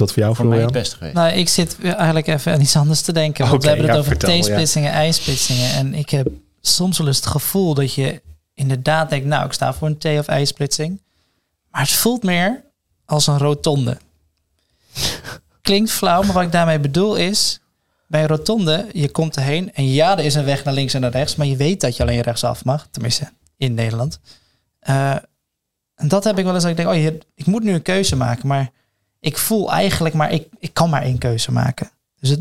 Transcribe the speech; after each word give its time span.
is 0.00 0.06
dat 0.06 0.12
voor 0.12 0.22
jou, 0.22 0.34
Voor 0.34 0.46
mij 0.46 0.60
het 0.60 0.72
beste 0.72 0.96
geweest. 0.96 1.14
Nou, 1.14 1.32
ik 1.32 1.48
zit 1.48 1.76
eigenlijk 1.82 2.26
even 2.26 2.52
aan 2.52 2.60
iets 2.60 2.76
anders 2.76 3.00
te 3.00 3.12
denken. 3.12 3.48
Want 3.48 3.62
we 3.62 3.68
hebben 3.68 3.86
het 3.86 3.94
ja, 3.94 4.00
over 4.00 4.10
vertel, 4.10 4.34
ja. 4.34 4.40
T-splitsingen, 4.40 4.92
ijsplitsingen. 4.92 5.70
En 5.70 5.94
ik 5.94 6.10
heb 6.10 6.28
soms 6.60 6.98
wel 6.98 7.06
eens 7.06 7.16
het 7.16 7.26
gevoel 7.26 7.74
dat 7.74 7.94
je 7.94 8.22
inderdaad 8.54 9.10
denkt... 9.10 9.26
nou, 9.26 9.46
ik 9.46 9.52
sta 9.52 9.74
voor 9.74 9.88
een 9.88 9.98
T- 9.98 10.04
of 10.04 10.26
ijsplitsing. 10.26 11.02
Maar 11.70 11.80
het 11.80 11.90
voelt 11.90 12.22
meer 12.22 12.64
als 13.04 13.26
een 13.26 13.38
rotonde. 13.38 13.98
Klinkt 15.60 15.90
flauw, 15.90 16.22
maar 16.22 16.32
wat 16.32 16.42
ik 16.42 16.52
daarmee 16.52 16.80
bedoel 16.80 17.16
is... 17.16 17.60
bij 18.06 18.20
een 18.20 18.28
rotonde, 18.28 18.86
je 18.92 19.10
komt 19.10 19.36
erheen... 19.36 19.74
en 19.74 19.92
ja, 19.92 20.18
er 20.18 20.24
is 20.24 20.34
een 20.34 20.44
weg 20.44 20.64
naar 20.64 20.74
links 20.74 20.94
en 20.94 21.00
naar 21.00 21.10
rechts... 21.10 21.36
maar 21.36 21.46
je 21.46 21.56
weet 21.56 21.80
dat 21.80 21.96
je 21.96 22.02
alleen 22.02 22.20
rechtsaf 22.20 22.64
mag. 22.64 22.88
Tenminste, 22.90 23.28
in 23.56 23.74
Nederland. 23.74 24.20
Eh, 24.80 25.16
en 25.94 26.08
dat 26.08 26.24
heb 26.24 26.38
ik 26.38 26.44
wel 26.44 26.54
eens 26.54 26.62
dat 26.62 26.70
ik 26.70 26.76
denk... 26.76 26.88
oh, 26.88 27.20
ik 27.34 27.46
moet 27.46 27.62
nu 27.62 27.72
een 27.72 27.82
keuze 27.82 28.16
maken, 28.16 28.46
maar 28.46 28.70
ik 29.20 29.36
voel 29.38 29.72
eigenlijk 29.72 30.14
maar, 30.14 30.32
ik, 30.32 30.46
ik 30.58 30.74
kan 30.74 30.90
maar 30.90 31.02
één 31.02 31.18
keuze 31.18 31.52
maken. 31.52 31.90
Dus 32.20 32.30
het, 32.30 32.40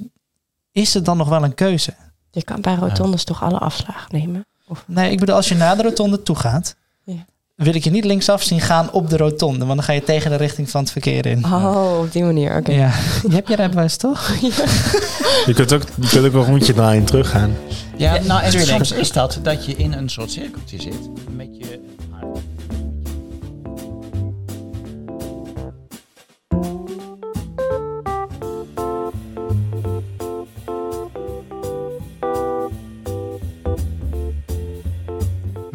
is 0.72 0.94
het 0.94 1.06
dan 1.06 1.18
nog 1.18 1.30
wel 1.30 1.44
een 1.44 1.56
keuze? 1.56 1.94
Je 2.32 2.44
kan 2.44 2.62
bij 2.62 2.76
rotondes 2.76 3.24
toch 3.24 3.44
alle 3.44 3.58
afslagen 3.58 4.08
nemen? 4.12 4.46
Nee, 4.86 5.12
ik 5.12 5.20
bedoel, 5.20 5.36
als 5.36 5.48
je 5.50 5.56
naar 5.56 5.78
de 5.78 5.84
rotonde 5.84 6.24
toe 6.24 6.36
gaat, 6.36 6.76
Ja. 7.04 7.26
wil 7.56 7.76
ik 7.76 7.84
je 7.84 7.90
niet 7.92 8.06
linksaf 8.06 8.44
zien 8.44 8.62
gaan 8.62 8.92
op 8.92 9.10
de 9.10 9.18
rotonde, 9.18 9.66
want 9.66 9.76
dan 9.78 9.84
ga 9.84 9.94
je 9.94 10.04
tegen 10.04 10.32
de 10.32 10.38
richting 10.38 10.70
van 10.70 10.82
het 10.82 10.92
verkeer 10.92 11.26
in. 11.26 11.46
Oh, 11.46 12.00
op 12.00 12.12
die 12.12 12.24
manier. 12.24 12.56
Oké. 12.58 12.72
Ja, 12.72 12.92
je 13.30 13.34
hebt 13.36 13.48
je 13.48 13.56
rijbewijs 13.56 13.98
toch? 13.98 14.30
Je 15.46 15.54
kunt 15.54 15.74
ook, 15.74 15.82
je 16.02 16.08
kunt 16.08 16.26
ook 16.26 16.34
een 16.34 16.44
rondje 16.46 16.74
draaien 16.74 17.00
en 17.00 17.06
teruggaan. 17.08 17.56
Ja, 17.98 18.14
Ja, 18.16 18.22
nou, 18.22 18.44
en 18.44 18.52
soms 18.66 18.92
is 18.92 19.12
dat 19.12 19.40
dat 19.44 19.66
je 19.66 19.76
in 19.76 19.94
een 19.94 20.10
soort 20.10 20.32
cirkeltje 20.32 20.82
zit. 20.82 21.10
Met 21.36 21.48
je... 21.58 21.95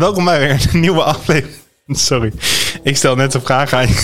Welkom 0.00 0.24
bij 0.24 0.38
weer 0.38 0.68
een 0.72 0.80
nieuwe 0.80 1.02
aflevering. 1.02 1.56
Sorry, 1.88 2.32
ik 2.82 2.96
stel 2.96 3.14
net 3.16 3.34
een 3.34 3.40
vraag 3.40 3.72
aan 3.72 3.86
je 3.88 3.94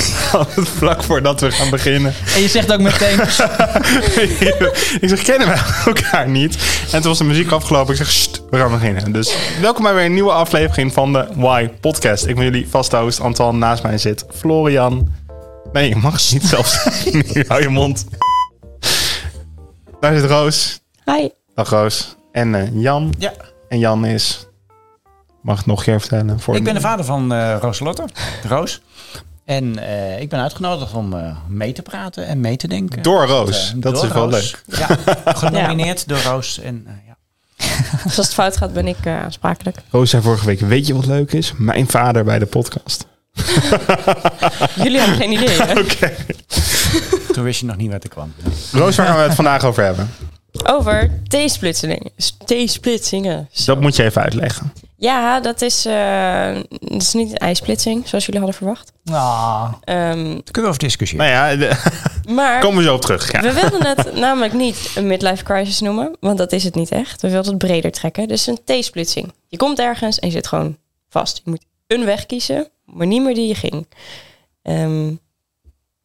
vlak 0.54 1.02
voordat 1.02 1.40
we 1.40 1.50
gaan 1.50 1.70
beginnen. 1.70 2.14
En 2.34 2.40
je 2.40 2.48
zegt 2.48 2.72
ook 2.72 2.80
meteen, 2.80 3.20
ik 5.00 5.08
zeg, 5.08 5.22
kennen 5.22 5.48
we 5.48 5.82
elkaar 5.86 6.28
niet? 6.28 6.56
En 6.92 7.00
toen 7.00 7.10
was 7.10 7.18
de 7.18 7.24
muziek 7.24 7.50
afgelopen. 7.50 7.90
Ik 7.90 7.96
zeg, 7.96 8.10
"Sst, 8.10 8.42
we 8.50 8.56
gaan 8.58 8.70
beginnen. 8.70 9.12
Dus 9.12 9.36
welkom 9.60 9.82
bij 9.82 9.94
weer 9.94 10.04
een 10.04 10.14
nieuwe 10.14 10.32
aflevering 10.32 10.92
van 10.92 11.12
de 11.12 11.28
Why 11.34 11.68
Podcast. 11.68 12.26
Ik 12.26 12.34
ben 12.34 12.44
jullie 12.44 12.68
vaste 12.68 12.96
host 12.96 13.20
Antoine. 13.20 13.58
Naast 13.58 13.82
mij 13.82 13.98
zit 13.98 14.24
Florian. 14.34 15.08
Nee, 15.72 15.88
je 15.88 15.96
mag 15.96 16.32
niet 16.32 16.44
zelf 16.44 16.66
zeggen. 16.66 17.12
Nu, 17.34 17.44
Hou 17.48 17.62
je 17.62 17.68
mond. 17.68 18.06
Daar 20.00 20.18
zit 20.18 20.30
Roos. 20.30 20.80
Hi. 21.04 21.28
Dag 21.54 21.70
Roos. 21.70 22.16
En 22.32 22.54
eh, 22.54 22.68
Jan. 22.72 23.14
Ja, 23.18 23.32
En 23.68 23.78
Jan 23.78 24.04
is... 24.06 24.46
Mag 25.46 25.56
het 25.56 25.66
nog 25.66 25.78
een 25.78 25.84
keer 25.84 26.00
vertellen? 26.00 26.40
Voor 26.40 26.56
ik 26.56 26.64
ben 26.64 26.74
de 26.74 26.80
vader 26.80 27.04
van 27.04 27.32
eh 27.32 27.56
Roos 27.60 27.78
Lotte, 27.78 28.04
Roos. 28.48 28.80
En 29.44 29.78
eh, 29.78 30.20
ik 30.20 30.28
ben 30.28 30.40
uitgenodigd 30.40 30.94
om 30.94 31.12
eh, 31.14 31.36
mee 31.48 31.72
te 31.72 31.82
praten 31.82 32.26
en 32.26 32.40
mee 32.40 32.56
te 32.56 32.68
denken. 32.68 33.02
Door 33.02 33.26
Roos. 33.26 33.72
Dat 33.76 33.94
door 33.94 34.04
is 34.04 34.12
wel 34.12 34.30
Roos. 34.30 34.56
leuk. 34.66 34.78
Ja, 34.78 34.98
genomineerd 35.32 36.08
door 36.08 36.20
Roos. 36.20 36.58
En, 36.58 36.86
eh, 36.86 36.92
ja. 37.06 37.16
Als 38.04 38.16
het 38.16 38.34
fout 38.34 38.56
gaat, 38.56 38.72
ben 38.72 38.86
ik 38.86 38.96
eh, 39.04 39.22
aansprakelijk. 39.22 39.78
Roos 39.90 40.10
zei 40.10 40.22
vorige 40.22 40.46
week, 40.46 40.60
weet 40.60 40.86
je 40.86 40.94
wat 40.94 41.06
leuk 41.06 41.32
is? 41.32 41.52
Mijn 41.56 41.88
vader 41.88 42.24
bij 42.24 42.38
de 42.38 42.46
podcast. 42.46 43.06
Jullie 44.84 44.98
hebben 44.98 45.16
geen 45.16 45.32
idee, 45.32 45.62
hè? 45.62 45.80
Oké. 45.80 46.12
Toen 47.32 47.44
wist 47.44 47.60
je 47.60 47.66
nog 47.66 47.76
niet 47.76 47.90
waar 47.90 48.00
ik 48.04 48.10
kwam. 48.10 48.32
Roos, 48.72 48.96
waar 48.96 49.06
gaan 49.06 49.16
we 49.16 49.22
het 49.22 49.34
vandaag 49.34 49.64
over 49.64 49.84
hebben? 49.84 50.10
Over 50.64 51.10
T-splitsingen. 51.28 52.10
T-splitsingen. 52.44 53.48
Dat 53.64 53.80
moet 53.80 53.96
je 53.96 54.02
even 54.02 54.22
uitleggen. 54.22 54.72
Ja, 54.98 55.40
dat 55.40 55.62
is, 55.62 55.86
eh, 55.86 56.54
dat 56.68 57.02
is 57.02 57.12
niet 57.12 57.30
een 57.30 57.36
ijsplitsing, 57.36 58.08
zoals 58.08 58.24
jullie 58.26 58.40
hadden 58.40 58.58
verwacht. 58.58 58.92
ah, 59.12 59.72
Ehm, 59.84 60.14
kunnen 60.24 60.62
we 60.62 60.66
over 60.66 60.78
discussiëren. 60.78 61.26
Nou 61.26 61.50
ja, 61.50 61.56
de- 61.56 62.30
maar 62.34 62.60
komen 62.60 62.78
we 62.78 62.84
zo 62.84 62.94
op 62.94 63.00
terug. 63.00 63.32
Ja. 63.32 63.40
we 63.40 63.52
wilden 63.52 63.86
het 63.86 64.14
namelijk 64.26 64.52
niet 64.52 64.92
een 64.94 65.06
midlife 65.06 65.44
crisis 65.44 65.80
noemen, 65.80 66.16
want 66.20 66.38
dat 66.38 66.52
is 66.52 66.64
het 66.64 66.74
niet 66.74 66.90
echt. 66.90 67.22
We 67.22 67.30
wilden 67.30 67.50
het 67.50 67.58
breder 67.58 67.90
trekken. 67.90 68.28
Dus 68.28 68.46
een 68.46 68.58
T-splitsing. 68.64 69.32
Je 69.48 69.56
komt 69.56 69.78
ergens 69.78 70.18
en 70.18 70.26
je 70.28 70.32
zit 70.34 70.46
gewoon 70.46 70.76
vast. 71.08 71.36
Je 71.44 71.50
moet 71.50 71.64
een 71.86 72.04
weg 72.04 72.26
kiezen, 72.26 72.68
maar 72.84 73.06
niet 73.06 73.22
meer 73.22 73.34
die 73.34 73.48
je 73.48 73.54
ging. 73.54 73.88
Ehm, 74.62 75.06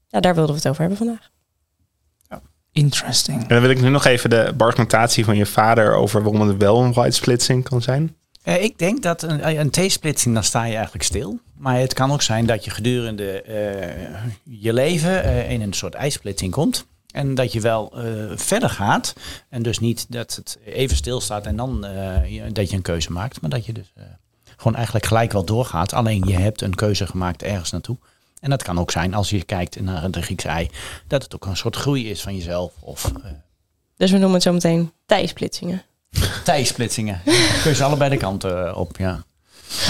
ja, 0.07 0.19
daar 0.19 0.35
wilden 0.35 0.51
we 0.56 0.57
het 0.62 0.68
over 0.68 0.80
hebben 0.81 0.97
vandaag. 0.97 1.30
interesting. 2.74 3.41
En 3.41 3.47
dan 3.47 3.62
wil 3.62 3.69
ik 3.69 3.81
nu 3.81 3.90
nog 3.90 4.06
even 4.06 4.30
de 4.30 4.53
argumentatie 4.57 5.25
van 5.25 5.35
je 5.38 5.46
vader 5.46 5.94
over 5.96 6.24
waarom 6.24 6.47
het 6.47 6.57
wel 6.57 6.81
een 6.81 6.94
white 6.94 7.16
splitsing 7.16 7.63
kan 7.63 7.81
zijn. 7.81 8.16
Eh, 8.44 8.63
ik 8.63 8.78
denk 8.78 9.03
dat 9.03 9.22
een, 9.22 9.59
een 9.59 9.69
T-splitsing, 9.69 10.34
dan 10.34 10.44
sta 10.44 10.63
je 10.63 10.74
eigenlijk 10.75 11.03
stil. 11.03 11.40
Maar 11.57 11.79
het 11.79 11.94
kan 11.94 12.12
ook 12.12 12.22
zijn 12.22 12.46
dat 12.46 12.63
je 12.66 12.72
gedurende 12.72 13.41
eh, 13.41 14.24
je 14.44 14.74
leven 14.74 15.24
eh, 15.24 15.52
in 15.52 15.62
een 15.62 15.74
soort 15.74 15.94
ijsplitsing 15.94 16.51
komt. 16.51 16.85
En 17.12 17.35
dat 17.35 17.51
je 17.51 17.59
wel 17.62 17.91
eh, 17.96 18.03
verder 18.35 18.69
gaat. 18.69 19.13
En 19.50 19.63
dus 19.63 19.80
niet 19.80 20.06
dat 20.09 20.35
het 20.35 20.59
even 20.66 20.96
stilstaat 20.96 21.46
en 21.46 21.56
dan 21.56 21.85
eh, 21.85 22.41
dat 22.53 22.69
je 22.69 22.75
een 22.75 22.81
keuze 22.81 23.12
maakt. 23.12 23.41
Maar 23.41 23.50
dat 23.50 23.66
je 23.66 23.74
dus 23.74 23.91
eh, 23.96 24.03
gewoon 24.57 24.75
eigenlijk 24.75 25.06
gelijk 25.06 25.31
wel 25.31 25.46
doorgaat. 25.46 25.94
Alleen 25.94 26.24
je 26.28 26.38
hebt 26.38 26.62
een 26.62 26.75
keuze 26.75 27.07
gemaakt 27.07 27.44
ergens 27.44 27.72
naartoe. 27.72 27.97
En 28.40 28.50
dat 28.50 28.63
kan 28.63 28.80
ook 28.80 28.91
zijn 28.91 29.13
als 29.13 29.30
je 29.30 29.44
kijkt 29.44 29.81
naar 29.81 30.12
de 30.12 30.22
Griekse 30.22 30.47
ei. 30.47 30.69
Dat 31.07 31.24
het 31.24 31.35
ook 31.35 31.46
een 31.46 31.57
soort 31.57 31.75
groei 31.75 32.09
is 32.09 32.22
van 32.22 32.35
jezelf. 32.35 32.74
Of 32.80 33.06
eh 33.06 33.31
Dus 33.97 34.12
we 34.12 34.18
noemen 34.18 34.34
het 34.34 34.44
zo 34.44 34.53
meteen 34.53 34.91
tijdsplitsingen. 35.06 35.81
Tijdsplitsingen. 36.44 37.22
Kun 37.23 37.33
je 37.63 37.75
ze 37.75 37.83
allebei 37.83 38.09
de 38.09 38.17
kanten 38.17 38.67
eh, 38.67 38.77
op, 38.77 38.97
ja. 38.97 39.23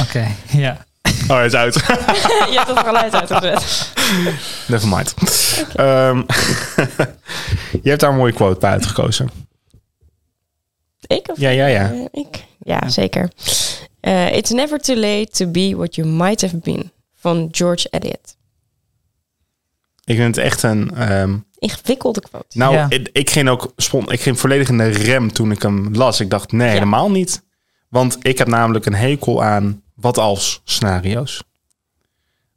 Oké, 0.02 0.28
ja. 0.52 0.86
Oh, 1.28 1.36
hij 1.38 1.46
is 1.46 1.54
uit. 1.54 1.74
je 2.52 2.54
hebt 2.66 2.68
het 2.68 2.80
geluid 2.80 3.14
uitgezet. 3.16 3.92
Never 4.68 4.88
mind. 4.88 5.14
Ehm, 5.76 6.18
je 7.84 7.90
hebt 7.90 8.00
daar 8.00 8.10
een 8.10 8.16
mooie 8.18 8.34
quote 8.34 8.60
bij 8.60 8.72
uitgekozen. 8.72 9.30
Ik 11.08 11.28
of 11.30 11.38
Ja, 11.40 11.50
ja, 11.50 11.66
ja. 11.66 11.92
Eh, 11.92 12.06
ik? 12.12 12.46
Ja, 12.60 12.90
zeker. 12.90 13.32
Eh, 14.00 14.36
It's 14.36 14.50
never 14.52 14.80
too 14.80 14.96
late 14.96 15.28
to 15.32 15.48
be 15.48 15.74
what 15.76 15.96
you 15.96 16.08
might 16.08 16.42
have 16.42 16.58
been. 16.58 16.92
Van 17.16 17.48
George 17.52 17.88
Eliot. 17.90 18.36
Ik 20.04 20.16
vind 20.16 20.36
het 20.36 20.46
echt 20.46 20.64
een... 20.64 20.96
ehm, 20.96 21.38
Ingewikkelde 21.62 22.22
quote. 22.22 22.58
nou, 22.58 22.74
Ja. 22.74 22.86
ik, 22.90 23.10
ik 23.12 23.30
ging 23.30 23.50
ook 23.50 23.74
spon, 23.78 24.12
ik 24.12 24.22
ging 24.22 24.40
volledig 24.40 24.70
in 24.70 24.78
de 24.78 24.90
rem 24.90 25.32
toen 25.34 25.52
ik 25.52 25.62
hem 25.62 25.96
las. 25.96 26.20
Ik 26.20 26.30
dacht, 26.30 26.52
nee, 26.52 26.68
Ja. 26.68 26.74
helemaal 26.74 27.12
niet. 27.12 27.44
Want 27.90 28.18
ik 28.22 28.38
heb 28.38 28.48
namelijk 28.48 28.86
een 28.86 28.94
hekel 28.96 29.44
aan 29.44 29.82
wat 29.96 30.18
als 30.18 30.62
scenario's. 30.64 31.44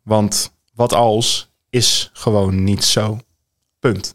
Want 0.02 0.52
wat 0.74 0.92
als 0.92 1.50
is 1.70 2.10
gewoon 2.12 2.64
niet 2.64 2.84
zo. 2.84 3.18
Punt. 3.78 4.14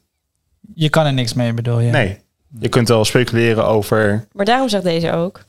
Je 0.73 0.89
kan 0.89 1.06
er 1.06 1.13
niks 1.13 1.33
mee, 1.33 1.53
bedoel 1.53 1.79
je? 1.79 1.91
Nee. 1.91 2.19
Je 2.59 2.69
kunt 2.69 2.88
wel 2.88 3.06
speculeren 3.06 3.66
over... 3.66 4.27
Maar 4.33 4.45
daarom 4.45 4.69
zegt 4.69 4.83
deze 4.83 5.11
ook. 5.11 5.45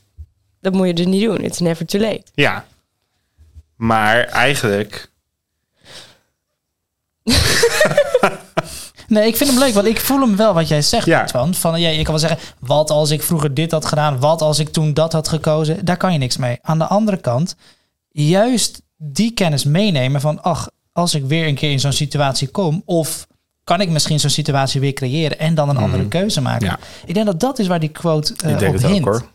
Dat 0.61 0.73
moet 0.73 0.87
je 0.87 0.95
dus 0.95 1.07
niet 1.07 1.23
doen. 1.25 1.39
It's 1.39 1.59
never 1.59 1.87
too 1.87 2.01
late. 2.01 2.25
Ja. 2.35 2.67
Maar 3.77 4.25
eigenlijk... 4.25 5.11
Nee, 9.11 9.27
ik 9.27 9.37
vind 9.37 9.51
hem 9.51 9.59
leuk, 9.59 9.75
want 9.75 9.87
ik 9.87 10.01
voel 10.01 10.21
hem 10.21 10.37
wel 10.37 10.55
wat 10.55 10.69
jij 10.69 10.83
zegt, 10.83 11.07
Ja. 11.07 11.29
van. 11.29 11.55
van 11.55 11.81
ja, 11.81 11.89
je 11.89 12.03
kan 12.03 12.11
wel 12.15 12.29
zeggen, 12.29 12.39
wat 12.59 12.91
als 12.91 13.11
ik 13.11 13.23
vroeger 13.23 13.55
dit 13.55 13.71
had 13.71 13.85
gedaan, 13.87 14.21
wat 14.21 14.43
als 14.43 14.59
ik 14.59 14.69
toen 14.69 14.95
dat 14.95 15.13
had 15.13 15.29
gekozen, 15.29 15.85
daar 15.85 15.97
kan 15.97 16.13
je 16.13 16.19
niks 16.19 16.37
mee. 16.37 16.59
Aan 16.63 16.79
de 16.79 16.87
andere 16.87 17.17
kant, 17.17 17.57
juist 18.09 18.83
die 18.97 19.33
kennis 19.33 19.65
meenemen 19.65 20.21
van, 20.21 20.43
ach, 20.43 20.71
als 20.93 21.15
ik 21.15 21.25
weer 21.25 21.47
een 21.47 21.55
keer 21.55 21.71
in 21.71 21.81
zo'n 21.81 21.93
situatie 21.93 22.49
kom, 22.49 22.83
of 22.85 23.27
kan 23.65 23.81
ik 23.81 23.89
misschien 23.91 24.21
zo'n 24.21 24.31
situatie 24.31 24.81
weer 24.81 24.93
creëren 24.93 25.39
en 25.39 25.55
dan 25.55 25.69
een 25.69 25.77
andere 25.77 26.09
keuze 26.09 26.41
maken. 26.41 26.67
Ja. 26.67 26.79
Ik 27.07 27.15
denk 27.15 27.27
dat 27.27 27.41
dat 27.41 27.59
is 27.59 27.67
waar 27.67 27.81
die 27.81 27.89
quote 27.89 28.35
eh 28.45 28.51
ik 28.51 28.59
denk 28.59 28.75
op 28.75 28.83
het 28.83 28.93
ook 28.93 29.05
hoor. 29.05 29.29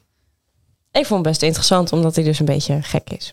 Ik 0.92 1.06
vond 1.06 1.19
het 1.19 1.30
best 1.30 1.42
interessant, 1.42 1.92
omdat 1.92 2.16
hij 2.16 2.24
dus 2.24 2.39
een 2.39 2.45
beetje 2.45 2.81
gek 2.81 3.10
is. 3.10 3.31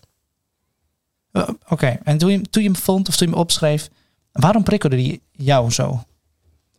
Eh, 1.31 1.47
Oké, 1.69 1.99
en 2.03 2.17
toen 2.17 2.31
je, 2.31 2.41
toen 2.41 2.63
je 2.63 2.69
hem 2.69 2.77
vond 2.77 3.07
of 3.07 3.15
toen 3.15 3.27
je 3.27 3.33
hem 3.33 3.41
opschreef, 3.41 3.89
waarom 4.31 4.63
prikkelde 4.63 4.95
die 4.95 5.21
jou 5.31 5.71
zo? 5.71 6.03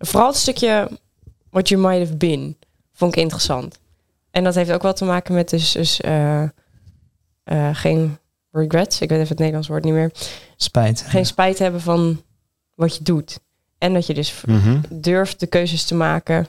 Vooral 0.07 0.29
het 0.29 0.37
stukje 0.39 0.89
what 1.51 1.69
you 1.69 1.81
might 1.81 1.99
have 2.07 2.17
been 2.17 2.57
vond 2.93 3.17
ik 3.17 3.23
interessant. 3.23 3.79
En 4.31 4.45
dat 4.45 4.55
heeft 4.55 4.73
ook 4.73 4.83
wel 4.83 4.93
te 4.95 5.05
maken 5.05 5.35
met 5.35 5.51
dus, 5.51 5.73
dus 5.73 6.01
eh, 6.01 6.43
eh, 6.43 6.49
geen 7.73 8.19
regrets. 8.53 9.01
Ik 9.01 9.09
weet 9.09 9.19
even 9.19 9.29
het 9.29 9.39
Nederlands 9.39 9.69
woord 9.69 9.85
niet 9.85 9.93
meer. 9.93 10.11
Spijt. 10.57 11.05
Geen 11.07 11.27
spijt 11.27 11.59
hebben 11.59 11.81
van 11.81 12.23
wat 12.75 12.97
je 12.97 13.03
doet. 13.05 13.39
En 13.79 13.95
dat 13.95 14.07
je 14.07 14.15
dus 14.15 14.43
Mhm. 14.47 14.81
durft 14.91 15.41
de 15.41 15.47
keuzes 15.47 15.85
te 15.85 15.95
maken 15.95 16.47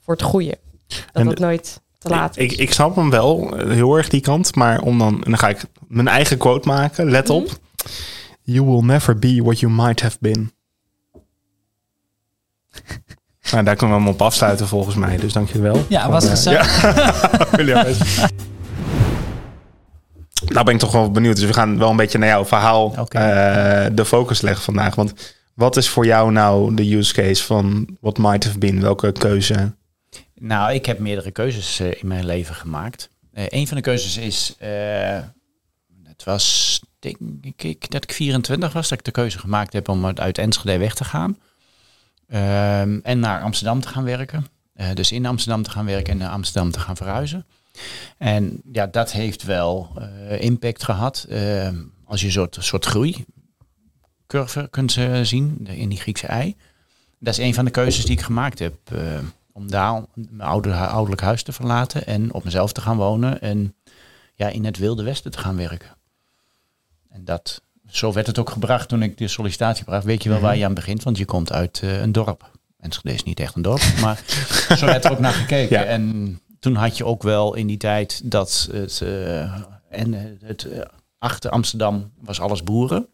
voor 0.00 0.14
het 0.14 0.22
goede. 0.22 0.58
Dat 0.86 0.98
En 1.12 1.26
het 1.26 1.38
nooit 1.38 1.80
te 1.98 2.08
laat 2.08 2.36
Ik, 2.36 2.50
is. 2.50 2.52
ik, 2.52 2.58
ik 2.58 2.72
snap 2.72 2.96
hem 2.96 3.10
wel, 3.10 3.56
eh, 3.56 3.70
heel 3.70 3.96
erg 3.96 4.08
die 4.08 4.20
kant. 4.20 4.54
Maar 4.54 4.80
om 4.80 4.98
dan, 4.98 5.14
en 5.14 5.30
dan 5.30 5.38
ga 5.38 5.48
ik 5.48 5.60
mijn 5.88 6.08
eigen 6.08 6.38
quote 6.38 6.68
maken. 6.68 7.10
Let 7.10 7.30
op. 7.30 7.44
Mhm. 7.44 7.54
You 8.42 8.66
will 8.66 8.80
never 8.84 9.18
be 9.18 9.42
what 9.42 9.60
you 9.60 9.72
might 9.72 10.00
have 10.00 10.16
been. 10.20 10.52
Nou, 13.50 13.64
daar 13.64 13.76
kunnen 13.76 13.96
we 13.96 14.02
hem 14.02 14.12
op 14.12 14.22
afsluiten 14.22 14.68
volgens 14.68 14.94
mij. 14.94 15.16
Dus 15.16 15.32
dank 15.32 15.50
je 15.50 15.60
wel. 15.60 15.84
Ja, 15.88 16.10
was 16.10 16.24
eh, 16.24 16.30
gezellig. 16.30 16.84
Aanwezig. 17.54 18.30
Nou 20.46 20.64
ben 20.64 20.74
ik 20.74 20.80
toch 20.80 20.92
wel 20.92 21.10
benieuwd. 21.10 21.36
Dus 21.36 21.44
we 21.44 21.52
gaan 21.52 21.78
wel 21.78 21.90
een 21.90 21.96
beetje 21.96 22.18
naar 22.18 22.28
jouw 22.28 22.44
verhaal 22.44 22.94
eh, 23.08 23.86
de 23.92 24.04
focus 24.04 24.40
leggen 24.40 24.62
vandaag. 24.62 24.94
Want 24.94 25.12
wat 25.54 25.76
is 25.76 25.88
voor 25.88 26.06
jou 26.06 26.32
nou 26.32 26.74
de 26.74 26.96
use 26.96 27.12
case 27.14 27.44
van 27.44 27.96
what 28.00 28.18
might 28.18 28.44
have 28.44 28.58
been? 28.58 28.80
Welke 28.80 29.12
keuze? 29.12 29.74
Nou, 30.34 30.72
ik 30.72 30.86
heb 30.86 30.98
meerdere 30.98 31.30
keuzes 31.30 31.80
eh, 31.80 31.86
in 31.86 32.06
mijn 32.06 32.26
leven 32.26 32.54
gemaakt. 32.54 33.10
Eh 33.32 33.44
een 33.48 33.66
van 33.66 33.76
de 33.76 33.82
keuzes 33.82 34.16
is, 34.16 34.56
het 36.04 36.24
was 36.24 36.80
denk 36.98 37.16
ik 37.56 37.90
dat 37.90 38.04
ik 38.04 38.12
24 38.12 38.72
was, 38.72 38.88
dat 38.88 38.98
ik 38.98 39.04
de 39.04 39.10
keuze 39.10 39.38
gemaakt 39.38 39.72
heb 39.72 39.88
om 39.88 40.06
uit 40.06 40.38
Enschede 40.38 40.78
weg 40.78 40.94
te 40.94 41.04
gaan. 41.04 41.36
Ehm, 42.28 42.98
en 43.02 43.18
naar 43.18 43.42
Amsterdam 43.42 43.80
te 43.80 43.88
gaan 43.88 44.04
werken. 44.04 44.46
Eh, 44.78 44.92
dus 44.94 45.12
in 45.12 45.26
Amsterdam 45.26 45.62
te 45.62 45.70
gaan 45.70 45.84
werken 45.84 46.12
en 46.12 46.18
naar 46.18 46.30
Amsterdam 46.30 46.70
te 46.70 46.80
gaan 46.80 46.96
verhuizen. 46.96 47.46
En 48.18 48.60
ja, 48.72 48.86
dat 48.86 49.12
heeft 49.12 49.42
wel 49.42 49.92
eh, 49.96 50.42
impact 50.42 50.84
gehad. 50.84 51.26
Ehm, 51.28 51.76
als 52.04 52.20
je 52.20 52.26
een 52.26 52.32
soort, 52.32 52.56
soort 52.60 52.84
groeicurve 52.84 54.68
kunt 54.70 54.96
eh, 54.96 55.20
zien 55.22 55.66
in 55.66 55.88
die 55.88 55.98
Griekse 55.98 56.26
ei. 56.26 56.56
Dat 57.18 57.38
is 57.38 57.44
een 57.44 57.54
van 57.54 57.64
de 57.64 57.70
keuzes 57.70 58.04
die 58.04 58.16
ik 58.16 58.22
gemaakt 58.22 58.58
heb. 58.58 58.74
om 59.52 59.70
daar 59.70 60.04
mijn 60.14 60.48
oude, 60.48 60.74
ouderlijk 60.74 61.22
huis 61.22 61.42
te 61.42 61.52
verlaten 61.52 62.06
en 62.06 62.32
op 62.32 62.44
mezelf 62.44 62.72
te 62.72 62.80
gaan 62.80 62.96
wonen. 62.96 63.40
En 63.40 63.74
ja, 64.34 64.48
in 64.48 64.64
het 64.64 64.76
wilde 64.76 65.02
westen 65.02 65.30
te 65.30 65.38
gaan 65.38 65.56
werken. 65.56 65.96
En 67.08 67.24
dat, 67.24 67.62
zo 67.90 68.12
werd 68.12 68.26
het 68.26 68.38
ook 68.38 68.50
gebracht 68.50 68.88
toen 68.88 69.02
ik 69.02 69.18
de 69.18 69.28
sollicitatie 69.28 69.84
bracht. 69.84 70.04
Weet 70.04 70.22
je 70.22 70.28
wel 70.28 70.40
waar 70.40 70.56
je 70.56 70.64
aan 70.64 70.74
begint, 70.74 71.02
want 71.02 71.18
je 71.18 71.24
komt 71.24 71.52
uit 71.52 71.80
eh, 71.82 72.00
een 72.00 72.12
dorp. 72.12 72.50
Enschede 72.78 73.14
is 73.14 73.22
niet 73.22 73.40
echt 73.40 73.54
een 73.54 73.62
dorp, 73.62 73.82
maar 74.02 74.22
zo 74.76 74.86
werd 74.86 75.04
er 75.04 75.10
ook 75.10 75.18
naar 75.18 75.32
gekeken. 75.32 75.78
Ja. 75.78 75.84
En 75.84 76.40
toen 76.60 76.74
had 76.74 76.96
je 76.96 77.04
ook 77.04 77.22
wel 77.22 77.54
in 77.54 77.66
die 77.66 77.76
tijd 77.76 78.20
dat 78.24 78.68
het, 78.72 79.00
eh, 79.00 79.40
en 79.90 80.14
eh, 80.14 80.20
het 80.40 80.68
achter 81.18 81.50
Amsterdam 81.50 82.12
was 82.20 82.40
alles 82.40 82.62
boeren. 82.62 83.06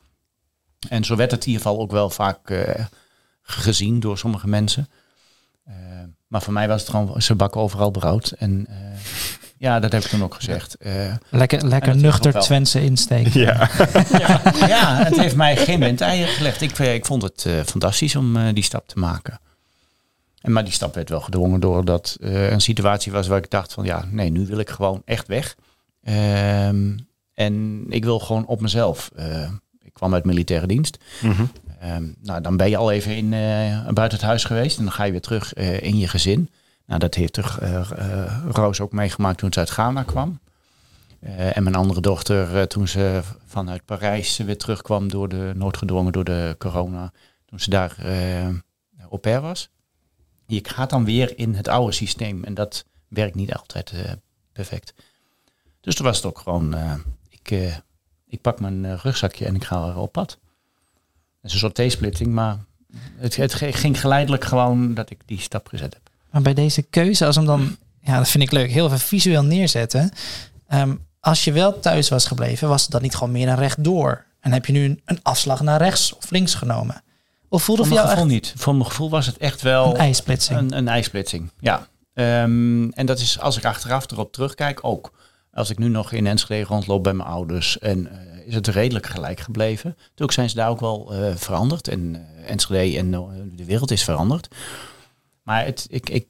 En 0.89 1.05
zo 1.05 1.17
werd 1.17 1.31
het 1.31 1.45
in 1.45 1.51
ieder 1.51 1.63
geval 1.63 1.81
ook 1.81 1.91
wel 1.91 2.11
vaak 2.11 2.67
gezien 3.43 4.01
door 4.01 4.19
sommige 4.19 4.49
mensen. 4.49 4.89
Maar 6.27 6.43
voor 6.43 6.53
mij 6.53 6.69
was 6.69 6.81
het 6.81 6.91
gewoon, 6.91 7.23
ze 7.23 7.35
bakken 7.35 7.61
overal 7.61 7.91
brood. 7.91 8.31
En 8.31 8.67
ja, 9.65 9.81
dat 9.81 9.93
heb 9.93 10.03
ik 10.03 10.09
toen 10.09 10.23
ook 10.23 10.35
gezegd. 10.35 10.77
Eh, 10.77 11.15
Lekker, 11.31 11.67
lekker 11.67 11.97
nuchter. 11.97 12.33
Twentse 12.41 12.85
insteek. 12.85 13.27
Ja, 13.29 13.71
ja, 14.19 14.41
ja, 14.67 15.05
het 15.05 15.17
heeft 15.21 15.37
mij 15.37 15.57
geen 15.57 15.81
windeieren 15.81 16.35
gelegd. 16.35 16.61
Ik, 16.61 16.79
eh, 16.79 16.95
ik 16.95 17.07
vond 17.07 17.23
het 17.23 17.45
eh, 17.47 17.53
fantastisch 17.67 18.17
om 18.17 18.37
eh, 18.37 18.55
die 18.55 18.63
stap 18.63 18.89
te 18.89 18.99
maken. 18.99 19.41
En, 20.41 20.53
maar 20.53 20.65
die 20.65 20.73
stap 20.73 20.95
werd 20.95 21.09
wel 21.09 21.21
gedwongen 21.21 21.61
doordat 21.61 22.17
eh 22.21 22.51
een 22.51 22.61
situatie 22.61 23.13
was 23.13 23.27
waar 23.27 23.39
ik 23.39 23.51
dacht 23.51 23.73
van 23.73 23.85
ja, 23.85 24.05
nee, 24.11 24.31
nu 24.31 24.47
wil 24.47 24.59
ik 24.59 24.71
gewoon 24.71 25.03
echt 25.05 25.27
weg. 25.27 25.57
Ehm, 26.03 26.97
en 27.35 27.85
ik 27.89 28.05
wil 28.05 28.19
gewoon 28.19 28.47
op 28.47 28.61
mezelf. 28.61 29.11
Eh, 29.17 29.51
ik 29.83 29.93
kwam 29.93 30.15
uit 30.15 30.25
militaire 30.25 30.67
dienst. 30.67 30.99
Mhm. 31.23 31.45
Ehm, 31.81 32.05
nou, 32.23 32.41
dan 32.41 32.57
ben 32.57 32.71
je 32.71 32.77
al 32.77 32.91
even 32.91 33.17
in, 33.17 33.33
eh, 33.33 33.89
buiten 33.93 34.19
het 34.19 34.27
huis 34.27 34.45
geweest 34.45 34.79
en 34.79 34.85
dan 34.85 34.93
ga 34.93 35.05
je 35.05 35.13
weer 35.13 35.21
terug 35.21 35.53
eh, 35.55 35.83
in 35.83 35.99
je 35.99 36.09
gezin. 36.09 36.51
Nou, 36.87 37.01
dat 37.01 37.15
heeft 37.15 37.33
toch, 37.33 37.59
eh, 37.59 37.91
eh, 37.91 38.45
Roos 38.51 38.81
ook 38.81 38.93
meegemaakt 38.93 39.39
toen 39.39 39.53
ze 39.53 39.59
uit 39.59 39.71
Ghana 39.71 40.03
kwam. 40.03 40.41
Eh, 41.21 41.57
en 41.57 41.63
mijn 41.63 41.75
andere 41.75 42.01
dochter, 42.01 42.69
toen 42.69 42.89
ze 42.89 43.23
vanuit 43.47 43.85
Parijs 43.85 44.37
weer 44.37 44.59
terugkwam 44.59 45.09
door 45.09 45.29
de 45.29 45.53
noodgedwongen 45.55 46.13
door 46.13 46.25
de 46.25 46.55
corona, 46.59 47.13
toen 47.47 47.61
ze 47.61 47.71
daar 47.71 47.97
au 49.11 49.19
pair 49.21 49.41
was. 49.41 49.71
Je 50.47 50.61
gaat 50.63 50.91
dan 50.91 51.05
weer 51.05 51.39
in 51.39 51.55
het 51.55 51.69
oude 51.69 51.93
systeem 51.93 52.45
en 52.45 52.55
dat 52.55 52.85
werkt 53.09 53.35
niet 53.35 53.55
altijd 53.55 53.93
perfect. 54.53 54.95
Dus 55.81 55.95
toen 55.95 56.07
was 56.07 56.17
het 56.17 56.27
ook 56.27 56.39
gewoon, 56.39 56.77
ik, 57.29 57.51
ik 58.27 58.41
pak 58.41 58.61
mijn 58.61 58.99
rugzakje 58.99 59.47
en 59.47 59.55
ik 59.55 59.65
ga 59.65 59.97
op 59.97 60.13
pad. 60.13 60.31
Het 60.31 61.53
is 61.53 61.53
een 61.53 61.59
soort 61.59 61.75
T-splitting, 61.75 62.33
maar 62.33 62.59
het, 63.17 63.37
het 63.37 63.55
ging 63.55 64.01
geleidelijk 64.01 64.45
gewoon 64.45 64.95
dat 64.95 65.11
ik 65.11 65.21
die 65.27 65.41
stap 65.41 65.69
gezet 65.69 65.95
heb. 65.95 66.14
Maar 66.35 66.43
bij 66.43 66.55
deze 66.55 66.83
keuze, 66.83 67.27
als 67.27 67.37
hem 67.37 67.45
dan, 67.45 67.77
ja, 68.01 68.19
dat 68.19 68.29
vind 68.29 68.43
ik 68.43 68.51
leuk, 68.51 68.71
heel 68.71 68.87
even 68.87 68.99
visueel 68.99 69.43
neerzetten. 69.43 70.11
Ehm, 70.69 70.95
als 71.21 71.45
je 71.45 71.53
wel 71.53 71.81
thuis 71.81 72.09
was 72.09 72.27
gebleven, 72.27 72.69
was 72.69 72.83
het 72.83 72.91
dan 72.91 73.03
niet 73.03 73.15
gewoon 73.15 73.33
meer 73.33 73.49
een 73.49 73.57
rechtdoor? 73.57 74.25
En 74.41 74.53
heb 74.53 74.67
je 74.67 74.73
nu 74.73 74.85
een, 74.85 75.01
een 75.05 75.19
afslag 75.23 75.63
naar 75.63 75.83
rechts 75.83 76.17
of 76.17 76.31
links 76.31 76.55
genomen? 76.55 77.03
Of 77.49 77.63
voelde 77.63 77.85
Voor 77.85 77.95
mijn 77.95 78.09
gevoel 78.09 78.27
niet. 78.27 78.53
Voor 78.57 78.75
mijn 78.75 78.87
gevoel 78.87 79.11
was 79.11 79.27
het 79.27 79.37
echt 79.37 79.63
wel 79.63 79.91
een 79.91 79.97
ijsplitsing? 79.97 80.59
een, 80.59 80.77
een 80.77 80.89
ijsplitsing. 80.89 81.51
Ja. 81.61 81.87
Ehm, 82.15 82.89
en 82.89 83.07
dat 83.07 83.19
is 83.19 83.41
als 83.41 83.57
ik 83.57 83.65
achteraf 83.65 84.11
erop 84.11 84.33
terugkijk 84.33 84.79
ook. 84.83 85.13
Als 85.53 85.71
ik 85.71 85.79
nu 85.79 85.89
nog 85.89 86.13
in 86.13 86.27
Enschede 86.27 86.65
rondloop 86.65 87.03
bij 87.03 87.13
mijn 87.13 87.29
ouders 87.29 87.79
en 87.79 88.11
eh, 88.11 88.47
is 88.47 88.55
het 88.55 88.67
redelijk 88.67 89.07
gelijk 89.07 89.41
gebleven. 89.41 89.95
Natuurlijk 89.99 90.33
zijn 90.33 90.51
ze 90.51 90.57
daar 90.57 90.69
ook 90.69 90.81
wel 90.81 91.13
eh, 91.13 91.37
veranderd 91.37 91.89
en 91.89 92.15
eh, 92.15 92.51
Enschede 92.51 92.99
en 92.99 93.11
de 93.57 93.65
wereld 93.65 93.91
is 93.91 94.05
veranderd. 94.05 94.49
Maar 95.45 95.65
het, 95.65 95.87
ik, 95.91 96.11
ik 96.11 96.27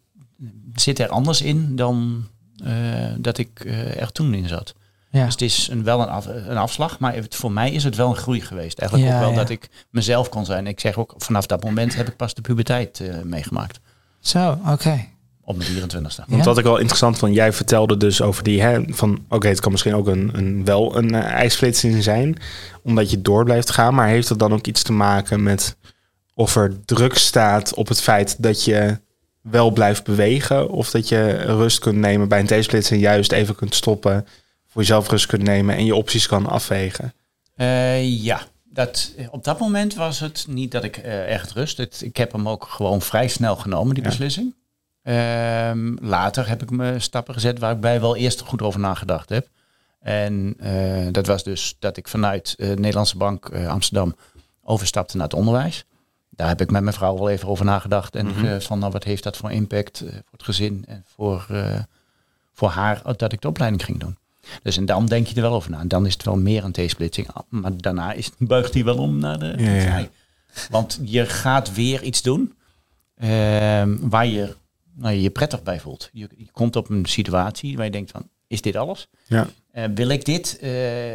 zit 0.74 0.98
er 0.98 1.08
anders 1.08 1.42
in 1.42 1.76
dan 1.76 2.26
eh, 2.64 2.72
dat 3.18 3.38
ik 3.38 3.60
eh, 3.64 4.00
er 4.00 4.12
toen 4.12 4.34
in 4.34 4.48
zat. 4.48 4.74
ja. 5.10 5.24
Dus 5.24 5.32
het 5.32 5.42
is 5.42 5.68
een, 5.70 5.84
wel 5.84 6.00
een, 6.00 6.08
af, 6.08 6.26
een 6.26 6.56
afslag, 6.56 6.98
maar 6.98 7.14
het, 7.14 7.34
voor 7.34 7.52
mij 7.52 7.70
is 7.70 7.84
het 7.84 7.96
wel 7.96 8.08
een 8.08 8.16
groei 8.16 8.40
geweest. 8.40 8.78
Eigenlijk 8.78 9.10
Ja, 9.10 9.16
ook 9.16 9.22
wel 9.24 9.32
ja. 9.32 9.36
dat 9.38 9.48
ik 9.50 9.68
mezelf 9.90 10.28
kon 10.28 10.44
zijn. 10.44 10.66
Ik 10.66 10.80
zeg 10.80 10.96
ook, 10.98 11.14
vanaf 11.16 11.46
dat 11.46 11.64
moment 11.64 11.94
heb 11.96 12.08
ik 12.08 12.16
pas 12.16 12.34
de 12.34 12.40
puberteit 12.42 13.00
eh, 13.00 13.22
meegemaakt. 13.22 13.80
Zo, 14.20 14.58
oké. 14.68 15.04
Op 15.46 15.56
mijn 15.56 15.68
24ste. 15.70 16.00
Want 16.00 16.26
Ja. 16.28 16.42
wat 16.42 16.58
ik 16.58 16.64
wel 16.64 16.76
interessant 16.78 17.18
vond, 17.18 17.34
jij 17.34 17.52
vertelde 17.52 17.96
dus 17.96 18.22
over 18.22 18.42
die, 18.44 18.62
hè, 18.62 18.82
van 18.88 19.24
oké, 19.28 19.48
het 19.48 19.60
kan 19.60 19.70
misschien 19.72 19.94
ook 19.94 20.06
een, 20.06 20.30
een, 20.32 20.64
wel 20.64 20.96
een 20.96 21.12
uh, 21.14 21.24
ijsplitsing 21.24 22.02
zijn, 22.02 22.36
omdat 22.82 23.10
je 23.10 23.22
door 23.22 23.44
blijft 23.44 23.70
gaan, 23.70 23.94
maar 23.94 24.08
heeft 24.08 24.28
dat 24.28 24.38
dan 24.38 24.52
ook 24.52 24.66
iets 24.66 24.82
te 24.82 24.92
maken 24.92 25.42
met 25.42 25.76
of 26.34 26.56
er 26.56 26.84
druk 26.84 27.14
staat 27.16 27.74
op 27.74 27.88
het 27.88 28.00
feit 28.00 28.42
dat 28.42 28.64
je 28.64 28.98
wel 29.50 29.70
blijft 29.70 30.04
bewegen, 30.04 30.68
of 30.70 30.90
dat 30.90 31.08
je 31.08 31.30
rust 31.30 31.78
kunt 31.78 31.96
nemen 31.98 32.28
bij 32.28 32.40
een 32.40 32.60
T-splitsing, 32.60 33.00
juist 33.00 33.32
even 33.32 33.54
kunt 33.54 33.74
stoppen, 33.74 34.26
voor 34.68 34.80
jezelf 34.82 35.08
rust 35.10 35.26
kunt 35.26 35.42
nemen 35.42 35.76
en 35.76 35.84
je 35.84 35.94
opties 35.94 36.26
kan 36.26 36.46
afwegen? 36.46 37.12
Eh, 37.54 38.22
ja, 38.22 38.40
dat, 38.64 39.14
op 39.30 39.44
dat 39.44 39.58
moment 39.58 39.94
was 39.94 40.20
het 40.20 40.44
niet 40.48 40.70
dat 40.70 40.84
ik 40.84 40.96
eh, 40.96 41.28
echt 41.28 41.52
rust. 41.52 41.76
Het, 41.76 42.00
ik 42.04 42.16
heb 42.16 42.32
hem 42.32 42.48
ook 42.48 42.66
gewoon 42.70 43.00
vrij 43.02 43.28
snel 43.28 43.56
genomen, 43.56 43.94
die 43.94 44.02
Ja. 44.02 44.08
beslissing. 44.08 44.54
Ehm, 45.02 45.94
later 46.00 46.48
heb 46.48 46.62
ik 46.62 46.70
me 46.70 46.98
stappen 46.98 47.34
gezet 47.34 47.58
waar 47.58 47.72
ik 47.72 47.80
bij 47.80 48.00
wel 48.00 48.16
eerst 48.16 48.40
goed 48.40 48.62
over 48.62 48.80
nagedacht 48.80 49.28
heb. 49.28 49.48
En 50.00 50.54
eh, 50.58 51.06
dat 51.12 51.26
was 51.26 51.42
dus 51.44 51.76
dat 51.78 51.96
ik 51.96 52.08
vanuit 52.08 52.54
eh, 52.56 52.68
Nederlandse 52.68 53.16
Bank 53.16 53.50
Amsterdam 53.50 54.14
overstapte 54.62 55.16
naar 55.16 55.26
het 55.26 55.34
onderwijs. 55.34 55.84
Daar 56.36 56.48
heb 56.48 56.60
ik 56.60 56.70
met 56.70 56.82
mijn 56.82 56.94
vrouw 56.94 57.14
wel 57.18 57.30
even 57.30 57.48
over 57.48 57.64
nagedacht. 57.64 58.14
En 58.16 58.26
Mhm. 58.26 58.44
eh, 58.44 58.60
van 58.60 58.78
nou, 58.78 58.92
wat 58.92 59.04
heeft 59.04 59.22
dat 59.22 59.36
voor 59.36 59.50
impact 59.52 60.00
eh, 60.00 60.08
voor 60.12 60.22
het 60.30 60.42
gezin 60.42 60.84
en 60.88 61.04
voor, 61.14 61.46
eh, 61.50 61.80
voor 62.52 62.68
haar 62.68 63.02
dat 63.16 63.32
ik 63.32 63.40
de 63.40 63.48
opleiding 63.48 63.84
ging 63.84 64.00
doen. 64.00 64.16
Dus 64.62 64.76
en 64.76 64.84
dan 64.86 65.06
denk 65.06 65.26
je 65.26 65.34
er 65.34 65.40
wel 65.42 65.52
over 65.54 65.70
na. 65.70 65.78
En 65.80 65.88
dan 65.88 66.06
is 66.06 66.12
het 66.12 66.22
wel 66.24 66.36
meer 66.36 66.64
een 66.64 66.72
T-splitsing. 66.72 67.26
Maar 67.48 67.76
daarna 67.76 68.12
is, 68.12 68.30
buigt 68.38 68.74
hij 68.74 68.84
wel 68.84 68.96
om 68.98 69.18
naar 69.18 69.38
de 69.38 69.54
Ja. 69.58 70.08
Want 70.70 71.00
je 71.02 71.26
gaat 71.26 71.74
weer 71.74 72.02
iets 72.02 72.22
doen 72.22 72.54
ehm, 73.16 73.96
waar 74.00 74.26
je 74.26 74.54
nou, 74.96 75.14
je 75.14 75.30
prettig 75.30 75.62
bij 75.62 75.80
voelt. 75.80 76.08
Je, 76.12 76.28
je 76.36 76.46
komt 76.52 76.76
op 76.76 76.90
een 76.90 77.06
situatie 77.06 77.76
waar 77.76 77.84
je 77.84 77.90
denkt 77.90 78.10
van, 78.10 78.28
is 78.46 78.60
dit 78.60 78.76
alles? 78.76 79.08
Ja. 79.26 79.48
Wil 79.94 80.08
ik 80.08 80.24
dit? 80.24 80.58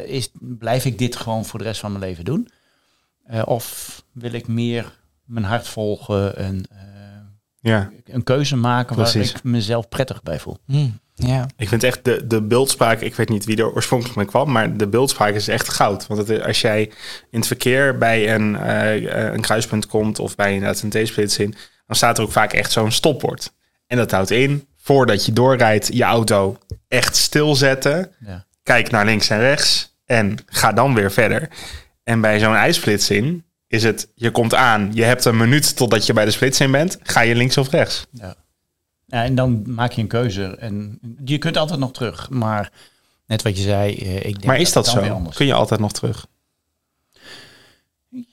Is, 0.05 0.29
blijf 0.33 0.85
ik 0.85 0.97
dit 0.97 1.15
gewoon 1.15 1.45
voor 1.45 1.59
de 1.59 1.65
rest 1.65 1.79
van 1.79 1.91
mijn 1.91 2.03
leven 2.03 2.25
doen? 2.25 2.49
Of 3.45 4.03
wil 4.11 4.31
ik 4.33 4.47
meer 4.47 4.97
mijn 5.29 5.45
hart 5.45 5.67
volgen 5.67 6.35
en 6.37 6.63
eh, 6.71 6.77
Ja, 7.59 7.89
een 8.05 8.23
keuze 8.23 8.55
maken 8.55 8.95
waar 8.95 9.15
ik 9.15 9.43
mezelf 9.43 9.89
prettig 9.89 10.23
bij 10.23 10.39
voel? 10.39 10.57
Hm, 10.65 10.87
ja. 11.15 11.47
ik 11.57 11.67
vind 11.67 11.83
echt 11.83 12.05
de, 12.05 12.27
de 12.27 12.41
beeldspraak, 12.41 12.99
ik 13.01 13.15
weet 13.15 13.29
niet 13.29 13.45
wie 13.45 13.57
er 13.57 13.73
oorspronkelijk 13.73 14.17
mee 14.17 14.25
kwam, 14.25 14.51
maar 14.51 14.77
de 14.77 14.87
beeldspraak 14.87 15.33
is 15.33 15.47
echt 15.47 15.69
goud. 15.69 16.07
Want 16.07 16.27
het, 16.27 16.43
als 16.43 16.61
jij 16.61 16.81
in 17.29 17.39
het 17.39 17.47
verkeer 17.47 17.97
bij 17.97 18.35
een, 18.35 18.55
eh, 18.55 19.33
een 19.33 19.41
kruispunt 19.41 19.87
komt 19.87 20.19
of 20.19 20.35
bij 20.35 20.53
inderdaad 20.53 20.81
een 20.81 21.03
T-splitsing, 21.03 21.57
dan 21.87 21.95
staat 21.95 22.17
er 22.17 22.23
ook 22.23 22.31
vaak 22.31 22.53
echt 22.53 22.71
zo'n 22.71 22.91
stopbord. 22.91 23.53
En 23.87 23.97
dat 23.97 24.11
houdt 24.11 24.31
in, 24.31 24.67
voordat 24.77 25.25
je 25.25 25.33
doorrijdt, 25.33 25.89
je 25.93 26.03
auto 26.03 26.57
echt 26.87 27.15
stilzetten, 27.15 28.11
Ja. 28.25 28.45
kijk 28.63 28.89
naar 28.91 29.05
links 29.05 29.29
en 29.29 29.39
rechts 29.39 29.97
en 30.05 30.37
ga 30.45 30.71
dan 30.73 30.93
weer 30.93 31.11
verder. 31.11 31.49
En 32.03 32.21
bij 32.21 32.39
zo'n 32.39 32.55
ijsplitsing 32.55 33.43
is 33.69 33.83
het, 33.83 34.07
je 34.15 34.31
komt 34.31 34.53
aan, 34.53 34.89
je 34.93 35.03
hebt 35.03 35.25
een 35.25 35.37
minuut 35.37 35.75
totdat 35.75 36.05
je 36.05 36.13
bij 36.13 36.25
de 36.25 36.31
splitsing 36.31 36.71
bent, 36.71 36.97
ga 37.03 37.21
je 37.21 37.35
links 37.35 37.57
of 37.57 37.69
rechts. 37.69 38.05
Ja. 38.11 38.35
ja, 39.05 39.23
en 39.23 39.35
dan 39.35 39.63
maak 39.73 39.91
je 39.91 40.01
een 40.01 40.07
keuze. 40.07 40.43
En 40.45 40.99
je 41.25 41.37
kunt 41.37 41.57
altijd 41.57 41.79
nog 41.79 41.91
terug. 41.91 42.29
Maar 42.29 42.71
net 43.25 43.41
wat 43.41 43.57
je 43.57 43.63
zei, 43.63 43.95
eh, 43.95 44.15
ik 44.15 44.23
denk 44.23 44.43
Maar 44.43 44.59
is 44.59 44.71
dat 44.71 44.93
weer 44.93 45.03
zo? 45.05 45.13
anders. 45.13 45.35
Kun 45.35 45.45
je 45.45 45.53
altijd 45.53 45.79
nog 45.79 45.91
terug? 45.91 46.25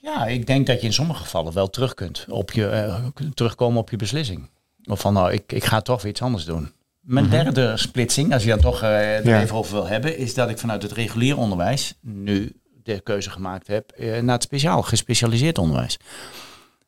Ja, 0.01 0.25
ik 0.25 0.47
denk 0.47 0.67
dat 0.67 0.79
je 0.81 0.87
in 0.87 0.93
sommige 0.93 1.23
gevallen 1.23 1.53
wel 1.53 1.69
terug 1.69 1.93
kunt 1.93 2.25
op 2.29 2.51
je, 2.51 2.67
eh, 2.67 3.05
terugkomen 3.33 3.79
op 3.79 3.89
je 3.89 3.95
beslissing. 3.95 4.49
Of 4.83 4.99
van 4.99 5.13
nou, 5.13 5.31
ik, 5.31 5.51
ik 5.51 5.63
ga 5.63 5.81
toch 5.81 6.05
iets 6.05 6.21
anders 6.21 6.45
doen. 6.45 6.71
Mijn 6.99 7.29
derde 7.29 7.77
splitsing, 7.77 8.33
als 8.33 8.43
je 8.43 8.49
dan 8.49 8.59
toch 8.59 8.81
eh 8.81 9.17
er 9.17 9.27
Ja. 9.27 9.41
even 9.41 9.55
over 9.55 9.73
wil 9.73 9.87
hebben, 9.87 10.17
is 10.17 10.33
dat 10.33 10.49
ik 10.49 10.57
vanuit 10.57 10.83
het 10.83 10.91
regulier 10.91 11.37
onderwijs 11.37 11.93
nu 12.01 12.55
de 12.95 12.99
keuze 13.01 13.29
gemaakt 13.29 13.67
heb 13.67 13.91
eh, 13.91 14.21
naar 14.21 14.33
het 14.35 14.43
speciaal, 14.43 14.81
gespecialiseerd 14.81 15.57
onderwijs. 15.57 15.97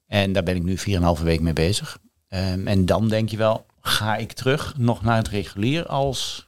En 0.07 0.33
daar 0.33 0.43
ben 0.43 0.55
ik 0.55 0.63
nu 0.63 0.77
4,5 0.77 1.23
week 1.23 1.39
mee 1.39 1.53
bezig. 1.53 1.97
Ehm, 2.27 2.67
en 2.67 2.85
dan 2.85 3.07
denk 3.07 3.29
je 3.29 3.37
wel, 3.37 3.65
ga 3.81 4.15
ik 4.15 4.31
terug 4.31 4.73
nog 4.77 5.01
naar 5.03 5.17
het 5.17 5.27
regulier 5.27 5.85
als 5.85 6.47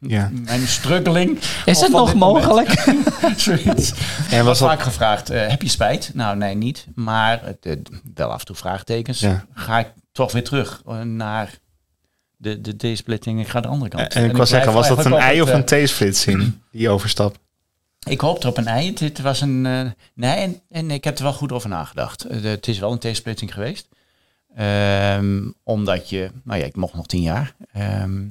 Ja. 0.00 0.30
mijn 0.32 0.66
struggeling? 0.66 1.38
Is 1.64 1.80
het 1.80 1.90
nog 1.92 2.14
mogelijk? 2.14 2.84
Zoiets. 3.36 3.92
En 4.30 4.44
was 4.44 4.58
vaak 4.58 4.80
gevraagd, 4.80 5.30
eh, 5.30 5.48
heb 5.48 5.62
je 5.62 5.68
spijt? 5.68 6.10
Nou, 6.14 6.36
nee, 6.36 6.54
niet. 6.54 6.86
Maar 6.94 7.44
het, 7.44 7.66
eh, 7.66 7.76
wel 8.14 8.32
af 8.32 8.40
en 8.40 8.46
toe 8.46 8.56
vraagtekens. 8.56 9.20
Ja. 9.20 9.46
Ga 9.54 9.78
ik 9.78 9.92
toch 10.12 10.32
weer 10.32 10.44
terug 10.44 10.82
naar 11.04 11.58
de, 12.36 12.60
de 12.60 12.92
D-splitting? 12.92 13.40
Ik 13.40 13.48
ga 13.48 13.60
de 13.60 13.68
andere 13.68 13.90
kant. 13.90 14.02
En 14.02 14.08
ik 14.08 14.12
blijf 14.32 14.36
wil 14.36 14.46
zeggen, 14.46 14.72
was 14.72 14.88
dat 14.88 15.04
een 15.04 15.42
op 15.42 15.48
of 15.48 15.52
een 15.54 15.64
T-splitsing, 15.64 16.52
die 16.70 16.88
overstap? 16.88 17.38
Ik 18.08 18.20
hoopte 18.20 18.48
op 18.48 18.56
een 18.56 18.66
ei. 18.66 18.94
Het 18.98 19.20
was 19.20 19.40
een... 19.40 19.66
eh, 19.66 19.80
nee, 20.14 20.34
en, 20.36 20.60
en 20.70 20.90
ik 20.90 21.04
heb 21.04 21.16
er 21.16 21.22
wel 21.22 21.32
goed 21.32 21.52
over 21.52 21.68
nagedacht. 21.68 22.24
Eh, 22.24 22.42
het 22.42 22.68
is 22.68 22.78
wel 22.78 22.92
een 22.92 22.98
T-splitting 23.12 23.52
geweest. 23.54 23.88
Ehm, 24.56 25.50
omdat 25.62 26.08
je... 26.08 26.30
Nou 26.44 26.60
ja, 26.60 26.66
ik 26.66 26.76
mocht 26.76 26.94
nog 26.94 27.06
tien 27.06 27.22
jaar. 27.22 27.54
Ehm, 27.72 28.22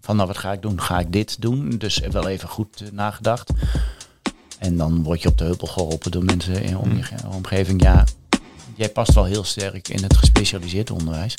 van 0.00 0.16
nou, 0.16 0.28
wat 0.28 0.38
ga 0.38 0.52
ik 0.52 0.62
doen? 0.62 0.80
Ga 0.80 0.98
ik 0.98 1.12
dit 1.12 1.40
doen? 1.42 1.70
Dus 1.70 1.98
wel 1.98 2.28
even 2.28 2.48
goed 2.48 2.80
eh, 2.80 2.88
nagedacht. 2.92 3.50
En 4.58 4.76
dan 4.76 5.02
word 5.02 5.22
je 5.22 5.28
op 5.28 5.38
de 5.38 5.44
heuvel 5.44 5.66
geholpen 5.66 6.10
door 6.10 6.24
mensen 6.24 6.62
in 6.62 6.76
om 6.78 6.96
je 6.96 7.02
ge- 7.02 7.16
omgeving. 7.34 7.82
Ja, 7.82 8.04
jij 8.74 8.88
past 8.88 9.14
wel 9.14 9.24
heel 9.24 9.44
sterk 9.44 9.88
in 9.88 10.02
het 10.02 10.16
gespecialiseerd 10.16 10.90
onderwijs. 10.90 11.34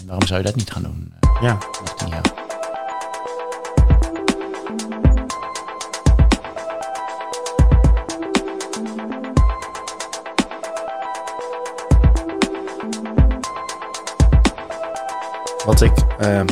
En 0.00 0.06
waarom 0.06 0.26
zou 0.26 0.38
je 0.40 0.46
dat 0.46 0.56
niet 0.56 0.70
gaan 0.72 0.82
doen? 0.82 1.12
Ja. 1.40 1.52
nog 1.52 1.94
tien 1.96 2.08
jaar. 2.08 2.47
Wat 15.68 15.80
ik... 15.80 15.92
ehm 16.18 16.46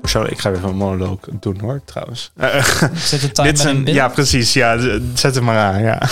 persoonlijk, 0.00 0.34
ik 0.34 0.40
ga 0.40 0.50
weer 0.50 0.60
van 0.60 0.70
een 0.70 0.76
monoloog 0.76 1.18
doen 1.40 1.58
hoor, 1.60 1.80
trouwens. 1.84 2.30
Eh, 2.36 2.64
Zit 2.94 3.20
de 3.20 3.30
timer 3.32 3.50
Dit 3.52 3.58
is 3.60 3.64
een, 3.64 3.86
ja, 3.86 4.08
precies. 4.08 4.52
Ja, 4.52 4.78
zet 5.14 5.34
hem 5.34 5.44
maar 5.44 5.58
aan. 5.58 5.82
Ja. 5.82 6.02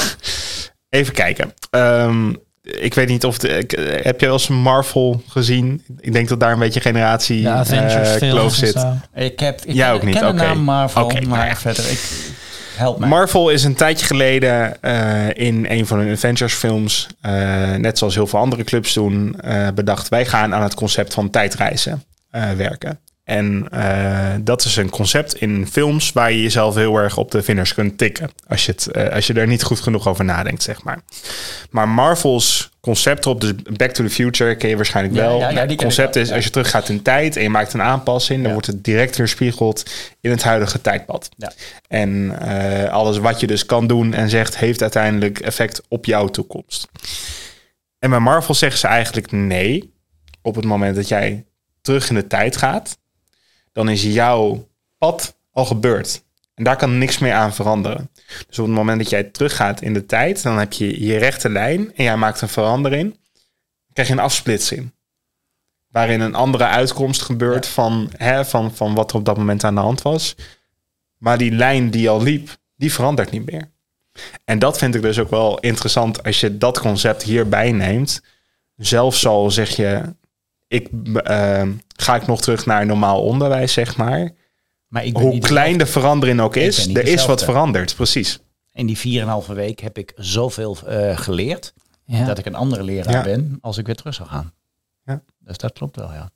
Even 0.88 1.12
kijken. 1.14 1.54
Ehm, 1.70 2.32
ik 2.62 2.94
weet 2.94 3.08
niet 3.08 3.24
of... 3.24 3.38
De, 3.38 3.48
ik- 3.48 3.72
eh, 3.72 4.04
heb 4.04 4.20
je 4.20 4.26
wel 4.26 4.34
eens 4.34 4.48
een 4.48 4.54
Marvel 4.62 5.22
gezien? 5.28 5.84
Ik 6.00 6.12
denk 6.12 6.28
dat 6.28 6.40
daar 6.40 6.52
een 6.52 6.58
beetje 6.58 6.80
generatie 6.80 7.48
Avengers 7.48 8.18
eh, 8.18 8.30
kloof 8.30 8.54
zit. 8.54 8.86
Ik 9.14 9.40
heb 9.40 9.60
ik 9.64 9.74
Jij 9.74 9.86
ken, 9.86 9.94
ook 9.94 10.02
niet, 10.02 10.14
ken 10.14 10.22
de 10.24 10.28
oké. 10.32 10.42
naam 10.42 10.58
Marvel, 10.62 11.04
Oké, 11.04 11.14
nou 11.14 11.26
maar 11.26 11.46
ja. 11.46 11.56
verder, 11.56 11.90
ik 11.90 12.00
Marvel 12.98 13.50
is 13.50 13.64
een 13.64 13.74
tijdje 13.74 14.06
geleden 14.06 14.82
eh, 14.82 15.46
in 15.46 15.66
een 15.68 15.86
van 15.86 15.98
hun 15.98 16.12
Avengers 16.12 16.54
films, 16.54 17.06
eh, 17.20 17.32
net 17.74 17.98
zoals 17.98 18.14
heel 18.14 18.26
veel 18.26 18.38
andere 18.38 18.64
clubs 18.64 18.94
doen, 18.94 19.40
eh, 19.40 19.68
bedacht 19.74 20.08
wij 20.08 20.26
gaan 20.26 20.54
aan 20.54 20.62
het 20.62 20.74
concept 20.74 21.14
van 21.14 21.30
tijdreizen 21.30 22.04
werken. 22.56 23.00
En 23.24 23.68
dat 24.40 24.64
is 24.64 24.76
een 24.76 24.90
concept 24.90 25.34
in 25.34 25.66
films 25.70 26.12
waar 26.12 26.32
je 26.32 26.42
jezelf 26.42 26.74
heel 26.74 26.96
erg 26.96 27.16
op 27.16 27.30
de 27.30 27.42
vingers 27.42 27.74
kunt 27.74 27.98
tikken. 27.98 28.30
Als 28.48 28.66
je, 28.66 28.72
het, 28.72 29.12
als 29.12 29.26
je 29.26 29.34
er 29.34 29.46
niet 29.46 29.62
goed 29.62 29.80
genoeg 29.80 30.08
over 30.08 30.24
nadenkt, 30.24 30.62
zeg 30.62 30.82
maar. 30.82 30.98
Maar 31.70 31.88
Marvel's 31.88 32.69
concept 32.80 33.24
erop, 33.24 33.40
dus 33.40 33.52
Back 33.76 33.90
to 33.90 34.04
the 34.04 34.10
Future, 34.10 34.56
ken 34.56 34.68
je 34.68 34.76
waarschijnlijk 34.76 35.16
Ja, 35.16 35.22
wel. 35.22 35.38
ja, 35.38 35.52
het 35.52 35.74
concept 35.74 36.16
is, 36.16 36.32
als 36.32 36.44
je 36.44 36.50
teruggaat 36.50 36.88
in 36.88 37.02
tijd 37.02 37.36
en 37.36 37.42
je 37.42 37.48
maakt 37.50 37.72
een 37.72 37.82
aanpassing, 37.82 38.42
dan 38.42 38.52
wordt 38.52 38.66
het 38.66 38.84
direct 38.84 39.16
weerspiegeld 39.16 39.90
in 40.20 40.30
het 40.30 40.42
huidige 40.42 40.80
tijdpad. 40.80 41.28
Ja. 41.36 41.52
En 41.88 42.38
eh, 42.40 42.92
alles 42.92 43.18
wat 43.18 43.40
je 43.40 43.46
dus 43.46 43.66
kan 43.66 43.86
doen 43.86 44.14
en 44.14 44.28
zegt, 44.28 44.56
heeft 44.56 44.82
uiteindelijk 44.82 45.38
effect 45.38 45.82
op 45.88 46.04
jouw 46.04 46.28
toekomst. 46.28 46.88
En 47.98 48.10
bij 48.10 48.18
Marvel 48.18 48.54
zeggen 48.54 48.80
ze 48.80 48.86
eigenlijk 48.86 49.32
nee. 49.32 49.94
Op 50.42 50.54
het 50.54 50.64
moment 50.64 50.96
dat 50.96 51.08
jij 51.08 51.44
terug 51.80 52.08
in 52.08 52.14
de 52.14 52.26
tijd 52.26 52.56
gaat, 52.56 52.98
dan 53.72 53.88
is 53.88 54.02
jouw 54.02 54.68
pad 54.98 55.36
al 55.52 55.64
gebeurd. 55.64 56.22
En 56.60 56.66
daar 56.66 56.76
kan 56.76 56.98
niks 56.98 57.18
meer 57.18 57.32
aan 57.32 57.54
veranderen. 57.54 58.10
Dus 58.48 58.58
op 58.58 58.66
het 58.66 58.74
moment 58.74 58.98
dat 58.98 59.10
jij 59.10 59.24
teruggaat 59.24 59.82
in 59.82 59.94
de 59.94 60.06
tijd, 60.06 60.42
dan 60.42 60.58
heb 60.58 60.72
je 60.72 61.04
je 61.04 61.18
rechte 61.18 61.50
lijn 61.50 61.94
en 61.94 62.04
jij 62.04 62.16
maakt 62.16 62.40
een 62.40 62.48
verandering. 62.48 63.10
Dan 63.12 63.92
krijg 63.92 64.08
je 64.08 64.14
een 64.14 64.20
afsplitsing. 64.20 64.92
Waarin 65.90 66.20
een 66.20 66.34
andere 66.34 66.64
uitkomst 66.64 67.22
gebeurt 67.22 67.66
van, 67.66 68.10
hè, 68.16 68.44
van, 68.44 68.74
van 68.74 68.94
wat 68.94 69.10
er 69.10 69.16
op 69.16 69.24
dat 69.24 69.36
moment 69.36 69.64
aan 69.64 69.74
de 69.74 69.80
hand 69.80 70.02
was. 70.02 70.34
Maar 71.16 71.38
die 71.38 71.52
lijn 71.52 71.90
die 71.90 72.10
al 72.10 72.22
liep, 72.22 72.56
die 72.76 72.92
verandert 72.92 73.30
niet 73.30 73.50
meer. 73.50 73.70
En 74.44 74.58
dat 74.58 74.78
vind 74.78 74.94
ik 74.94 75.02
dus 75.02 75.18
ook 75.18 75.30
wel 75.30 75.58
interessant 75.58 76.24
als 76.24 76.40
je 76.40 76.58
dat 76.58 76.80
concept 76.80 77.22
hierbij 77.22 77.72
neemt. 77.72 78.22
Zelfs 78.76 79.26
al 79.26 79.50
zeg 79.50 79.76
je, 79.76 80.14
ik, 80.68 80.88
eh, 81.14 81.68
ga 81.96 82.14
ik 82.14 82.26
nog 82.26 82.40
terug 82.40 82.66
naar 82.66 82.86
normaal 82.86 83.22
onderwijs, 83.22 83.72
zeg 83.72 83.96
maar. 83.96 84.30
Maar 84.90 85.04
ik 85.04 85.12
ben 85.12 85.22
Hoe 85.22 85.32
niet 85.32 85.46
klein 85.46 85.78
de 85.78 85.86
verandering 85.86 86.40
ook 86.40 86.56
is, 86.56 86.86
er 86.94 87.06
is 87.06 87.26
wat 87.26 87.44
veranderd, 87.44 87.94
precies. 87.94 88.38
In 88.72 88.86
die 88.86 89.22
4,5 89.46 89.52
week 89.52 89.80
heb 89.80 89.98
ik 89.98 90.12
zoveel 90.16 90.76
eh, 90.86 91.16
geleerd 91.18 91.72
Ja. 92.04 92.24
dat 92.24 92.38
ik 92.38 92.46
een 92.46 92.54
andere 92.54 92.82
leraar 92.82 93.12
Ja. 93.14 93.22
ben 93.22 93.58
als 93.60 93.78
ik 93.78 93.86
weer 93.86 93.94
terug 93.96 94.14
zou 94.14 94.28
gaan. 94.28 94.52
Ja. 95.04 95.20
Dus 95.38 95.56
dat 95.56 95.72
klopt 95.72 95.96
wel, 95.96 96.12
ja. 96.12 96.30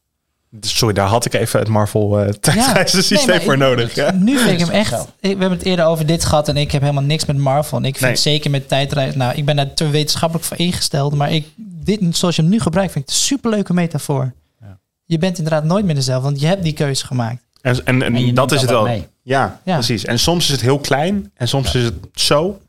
Dus 0.51 0.77
Sorry, 0.79 0.95
daar 0.95 1.07
had 1.07 1.25
ik 1.25 1.35
even 1.35 1.59
het 1.59 1.69
Marvel 1.69 2.21
uh, 2.25 2.29
tijdreizensysteem 2.29 3.27
Nee, 3.29 3.41
voor 3.41 3.53
ik- 3.53 3.59
nodig. 3.59 3.95
Ja. 3.95 4.11
Nu 4.13 4.39
vind 4.39 4.51
ik 4.51 4.67
hem 4.67 4.69
echt. 4.75 4.93
ik- 4.93 5.07
we 5.21 5.29
hebben 5.29 5.51
het 5.51 5.63
eerder 5.63 5.85
over 5.85 6.07
dit 6.07 6.25
gehad 6.25 6.49
en 6.49 6.57
ik 6.57 6.73
heb 6.73 6.81
helemaal 6.81 7.03
niks 7.03 7.25
met 7.25 7.37
Marvel. 7.37 7.79
En 7.79 7.85
ik 7.85 7.97
vind 7.97 8.07
Nee. 8.11 8.17
zeker 8.21 8.51
met 8.51 8.69
tijdreizen. 8.69 9.19
Nou, 9.19 9.35
ik 9.35 9.45
ben 9.45 9.57
daar 9.57 9.75
te 9.75 9.89
wetenschappelijk 9.89 10.47
voor 10.49 10.57
ingesteld. 10.59 11.15
Maar 11.15 11.33
ik, 11.33 11.47
dit, 11.57 12.01
zoals 12.17 12.37
je 12.37 12.43
hem 12.43 12.51
nu 12.51 12.61
gebruikt, 12.61 12.93
vind 12.93 13.05
ik 13.05 13.11
het 13.11 13.21
een 13.21 13.27
superleuke 13.27 13.73
metafoor. 13.75 14.33
Ja. 14.61 14.79
Je 15.05 15.19
bent 15.19 15.39
inderdaad 15.39 15.65
nooit 15.65 15.85
meer 15.85 15.95
dezelfde, 15.95 16.25
want 16.29 16.41
je 16.41 16.47
hebt 16.47 16.63
die 16.63 16.73
keuze 16.73 17.07
gemaakt. 17.07 17.44
En, 17.65 18.03
en, 18.03 18.35
dat 18.35 18.53
is 18.53 18.61
het 18.61 18.71
wel. 18.71 18.87
Ja, 18.87 19.05
Ja. 19.23 19.61
precies. 19.75 20.05
En 20.05 20.19
soms 20.19 20.45
is 20.45 20.51
het 20.51 20.61
heel 20.61 20.79
klein 20.79 21.31
en 21.35 21.49
soms 21.49 21.75
is 21.75 21.85
het 21.85 21.95
zo. 22.15 22.61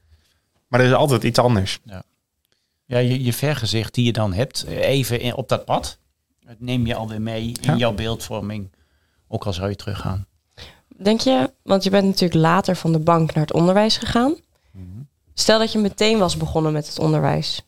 Maar 0.68 0.80
er 0.80 0.86
is 0.86 0.94
altijd 0.94 1.24
iets 1.24 1.40
anders. 1.40 1.80
Ja, 2.86 2.98
je, 2.98 3.24
je 3.24 3.34
vergezicht 3.34 3.94
die 3.94 4.06
je 4.06 4.14
dan 4.14 4.34
hebt, 4.34 4.66
even 4.68 5.20
in, 5.20 5.36
op 5.36 5.50
dat 5.50 5.66
pad, 5.66 5.98
dat 6.46 6.56
neem 6.60 6.86
je 6.86 6.96
alweer 6.96 7.22
mee 7.22 7.44
in 7.46 7.56
Ja. 7.62 7.75
jouw 7.75 7.94
beeldvorming. 7.94 8.72
Ook 9.28 9.46
al 9.46 9.54
zou 9.54 9.70
je 9.70 9.75
teruggaan. 9.75 10.25
Denk 10.98 11.20
je, 11.22 11.52
want 11.64 11.84
je 11.84 11.90
bent 11.90 12.06
natuurlijk 12.06 12.40
later 12.42 12.75
van 12.75 12.92
de 12.92 13.00
bank 13.00 13.34
naar 13.34 13.44
het 13.44 13.54
onderwijs 13.54 13.98
gegaan. 13.98 14.36
Stel 15.34 15.60
dat 15.60 15.72
je 15.72 15.80
meteen 15.80 16.18
was 16.20 16.38
begonnen 16.38 16.74
met 16.74 16.88
het 16.88 17.00
onderwijs. 17.00 17.62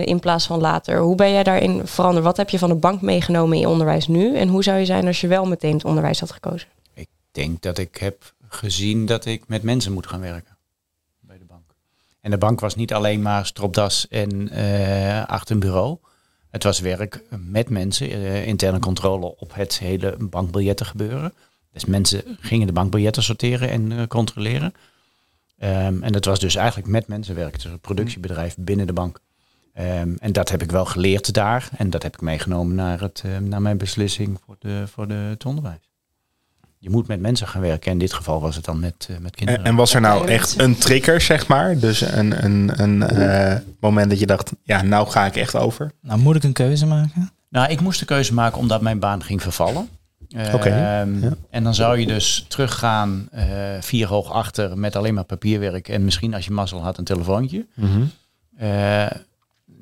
In 0.00 0.20
plaats 0.20 0.46
van 0.46 0.60
later, 0.60 0.98
hoe 0.98 1.14
ben 1.14 1.32
jij 1.32 1.42
daarin 1.42 1.86
veranderd? 1.86 2.24
Wat 2.24 2.36
heb 2.36 2.48
je 2.48 2.58
van 2.58 2.68
de 2.68 2.74
bank 2.74 3.00
meegenomen 3.00 3.54
in 3.54 3.60
je 3.60 3.68
onderwijs 3.68 4.08
nu? 4.08 4.36
En 4.36 4.48
hoe 4.48 4.62
zou 4.62 4.78
je 4.78 4.84
zijn 4.84 5.06
als 5.06 5.20
je 5.20 5.26
wel 5.26 5.44
meteen 5.44 5.74
het 5.74 5.84
onderwijs 5.84 6.20
had 6.20 6.32
gekozen? 6.32 6.68
Ik 6.94 7.08
denk 7.30 7.62
dat 7.62 7.78
ik 7.78 7.96
heb 7.96 8.34
gezien 8.48 9.06
dat 9.06 9.24
ik 9.24 9.48
met 9.48 9.62
mensen 9.62 9.92
moet 9.92 10.06
gaan 10.06 10.20
werken 10.20 10.56
bij 11.20 11.38
de 11.38 11.44
bank. 11.44 11.74
En 12.20 12.30
de 12.30 12.38
bank 12.38 12.60
was 12.60 12.74
niet 12.74 12.92
alleen 12.92 13.22
maar 13.22 13.46
stropdas 13.46 14.08
en 14.08 14.48
eh, 14.48 15.26
achter 15.26 15.54
een 15.54 15.60
bureau. 15.60 15.98
Het 16.50 16.62
was 16.62 16.80
werk 16.80 17.22
met 17.30 17.68
mensen, 17.68 18.10
eh, 18.10 18.46
interne 18.46 18.78
controle 18.78 19.36
op 19.36 19.54
het 19.54 19.78
hele 19.78 20.16
bankbiljetten 20.18 20.86
gebeuren. 20.86 21.34
Dus 21.72 21.84
mensen 21.84 22.22
gingen 22.40 22.66
de 22.66 22.72
bankbiljetten 22.72 23.22
sorteren 23.22 23.70
en 23.70 23.92
eh, 23.92 24.06
controleren. 24.06 24.74
Ehm, 25.58 26.02
en 26.02 26.12
dat 26.12 26.24
was 26.24 26.38
dus 26.38 26.54
eigenlijk 26.54 26.88
met 26.88 27.06
mensen 27.06 27.34
werk, 27.34 27.52
dus 27.52 27.64
een 27.64 27.80
productiebedrijf 27.80 28.56
binnen 28.58 28.86
de 28.86 28.92
bank. 28.92 29.20
Ehm, 29.72 30.14
en 30.18 30.32
dat 30.32 30.48
heb 30.48 30.62
ik 30.62 30.70
wel 30.70 30.84
geleerd 30.84 31.34
daar. 31.34 31.68
En 31.76 31.90
dat 31.90 32.02
heb 32.02 32.14
ik 32.14 32.20
meegenomen 32.20 32.74
naar, 32.74 33.00
het, 33.00 33.22
eh, 33.24 33.38
naar 33.38 33.62
mijn 33.62 33.76
beslissing 33.78 34.38
voor, 34.46 34.56
de, 34.58 34.84
voor 34.92 35.08
de, 35.08 35.14
het 35.14 35.44
onderwijs. 35.46 35.90
Je 36.78 36.90
moet 36.90 37.06
met 37.06 37.20
mensen 37.20 37.48
gaan 37.48 37.60
werken. 37.60 37.92
In 37.92 37.98
dit 37.98 38.12
geval 38.12 38.40
was 38.40 38.56
het 38.56 38.64
dan 38.64 38.80
met, 38.80 39.06
eh, 39.10 39.16
met 39.18 39.34
kinderen. 39.36 39.60
En, 39.60 39.66
en 39.66 39.76
was 39.76 39.94
er 39.94 40.00
nou 40.00 40.28
echt 40.28 40.58
een 40.60 40.76
trigger, 40.78 41.20
zeg 41.20 41.46
maar? 41.46 41.78
Dus 41.78 42.00
een, 42.00 42.44
een, 42.44 42.82
een 42.82 43.02
eh, 43.02 43.60
moment 43.80 44.10
dat 44.10 44.18
je 44.18 44.26
dacht, 44.26 44.52
ja, 44.62 44.82
nou 44.82 45.08
ga 45.08 45.26
ik 45.26 45.36
echt 45.36 45.56
over. 45.56 45.90
Nou, 46.00 46.20
moet 46.20 46.36
ik 46.36 46.42
een 46.42 46.52
keuze 46.52 46.86
maken? 46.86 47.30
Nou, 47.48 47.70
ik 47.70 47.80
moest 47.80 47.98
de 47.98 48.04
keuze 48.04 48.34
maken 48.34 48.58
omdat 48.58 48.80
mijn 48.80 48.98
baan 48.98 49.22
ging 49.22 49.42
vervallen. 49.42 49.88
Oké, 50.52 50.68
Ehm, 50.68 51.22
ja. 51.22 51.30
En 51.50 51.64
dan 51.64 51.74
zou 51.74 51.98
je 51.98 52.06
dus 52.06 52.44
teruggaan 52.48 53.28
eh, 53.30 53.46
vier 53.80 54.06
hoog 54.06 54.32
achter 54.32 54.78
met 54.78 54.96
alleen 54.96 55.14
maar 55.14 55.24
papierwerk. 55.24 55.88
En 55.88 56.04
misschien 56.04 56.34
als 56.34 56.44
je 56.44 56.50
mazzel 56.50 56.82
had 56.82 56.98
een 56.98 57.04
telefoontje. 57.04 57.66
Eh, 58.56 59.06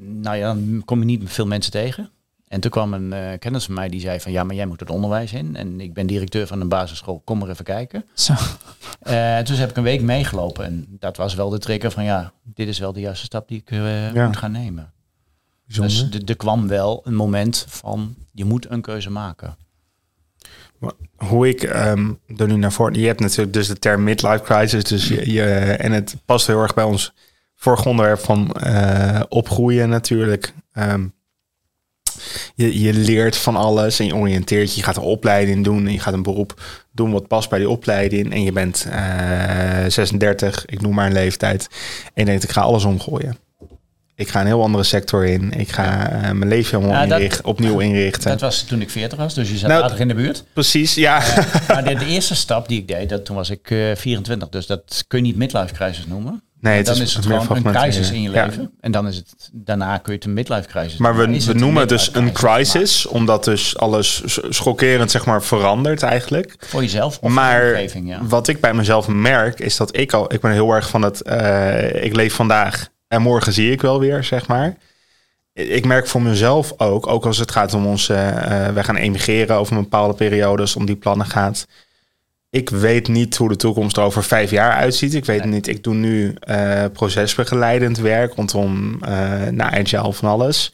nou 0.03 0.37
ja, 0.37 0.47
dan 0.55 0.83
kom 0.85 0.99
je 0.99 1.05
niet 1.05 1.23
veel 1.25 1.47
mensen 1.47 1.73
tegen. 1.73 2.11
En 2.49 2.61
toen 2.61 2.71
kwam 2.71 2.95
een 2.95 3.13
eh, 3.13 3.39
kennis 3.39 3.65
van 3.65 3.75
mij 3.75 3.89
die 3.89 4.01
zei 4.01 4.21
van 4.21 4.33
ja, 4.33 4.45
maar 4.45 4.55
jij 4.55 4.67
moet 4.67 4.81
het 4.81 4.91
onderwijs 4.91 5.33
in. 5.33 5.57
En 5.57 5.81
ik 5.81 5.95
ben 5.95 6.07
directeur 6.07 6.47
van 6.47 6.61
een 6.61 6.69
basisschool, 6.69 7.21
kom 7.25 7.39
maar 7.39 7.49
even 7.49 7.65
kijken. 7.65 8.05
Zo. 8.15 8.33
Eh, 9.01 9.39
toen 9.39 9.57
heb 9.57 9.71
ik 9.71 9.77
een 9.77 9.83
week 9.83 10.03
meegelopen 10.03 10.65
en 10.65 10.87
dat 10.89 11.17
was 11.17 11.35
wel 11.35 11.49
de 11.49 11.59
trigger 11.59 11.91
van 11.91 12.05
ja, 12.05 12.33
dit 12.43 12.69
is 12.69 12.79
wel 12.79 12.93
de 12.93 13.01
juiste 13.01 13.25
stap 13.25 13.49
die 13.49 13.59
ik 13.59 13.71
eh, 13.71 14.13
Ja. 14.15 14.27
moet 14.27 14.37
gaan 14.37 14.53
nemen. 14.53 14.93
Bijzonder. 15.67 16.11
Dus 16.11 16.21
er- 16.29 16.37
kwam 16.37 16.69
wel 16.69 17.01
een 17.05 17.15
moment 17.15 17.65
van 17.69 18.15
je 18.33 18.45
moet 18.45 18.71
een 18.71 18.81
keuze 18.81 19.11
maken. 19.11 19.57
hoe 21.17 21.49
ik 21.49 21.63
ehm 21.63 22.13
er 22.37 22.47
nu 22.47 22.57
naar 22.57 22.73
voren... 22.73 23.01
Je 23.01 23.07
hebt 23.07 23.21
natuurlijk 23.21 23.53
dus 23.53 23.67
de 23.69 23.79
term 23.79 24.03
midlife 24.05 24.43
crisis. 24.43 24.85
Dus 24.85 25.09
je, 25.09 25.33
je, 25.33 25.45
en 25.73 25.93
het 25.93 26.17
past 26.25 26.47
heel 26.47 26.63
erg 26.63 26.75
bij 26.75 26.85
ons 26.85 27.13
vorige 27.61 27.89
onderwerp 27.89 28.19
van 28.21 28.53
eh, 28.53 29.21
opgroeien 29.29 29.89
natuurlijk. 29.89 30.53
Ehm, 30.73 31.07
je, 32.55 32.81
je 32.81 32.93
leert 32.95 33.37
van 33.37 33.57
alles 33.57 33.99
en 33.99 34.07
je 34.07 34.15
oriënteert 34.15 34.71
je. 34.71 34.77
Je 34.77 34.83
gaat 34.85 34.97
een 34.97 35.03
opleiding 35.03 35.65
doen 35.65 35.87
en 35.87 35.93
je 35.93 36.01
gaat 36.01 36.13
een 36.15 36.23
beroep 36.23 36.63
doen 36.93 37.13
wat 37.13 37.29
past 37.29 37.49
bij 37.51 37.59
die 37.59 37.69
opleiding. 37.69 38.33
En 38.33 38.43
je 38.43 38.53
bent 38.53 38.87
eh 38.91 39.85
36, 39.89 40.65
ik 40.67 40.81
noem 40.81 40.95
maar 40.95 41.07
een 41.07 41.13
leeftijd. 41.13 41.69
En 42.05 42.11
je 42.15 42.25
denkt, 42.25 42.43
ik 42.45 42.51
ga 42.51 42.61
alles 42.61 42.85
omgooien. 42.85 43.37
Ik 44.15 44.29
ga 44.29 44.41
een 44.41 44.47
heel 44.47 44.63
andere 44.63 44.85
sector 44.85 45.27
in. 45.27 45.53
Ik 45.53 45.73
ga 45.73 46.11
eh, 46.11 46.21
mijn 46.31 46.49
leven 46.49 46.79
helemaal 46.81 47.03
Ja, 47.03 47.09
dat- 47.09 47.19
inrichten, 47.19 47.45
opnieuw 47.45 47.79
inrichten. 47.79 48.31
Dat 48.31 48.41
was 48.41 48.63
toen 48.63 48.81
ik 48.81 48.91
40 48.91 49.19
was, 49.19 49.35
dus 49.35 49.51
je 49.51 49.57
zat 49.59 49.69
Nou, 49.71 49.83
aardig 49.83 49.99
in 49.99 50.09
de 50.09 50.15
buurt. 50.15 50.45
Precies, 50.53 50.95
ja. 50.95 51.23
Maar 51.69 51.85
de, 51.85 51.95
de 52.05 52.07
eerste 52.07 52.35
stap 52.35 52.69
die 52.69 52.81
ik 52.81 52.89
deed, 52.89 53.09
dat, 53.09 53.25
toen 53.25 53.37
was 53.37 53.51
ik 53.51 53.71
eh 53.71 53.95
24. 53.97 54.49
Dus 54.49 54.67
dat 54.67 55.05
kun 55.07 55.19
je 55.19 55.25
niet 55.25 55.37
midlife 55.37 55.75
crisis 55.75 56.07
noemen. 56.07 56.43
Nee, 56.61 56.77
het 56.77 56.87
dan 56.87 56.95
is 56.95 57.01
is, 57.01 57.15
het 57.15 57.25
gewoon 57.25 57.57
een 57.57 57.73
crisis 57.73 58.11
in 58.11 58.23
je 58.23 58.31
Ja. 58.31 58.45
leven. 58.45 58.71
En 58.81 58.93
dan 58.93 59.07
is 59.09 59.17
het, 59.17 59.51
daarna 59.53 59.97
kun 59.99 60.13
je 60.13 60.19
het 60.19 60.29
een 60.29 60.35
midlife 60.35 60.69
crisis 60.69 60.99
Maar 60.99 61.17
we, 61.17 61.23
noemen. 61.27 61.41
We 61.41 61.47
het 61.47 61.57
noemen 61.61 61.81
het 61.81 61.91
midlife 61.91 62.13
dus 62.13 62.21
een 62.21 62.25
maar 62.25 62.33
crisis, 62.33 63.07
omdat 63.07 63.45
dus 63.45 63.77
alles 63.77 64.23
schokkerend 64.49 65.11
zeg 65.11 65.27
maar 65.27 65.43
verandert 65.43 66.03
eigenlijk. 66.03 66.55
Voor 66.59 66.83
jezelf 66.83 67.07
of 67.07 67.19
voor 67.21 67.29
de 67.29 67.35
maar 67.35 67.67
omgeving, 67.69 68.09
ja. 68.09 68.19
wat 68.23 68.49
ik 68.49 68.61
bij 68.61 68.75
mezelf 68.75 69.09
merk, 69.09 69.61
is 69.61 69.77
dat 69.77 69.97
ik 69.97 70.13
al, 70.13 70.33
ik 70.33 70.41
ben 70.41 70.53
heel 70.53 70.73
erg 70.73 70.89
van 70.89 71.03
het, 71.03 71.23
eh, 71.23 72.05
ik 72.05 72.15
leef 72.15 72.35
vandaag 72.35 72.89
en 73.09 73.23
morgen 73.23 73.53
zie 73.53 73.73
ik 73.73 73.81
wel 73.81 74.01
weer, 74.01 74.25
zeg 74.25 74.47
maar. 74.47 74.77
Ik 75.53 75.85
merk 75.87 76.07
voor 76.07 76.23
mezelf 76.23 76.73
ook, 76.77 77.07
ook 77.07 77.27
als 77.27 77.39
het 77.39 77.51
gaat 77.51 77.75
om 77.75 77.87
ons, 77.87 78.09
eh 78.09 78.29
eh, 78.67 78.75
wij 78.75 78.85
gaan 78.85 78.97
emigreren 78.97 79.57
over 79.57 79.77
een 79.77 79.83
bepaalde 79.83 80.15
periode, 80.15 80.61
als 80.61 80.71
het 80.71 80.79
om 80.79 80.87
die 80.87 80.97
plannen 80.97 81.27
gaat. 81.27 81.67
Ik 82.51 82.71
weet 82.71 83.09
niet 83.09 83.37
hoe 83.37 83.49
de 83.49 83.57
toekomst 83.57 83.97
er 83.97 84.03
over 84.03 84.23
vijf 84.25 84.51
jaar 84.51 84.73
uitziet. 84.73 85.15
Ik 85.15 85.25
weet 85.25 85.45
Nee. 85.45 85.53
niet, 85.53 85.67
ik 85.67 85.83
doe 85.85 85.95
nu 85.95 86.35
eh, 86.41 86.85
procesbegeleidend 86.93 87.99
werk 87.99 88.35
rondom 88.35 88.99
uh, 89.03 89.09
na 89.47 89.71
agile 89.79 90.13
van 90.13 90.29
alles. 90.29 90.73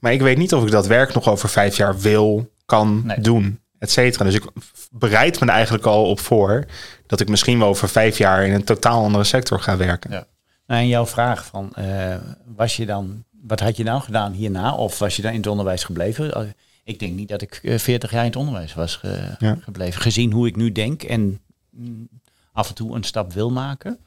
Maar 0.00 0.12
ik 0.12 0.20
weet 0.20 0.38
niet 0.38 0.54
of 0.54 0.62
ik 0.64 0.70
dat 0.70 0.86
werk 0.86 1.14
nog 1.14 1.28
over 1.28 1.48
vijf 1.48 1.76
jaar 1.76 1.98
wil, 1.98 2.50
kan 2.66 3.02
Nee. 3.04 3.20
doen, 3.20 3.60
et 3.78 3.90
cetera. 3.90 4.24
Dus 4.24 4.34
ik 4.34 4.44
bereid 4.90 5.40
me 5.40 5.46
er 5.46 5.52
eigenlijk 5.52 5.84
al 5.86 6.04
op 6.04 6.20
voor 6.20 6.64
dat 7.06 7.20
ik 7.20 7.28
misschien 7.28 7.58
wel 7.58 7.68
over 7.68 7.88
vijf 7.88 8.18
jaar 8.18 8.46
in 8.46 8.52
een 8.54 8.64
totaal 8.64 9.02
andere 9.04 9.24
sector 9.24 9.60
ga 9.60 9.76
werken. 9.76 10.10
Ja. 10.10 10.26
Nou, 10.66 10.80
en 10.80 10.88
jouw 10.88 11.06
vraag 11.06 11.44
van, 11.44 11.74
eh, 11.74 12.14
was 12.56 12.76
je 12.76 12.86
dan, 12.86 13.24
wat 13.42 13.60
had 13.60 13.76
je 13.76 13.84
nou 13.84 14.00
gedaan 14.00 14.32
hierna? 14.32 14.74
Of 14.74 14.98
was 14.98 15.16
je 15.16 15.22
dan 15.22 15.30
in 15.32 15.36
het 15.38 15.46
onderwijs 15.46 15.84
gebleven? 15.84 16.54
Eh, 16.88 16.94
Ik 16.94 16.98
denk 17.00 17.14
niet 17.14 17.28
dat 17.28 17.42
ik 17.42 17.60
eh, 17.62 17.78
40 17.78 18.10
jaar 18.10 18.20
in 18.20 18.26
het 18.30 18.36
onderwijs 18.38 18.74
was 18.74 18.96
ge- 18.96 19.34
Ja. 19.38 19.58
gebleven. 19.60 20.00
Gezien 20.02 20.32
hoe 20.32 20.46
ik 20.46 20.56
nu 20.56 20.72
denk 20.72 21.02
en 21.02 21.40
mm, 21.70 22.08
af 22.52 22.68
en 22.68 22.74
toe 22.74 22.96
een 22.96 23.04
stap 23.04 23.32
wil 23.32 23.50
maken, 23.50 23.98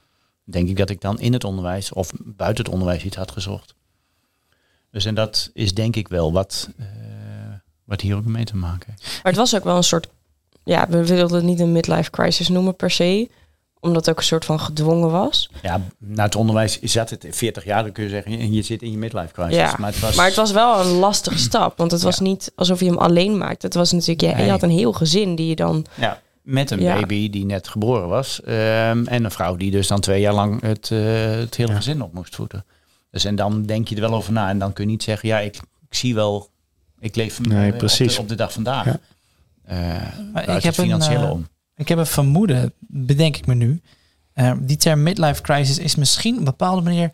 denk 0.44 0.70
ik 0.70 0.78
dat 0.78 0.90
ik 0.90 1.02
dan 1.02 1.20
in 1.20 1.34
het 1.34 1.44
onderwijs 1.44 1.92
of 1.92 2.12
buiten 2.18 2.64
het 2.64 2.74
onderwijs 2.74 3.04
iets 3.04 3.16
had 3.16 3.32
gezocht. 3.32 3.76
Dus 4.92 5.06
en 5.06 5.16
dat 5.16 5.50
is 5.54 5.74
denk 5.74 5.96
ik 5.96 6.08
wel 6.08 6.32
wat, 6.32 6.70
eh, 6.78 6.86
wat 7.84 8.02
hier 8.02 8.16
ook 8.16 8.26
mee 8.26 8.44
te 8.46 8.56
maken 8.56 8.90
heeft. 8.90 9.14
Maar 9.14 9.32
het 9.32 9.36
was 9.36 9.56
ook 9.56 9.64
wel 9.64 9.76
een 9.78 9.84
soort... 9.84 10.10
Ja, 10.64 10.88
we 10.90 11.06
wilden 11.06 11.36
het 11.38 11.46
niet 11.46 11.60
een 11.60 11.72
midlife 11.72 12.10
crisis 12.10 12.48
noemen 12.50 12.76
per 12.76 12.92
se. 12.92 13.30
Omdat 13.82 14.06
het 14.06 14.10
ook 14.10 14.20
een 14.20 14.26
soort 14.28 14.46
van 14.46 14.60
gedwongen 14.60 15.12
was. 15.12 15.50
Ja, 15.62 15.82
na 15.98 16.24
het 16.24 16.36
onderwijs 16.36 16.80
zat 16.82 17.10
het 17.10 17.26
40 17.30 17.66
jaar, 17.66 17.84
dan 17.84 17.92
kun 17.92 18.04
je 18.04 18.10
zeggen, 18.10 18.32
en 18.40 18.54
je 18.54 18.62
zit 18.62 18.82
in 18.82 18.92
je 18.92 18.98
midlife 18.98 19.34
crisis. 19.34 19.56
Ja, 19.56 19.76
Maar 19.80 19.92
het 19.92 20.00
was, 20.00 20.16
Maar 20.16 20.26
het 20.26 20.36
was 20.36 20.52
wel 20.52 20.80
een 20.80 20.92
lastige 20.92 21.38
stap. 21.50 21.78
Want 21.78 21.92
het 21.92 22.02
was 22.02 22.18
Ja. 22.18 22.24
niet 22.24 22.52
alsof 22.56 22.80
je 22.80 22.86
hem 22.86 22.98
alleen 22.98 23.38
maakte. 23.38 23.66
Het 23.66 23.76
was 23.76 23.92
natuurlijk... 23.92 24.22
Ja, 24.22 24.36
Nee. 24.36 24.46
Je 24.46 24.52
had 24.52 24.64
een 24.64 24.70
heel 24.70 24.94
gezin 24.94 25.36
die 25.36 25.48
je 25.48 25.56
dan... 25.56 25.86
Ja, 25.96 26.20
met 26.42 26.72
een 26.72 26.82
Ja. 26.82 26.94
baby 27.00 27.30
die 27.30 27.46
net 27.46 27.68
geboren 27.68 28.08
was. 28.08 28.42
ehm, 28.42 29.06
en 29.08 29.24
een 29.24 29.32
vrouw 29.32 29.56
die 29.56 29.72
dus 29.72 29.88
dan 29.88 30.00
twee 30.00 30.22
jaar 30.22 30.34
lang 30.34 30.62
het, 30.62 30.92
eh, 30.92 31.00
het 31.36 31.56
hele 31.56 31.70
Ja. 31.72 31.76
gezin 31.78 32.02
op 32.02 32.14
moest 32.14 32.36
voeden. 32.36 32.66
Dus 33.12 33.26
en 33.26 33.36
dan 33.36 33.64
denk 33.66 33.88
je 33.88 33.96
er 33.96 34.02
wel 34.02 34.14
over 34.14 34.34
na. 34.34 34.50
En 34.50 34.60
dan 34.60 34.74
kun 34.74 34.84
je 34.86 34.90
niet 34.90 35.04
zeggen, 35.04 35.30
ja, 35.30 35.40
ik, 35.40 35.56
ik 35.90 35.96
zie 35.96 36.16
wel, 36.16 36.50
ik 37.00 37.16
leef 37.16 37.40
Nee, 37.42 37.72
op, 37.72 37.78
precies. 37.78 38.16
de, 38.16 38.22
op 38.22 38.28
de 38.28 38.36
dag 38.36 38.54
vandaag. 38.54 38.86
Eh, 39.64 39.78
daar 40.34 40.44
ik 40.44 40.48
is 40.48 40.54
het 40.54 40.64
heb 40.64 40.78
een, 40.78 40.84
financiële 40.84 41.26
eh, 41.26 41.32
om. 41.32 41.48
Ik 41.82 41.88
heb 41.88 41.98
een 41.98 42.06
vermoeden, 42.06 42.74
bedenk 42.80 43.38
ik 43.38 43.46
me 43.46 43.54
nu. 43.54 43.82
Eh, 44.34 44.52
die 44.60 44.78
term 44.78 45.04
midlife 45.04 45.42
crisis 45.42 45.78
is 45.78 45.96
misschien 45.96 46.34
op 46.34 46.40
een 46.40 46.46
bepaalde 46.46 46.82
manier 46.82 47.12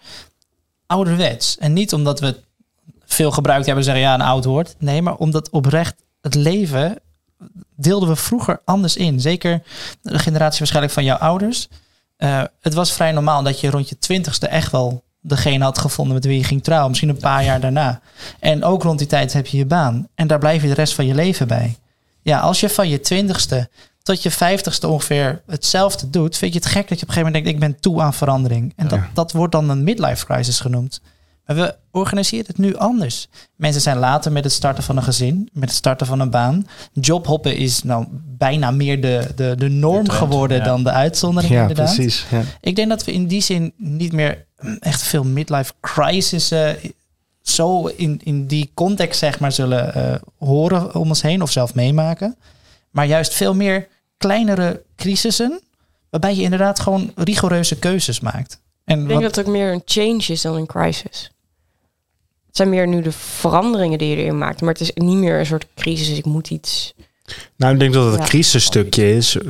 ouderwets. 0.85 1.57
En 1.57 1.73
niet 1.73 1.93
omdat 1.93 2.19
we 2.19 2.25
het 2.25 2.43
veel 3.05 3.31
gebruikt 3.31 3.65
hebben 3.65 3.83
zeggen 3.83 4.03
ja, 4.03 4.13
een 4.13 4.21
oud 4.21 4.45
woord. 4.45 4.75
Nee, 4.77 5.01
maar 5.01 5.15
omdat 5.15 5.49
oprecht 5.49 5.95
het 6.21 6.35
leven 6.35 6.99
deelden 7.75 8.09
we 8.09 8.15
vroeger 8.15 8.61
anders 8.65 8.95
in. 8.95 9.21
Zeker 9.21 9.61
de 10.01 10.19
generatie 10.19 10.59
waarschijnlijk 10.59 10.93
van 10.93 11.03
jouw 11.03 11.17
ouders. 11.17 11.67
Eh, 12.17 12.43
het 12.61 12.73
was 12.73 12.93
vrij 12.93 13.11
normaal 13.11 13.43
dat 13.43 13.59
je 13.59 13.69
rond 13.69 13.89
je 13.89 13.97
twintigste 13.97 14.47
echt 14.47 14.71
wel 14.71 15.03
degene 15.21 15.63
had 15.63 15.77
gevonden 15.77 16.13
met 16.13 16.25
wie 16.25 16.37
je 16.37 16.43
ging 16.43 16.63
trouwen. 16.63 16.89
Misschien 16.89 17.09
een 17.09 17.17
paar 17.17 17.43
jaar 17.43 17.59
daarna. 17.59 18.01
En 18.39 18.63
ook 18.63 18.83
rond 18.83 18.97
die 18.97 19.07
tijd 19.07 19.33
heb 19.33 19.47
je 19.47 19.57
je 19.57 19.65
baan. 19.65 20.07
En 20.15 20.27
daar 20.27 20.39
blijf 20.39 20.61
je 20.61 20.67
de 20.67 20.73
rest 20.73 20.93
van 20.93 21.05
je 21.05 21.15
leven 21.15 21.47
bij. 21.47 21.77
Ja, 22.21 22.39
als 22.39 22.59
je 22.59 22.69
van 22.69 22.89
je 22.89 22.99
twintigste 22.99 23.69
tot 24.07 24.23
je 24.23 24.31
vijftigste 24.31 24.87
ongeveer 24.87 25.41
hetzelfde 25.47 26.09
doet, 26.09 26.37
vind 26.37 26.53
je 26.53 26.59
het 26.59 26.67
gek 26.67 26.87
dat 26.87 26.99
je 26.99 27.03
op 27.05 27.09
een 27.09 27.13
gegeven 27.13 27.25
moment 27.33 27.43
denkt, 27.43 27.63
ik 27.63 27.69
ben 27.69 27.79
toe 27.79 28.01
aan 28.01 28.13
verandering. 28.13 28.73
En 28.75 28.87
dat, 28.87 28.99
Ja. 28.99 29.09
dat 29.13 29.31
wordt 29.31 29.51
dan 29.51 29.69
een 29.69 29.83
midlife 29.83 30.25
crisis 30.25 30.59
genoemd. 30.59 31.01
Maar 31.45 31.55
we 31.55 31.75
organiseren 31.91 32.45
het 32.47 32.57
nu 32.57 32.75
anders. 32.75 33.27
Mensen 33.55 33.81
zijn 33.81 33.97
later 33.97 34.31
met 34.31 34.43
het 34.43 34.53
starten 34.53 34.83
van 34.83 34.97
een 34.97 35.03
gezin, 35.03 35.49
met 35.53 35.69
het 35.69 35.77
starten 35.77 36.07
van 36.07 36.19
een 36.19 36.29
baan. 36.29 36.67
Jobhoppen 36.93 37.55
is 37.55 37.83
nou 37.83 38.05
bijna 38.37 38.71
meer 38.71 39.01
de, 39.01 39.27
de, 39.35 39.55
de 39.57 39.69
norm 39.69 40.03
De 40.03 40.09
trend, 40.09 40.23
geworden 40.23 40.57
ja. 40.57 40.63
dan 40.63 40.83
de 40.83 40.91
uitzondering 40.91 41.53
Ja, 41.53 41.61
inderdaad. 41.61 41.95
precies. 41.95 42.25
Ja. 42.31 42.41
Ik 42.61 42.75
denk 42.75 42.89
dat 42.89 43.03
we 43.03 43.11
in 43.13 43.27
die 43.27 43.41
zin 43.41 43.73
niet 43.77 44.11
meer 44.13 44.45
echt 44.79 45.01
veel 45.03 45.23
midlife 45.23 45.73
crisis 45.81 46.53
zo 47.41 47.85
in, 47.87 48.21
in 48.23 48.47
die 48.47 48.71
context 48.73 49.19
zeg 49.19 49.39
maar 49.39 49.51
zullen 49.51 49.93
eh, 49.93 50.15
horen 50.39 50.95
om 50.95 51.07
ons 51.07 51.21
heen 51.21 51.41
of 51.41 51.51
zelf 51.51 51.73
meemaken. 51.73 52.35
Maar 52.91 53.05
juist 53.05 53.33
veel 53.33 53.53
meer 53.55 53.87
kleinere 54.17 54.83
crisissen 54.95 55.61
waarbij 56.09 56.35
je 56.35 56.41
inderdaad 56.41 56.79
gewoon 56.79 57.11
rigoureuze 57.15 57.79
keuzes 57.79 58.19
maakt. 58.19 58.61
En 58.83 58.99
Ik 59.01 59.07
denk 59.07 59.13
wat- 59.21 59.21
dat 59.21 59.35
het 59.35 59.45
ook 59.47 59.51
meer 59.53 59.71
een 59.73 59.81
change 59.85 60.23
is 60.27 60.41
dan 60.41 60.55
een 60.55 60.65
crisis. 60.65 61.31
Het 62.47 62.55
zijn 62.55 62.69
meer 62.69 62.87
nu 62.87 63.01
de 63.01 63.11
veranderingen 63.11 63.97
die 63.97 64.09
je 64.09 64.15
erin 64.15 64.37
maakt. 64.37 64.61
Maar 64.61 64.71
het 64.71 64.81
is 64.81 64.91
niet 64.93 65.17
meer 65.17 65.39
een 65.39 65.45
soort 65.45 65.67
crisis. 65.75 66.17
Ik 66.17 66.25
moet 66.25 66.49
iets... 66.49 66.93
Nou, 67.55 67.73
ik 67.73 67.79
denk 67.79 67.93
dat 67.93 68.05
het 68.05 68.15
Ja. 68.15 68.21
een 68.21 68.27
crisisstukje 68.27 69.15
is. 69.15 69.35
eh, 69.37 69.43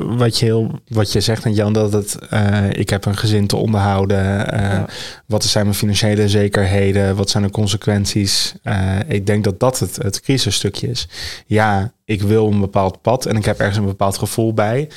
wat, 0.00 0.38
je 0.38 0.44
heel, 0.44 0.80
wat 0.88 1.12
je 1.12 1.20
zegt, 1.20 1.44
net 1.44 1.56
Jan, 1.56 1.72
dat 1.72 1.92
het. 1.92 2.18
eh, 2.30 2.70
ik 2.70 2.90
heb 2.90 3.04
een 3.04 3.16
gezin 3.16 3.46
te 3.46 3.56
onderhouden. 3.56 4.52
eh, 4.52 4.60
Ja. 4.60 4.86
Wat 5.26 5.44
zijn 5.44 5.64
mijn 5.64 5.76
financiële 5.76 6.28
zekerheden? 6.28 7.16
Wat 7.16 7.30
zijn 7.30 7.42
de 7.42 7.50
consequenties? 7.50 8.54
Eh, 8.62 8.96
ik 9.08 9.26
denk 9.26 9.44
dat 9.44 9.60
dat 9.60 9.78
het, 9.78 9.96
het 9.96 10.20
crisisstukje 10.20 10.90
is. 10.90 11.08
Ja, 11.46 11.92
ik 12.04 12.22
wil 12.22 12.46
een 12.52 12.60
bepaald 12.60 13.00
pad 13.02 13.26
en 13.26 13.36
ik 13.36 13.44
heb 13.44 13.58
ergens 13.58 13.76
een 13.78 13.84
bepaald 13.84 14.18
gevoel 14.18 14.54
bij. 14.54 14.88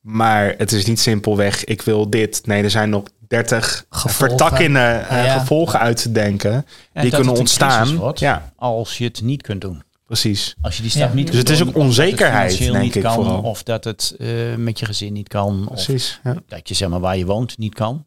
Maar 0.00 0.54
het 0.58 0.72
is 0.72 0.84
niet 0.86 1.00
simpelweg, 1.00 1.64
ik 1.64 1.82
wil 1.82 2.10
dit. 2.10 2.40
Nee, 2.46 2.62
er 2.62 2.70
zijn 2.70 2.90
nog 2.90 3.02
30 3.28 3.84
Gevolgen. 3.90 4.28
vertakkingen, 4.38 5.08
eh, 5.08 5.24
Ja. 5.24 5.38
gevolgen 5.38 5.78
uit 5.80 6.02
te 6.02 6.12
denken. 6.12 6.52
En 6.92 7.02
die 7.02 7.10
dat 7.10 7.20
kunnen 7.20 7.38
ontstaan. 7.38 7.96
wordt 7.96 8.18
Ja, 8.18 8.52
Als 8.56 8.98
je 8.98 9.04
het 9.04 9.22
niet 9.22 9.42
kunt 9.42 9.60
doen. 9.60 9.82
Precies. 10.10 10.54
Als 10.60 10.76
je 10.76 10.82
die 10.82 10.90
stap 10.90 11.08
Ja. 11.08 11.14
niet 11.14 11.26
Dus 11.26 11.36
het 11.36 11.48
is 11.50 11.60
ook 11.62 11.66
of 11.66 11.72
dat 11.74 11.82
het 11.82 11.88
onzekerheid, 11.88 12.58
denk 12.58 12.78
niet 12.82 12.94
ik 12.94 13.02
kan, 13.02 13.14
vooral. 13.14 13.42
Of 13.42 13.62
dat 13.62 13.84
het 13.84 14.14
eh, 14.18 14.54
met 14.56 14.78
je 14.78 14.84
gezin 14.86 15.12
niet 15.12 15.28
kan. 15.28 15.60
Of 15.68 15.84
Precies. 15.84 16.20
Ja. 16.24 16.36
dat 16.46 16.68
je 16.68 16.74
zeg 16.74 16.88
maar 16.88 17.00
waar 17.00 17.16
je 17.16 17.24
woont 17.24 17.58
niet 17.58 17.74
kan. 17.74 18.04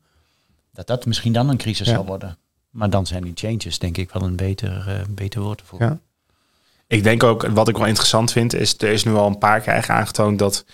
Dat 0.74 0.88
dat 0.88 1.06
misschien 1.06 1.34
dan 1.34 1.50
een 1.50 1.58
crisis 1.58 1.88
Ja. 1.88 1.94
zal 1.94 2.06
worden. 2.06 2.38
Maar 2.70 2.90
dan 2.90 3.06
zijn 3.06 3.24
die 3.24 3.32
changes 3.36 3.80
denk 3.80 3.98
ik 3.98 4.12
wel 4.12 4.24
een 4.24 4.36
beter, 4.36 4.84
eh, 4.88 5.06
beter 5.10 5.42
woord 5.42 5.62
voor. 5.66 5.82
Ja. 5.82 6.00
Ik 6.88 7.04
denk 7.04 7.24
ook, 7.24 7.48
wat 7.48 7.68
ik 7.68 7.78
wel 7.78 7.86
interessant 7.88 8.32
vind, 8.32 8.54
is 8.54 8.74
er 8.78 8.90
is 8.90 9.04
nu 9.04 9.14
al 9.14 9.28
een 9.28 9.38
paar 9.38 9.60
keer 9.60 9.72
eigenlijk 9.72 10.00
aangetoond 10.02 10.40
dat 10.40 10.66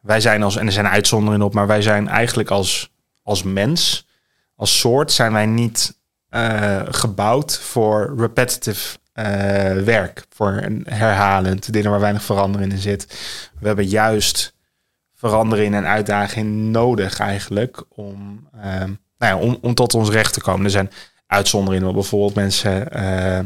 wij 0.00 0.20
zijn 0.20 0.42
als, 0.42 0.56
en 0.56 0.66
er 0.66 0.72
zijn 0.72 0.86
uitzonderingen 0.88 1.46
op, 1.46 1.54
maar 1.54 1.66
wij 1.66 1.82
zijn 1.82 2.08
eigenlijk 2.08 2.50
als, 2.50 2.90
als 3.22 3.42
mens, 3.42 4.06
als 4.56 4.78
soort, 4.78 5.12
zijn 5.12 5.32
wij 5.32 5.46
niet 5.46 5.98
eh, 6.28 6.80
gebouwd 6.88 7.58
voor 7.58 8.14
repetitive 8.18 8.98
werk, 9.84 10.24
voor 10.28 10.60
een 10.62 10.86
herhalend, 10.88 11.72
dingen 11.72 11.90
waar 11.90 12.00
weinig 12.00 12.22
verandering 12.22 12.72
in 12.72 12.78
zit. 12.78 13.06
We 13.60 13.66
hebben 13.66 13.86
juist 13.86 14.54
verandering 15.14 15.74
en 15.74 15.86
uitdaging 15.86 16.70
nodig 16.70 17.18
eigenlijk 17.18 17.84
om, 17.88 18.48
eh, 18.60 18.62
nou 18.70 18.94
ja, 19.18 19.36
om, 19.36 19.58
om 19.60 19.74
tot 19.74 19.94
ons 19.94 20.08
recht 20.10 20.32
te 20.32 20.40
komen. 20.40 20.64
Er 20.64 20.70
zijn 20.70 20.90
uitzonderingen, 21.26 21.84
waar 21.86 21.94
bijvoorbeeld 21.94 22.34
mensen 22.34 22.90
eh, 22.92 23.36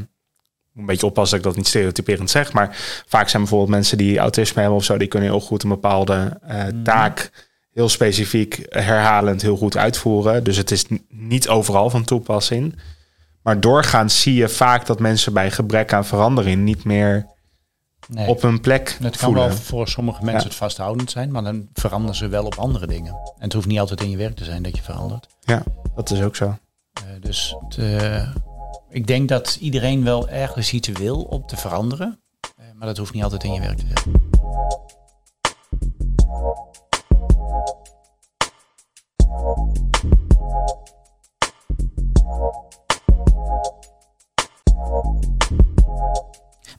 een 0.76 0.87
beetje 0.87 1.06
oppassen 1.06 1.37
dat 1.37 1.46
ik 1.46 1.52
dat 1.52 1.56
niet 1.62 1.68
stereotyperend 1.72 2.30
zeg, 2.30 2.52
maar 2.52 2.76
vaak 3.06 3.28
zijn 3.28 3.42
bijvoorbeeld 3.42 3.70
mensen 3.70 3.98
die 3.98 4.18
autisme 4.18 4.61
hebben 4.61 4.78
of 4.78 4.85
zo, 4.85 4.96
die 4.96 5.08
kunnen 5.08 5.28
heel 5.28 5.40
goed 5.40 5.62
een 5.62 5.68
bepaalde 5.68 6.38
eh, 6.42 6.64
Mhm. 6.64 6.82
taak 6.82 7.30
heel 7.72 7.88
specifiek 7.88 8.66
herhalend 8.68 9.42
heel 9.42 9.56
goed 9.56 9.76
uitvoeren. 9.76 10.44
Dus 10.44 10.56
het 10.56 10.70
is 10.70 10.85
niet 11.08 11.48
overal 11.48 11.90
van 11.90 12.04
toepassing. 12.04 12.78
Maar 13.42 13.61
doorgaans 13.61 14.20
zie 14.20 14.35
je 14.35 14.48
vaak 14.48 14.87
dat 14.87 14.98
mensen 15.00 15.33
bij 15.33 15.50
gebrek 15.50 15.92
aan 15.92 16.05
verandering 16.05 16.62
niet 16.62 16.85
meer 16.85 17.26
Nee. 18.09 18.28
op 18.28 18.42
hun 18.42 18.61
plek 18.61 18.88
Het 19.00 19.16
kan 19.16 19.28
voelen. 19.28 19.48
wel 19.48 19.57
voor 19.57 19.88
sommige 19.88 20.18
mensen 20.24 20.40
Ja. 20.42 20.48
het 20.48 20.57
vasthoudend 20.57 21.11
zijn, 21.11 21.31
maar 21.31 21.42
dan 21.44 21.68
veranderen 21.72 22.16
ze 22.16 22.28
wel 22.28 22.44
op 22.44 22.55
andere 22.55 22.87
dingen. 22.87 23.12
En 23.12 23.44
het 23.44 23.52
hoeft 23.52 23.66
niet 23.66 23.78
altijd 23.81 24.00
in 24.00 24.11
je 24.11 24.16
werk 24.16 24.37
te 24.37 24.44
zijn 24.44 24.62
dat 24.62 24.76
je 24.76 24.83
verandert. 24.83 25.26
Ja, 25.40 25.62
dat 25.94 26.11
is 26.11 26.22
ook 26.22 26.37
zo. 26.37 26.57
Eh, 26.92 27.02
dus 27.20 27.57
het, 27.68 27.76
eh, 27.78 28.28
ik 28.90 29.07
denk 29.07 29.28
dat 29.28 29.57
iedereen 29.61 30.05
wel 30.05 30.28
ergens 30.28 30.72
iets 30.72 30.88
wil 30.88 31.20
om 31.22 31.46
te 31.46 31.57
veranderen. 31.57 32.20
Eh, 32.57 32.64
maar 32.74 32.87
dat 32.87 32.96
hoeft 32.96 33.12
niet 33.12 33.22
altijd 33.22 33.44
in 33.44 33.52
je 33.52 33.61
werk 33.61 33.78
te 33.78 33.85
zijn. 33.94 34.20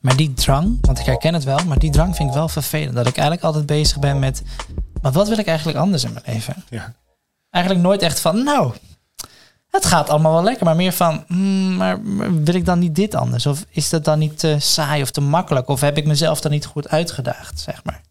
Maar 0.04 0.16
die 0.16 0.34
drang, 0.34 0.78
want 0.82 1.00
ik 1.00 1.06
herken 1.06 1.34
het 1.34 1.44
wel, 1.44 1.60
maar 1.68 1.80
die 1.80 1.92
drang 1.92 2.16
vind 2.16 2.30
ik 2.30 2.36
wel 2.36 2.48
vervelend. 2.48 2.96
Dat 2.96 3.08
ik 3.08 3.16
eigenlijk 3.16 3.46
altijd 3.46 3.66
bezig 3.66 4.00
ben 4.00 4.20
met, 4.20 4.44
maar 5.02 5.12
wat 5.12 5.28
wil 5.28 5.38
ik 5.38 5.48
eigenlijk 5.48 5.78
anders 5.78 6.04
in 6.04 6.14
mijn 6.14 6.26
leven? 6.28 6.64
Ja. 6.70 6.94
Eigenlijk 7.50 7.86
nooit 7.86 8.02
echt 8.02 8.20
van, 8.20 8.44
nou, 8.44 8.74
het 9.70 9.86
gaat 9.86 10.10
allemaal 10.10 10.34
wel 10.34 10.44
lekker. 10.44 10.66
Maar 10.66 10.76
meer 10.76 10.92
van, 10.92 11.24
hmm, 11.28 11.76
maar, 11.76 12.02
wil 12.44 12.54
ik 12.54 12.66
dan 12.66 12.80
niet 12.80 12.96
dit 12.96 13.16
anders? 13.16 13.46
Of 13.46 13.66
is 13.70 13.90
dat 13.90 14.06
dan 14.06 14.20
niet 14.20 14.40
te 14.40 14.56
saai 14.60 15.02
of 15.02 15.12
te 15.12 15.22
makkelijk? 15.22 15.68
Of 15.68 15.82
heb 15.82 15.98
ik 15.98 16.06
mezelf 16.06 16.42
dan 16.42 16.52
niet 16.52 16.66
goed 16.66 16.90
uitgedaagd, 16.90 17.60
zeg 17.60 17.84
maar? 17.84 18.02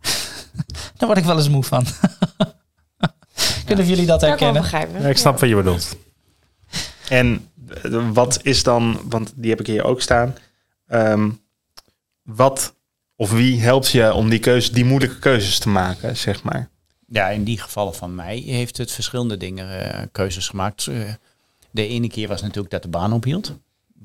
Daar 0.97 1.09
word 1.09 1.19
ik 1.19 1.25
wel 1.25 1.37
eens 1.37 1.49
moe 1.49 1.65
van. 1.65 1.87
Kunnen 3.67 3.87
jullie 3.87 4.07
dat 4.07 4.23
ik 4.23 4.29
herkennen? 4.29 4.63
begrijpen. 4.63 5.03
Ja, 5.03 5.09
ik 5.09 5.19
snap 5.19 5.41
wat 5.41 5.49
je 5.49 5.55
bedoelt. 5.55 5.97
En 7.09 7.49
eh, 7.83 8.11
wat 8.13 8.39
is 8.43 8.63
dan, 8.63 9.01
want 9.05 9.33
die 9.37 9.51
heb 9.51 9.61
ik 9.61 9.67
hier 9.67 9.85
ook 9.85 10.01
staan. 10.01 10.35
Ehm, 10.87 11.31
wat 12.23 12.75
of 13.17 13.31
wie 13.33 13.61
helpt 13.61 13.89
je 13.89 14.13
om 14.15 14.29
die, 14.31 14.39
keuze, 14.39 14.73
die 14.73 14.85
moeilijke 14.85 15.19
keuzes 15.19 15.59
te 15.59 15.69
maken, 15.69 16.17
zeg 16.17 16.43
maar? 16.43 16.69
Ja, 17.07 17.29
in 17.29 17.45
die 17.45 17.59
gevallen 17.61 17.95
van 17.95 18.15
mij 18.15 18.37
heeft 18.39 18.77
het 18.77 18.93
verschillende 18.93 19.37
dingen 19.37 19.93
eh, 19.93 20.03
keuzes 20.13 20.49
gemaakt. 20.49 20.87
Eh, 20.87 20.97
de 21.71 21.87
ene 21.87 22.09
keer 22.09 22.29
was 22.29 22.43
natuurlijk 22.43 22.71
dat 22.71 22.83
de 22.83 22.89
baan 22.89 23.13
ophield. 23.13 23.53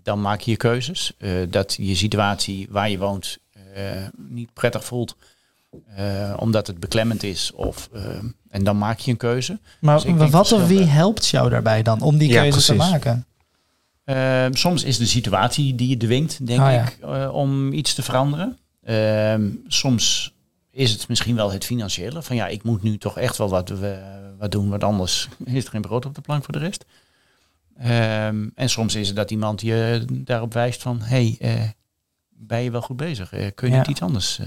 Dan 0.03 0.21
maak 0.21 0.39
je 0.41 0.51
je 0.51 0.58
keuzes. 0.58 1.13
Eh, 1.17 1.32
dat 1.49 1.75
je 1.80 1.95
situatie 1.95 2.67
waar 2.69 2.89
je 2.89 2.97
woont 2.97 3.38
eh, 3.73 3.84
niet 4.17 4.53
prettig 4.53 4.86
voelt. 4.86 5.15
eh, 5.95 6.34
omdat 6.39 6.67
het 6.67 6.80
beklemmend 6.80 7.23
is. 7.23 7.51
Of, 7.53 7.89
en 8.49 8.63
dan 8.63 8.77
maak 8.77 8.99
je 8.99 9.12
een 9.12 9.17
keuze. 9.17 9.60
Maar 9.80 10.03
Dus 10.03 10.30
wat 10.30 10.51
of 10.51 10.67
wie 10.67 10.84
helpt 10.84 11.27
jou 11.27 11.49
daarbij 11.49 11.82
dan 11.84 12.01
om 12.01 12.17
die 12.17 12.30
Ja, 12.30 12.41
keuze 12.41 12.62
te 12.62 12.73
maken? 12.75 13.25
Eh, 14.08 14.46
soms 14.52 14.84
is 14.84 14.98
de 14.98 15.06
situatie 15.06 15.76
die 15.76 15.88
je 15.89 15.98
dwingt, 15.98 16.46
denk 16.48 16.60
Ah, 16.60 16.72
ja. 16.74 16.84
ik, 16.88 16.98
eh, 17.02 17.34
om 17.36 17.72
iets 17.74 17.93
te 17.93 18.02
veranderen. 18.04 18.58
Ehm, 18.84 19.50
soms 19.67 20.34
is 20.72 20.91
het 20.91 21.08
misschien 21.08 21.36
wel 21.36 21.52
het 21.52 21.65
financiële. 21.65 22.22
Van 22.22 22.36
ja, 22.36 22.48
ik 22.48 22.63
moet 22.63 22.84
nu 22.84 22.98
toch 22.98 23.17
echt 23.17 23.38
wel 23.38 23.50
wat, 23.50 23.74
wat 24.39 24.52
doen, 24.52 24.70
want 24.70 24.84
anders 24.84 25.28
is 25.46 25.63
er 25.65 25.70
geen 25.72 25.82
brood 25.82 26.06
op 26.06 26.15
de 26.15 26.22
plank 26.22 26.43
voor 26.43 26.54
de 26.54 26.60
rest. 26.60 26.86
Ehm, 27.78 28.48
en 28.56 28.70
soms 28.70 28.96
is 28.96 29.08
het 29.08 29.15
dat 29.15 29.32
iemand 29.32 29.62
je 29.62 30.06
daarop 30.12 30.54
wijst 30.54 30.82
van... 30.82 31.02
hé, 31.02 31.36
hey, 31.39 31.54
eh, 31.56 31.70
ben 32.30 32.60
je 32.63 32.72
wel 32.72 32.82
goed 32.82 32.98
bezig? 32.98 33.32
Eh, 33.32 33.48
kun 33.56 33.67
je 33.67 33.74
Ja. 33.74 33.80
niet 33.80 33.89
iets 33.89 34.02
anders? 34.02 34.39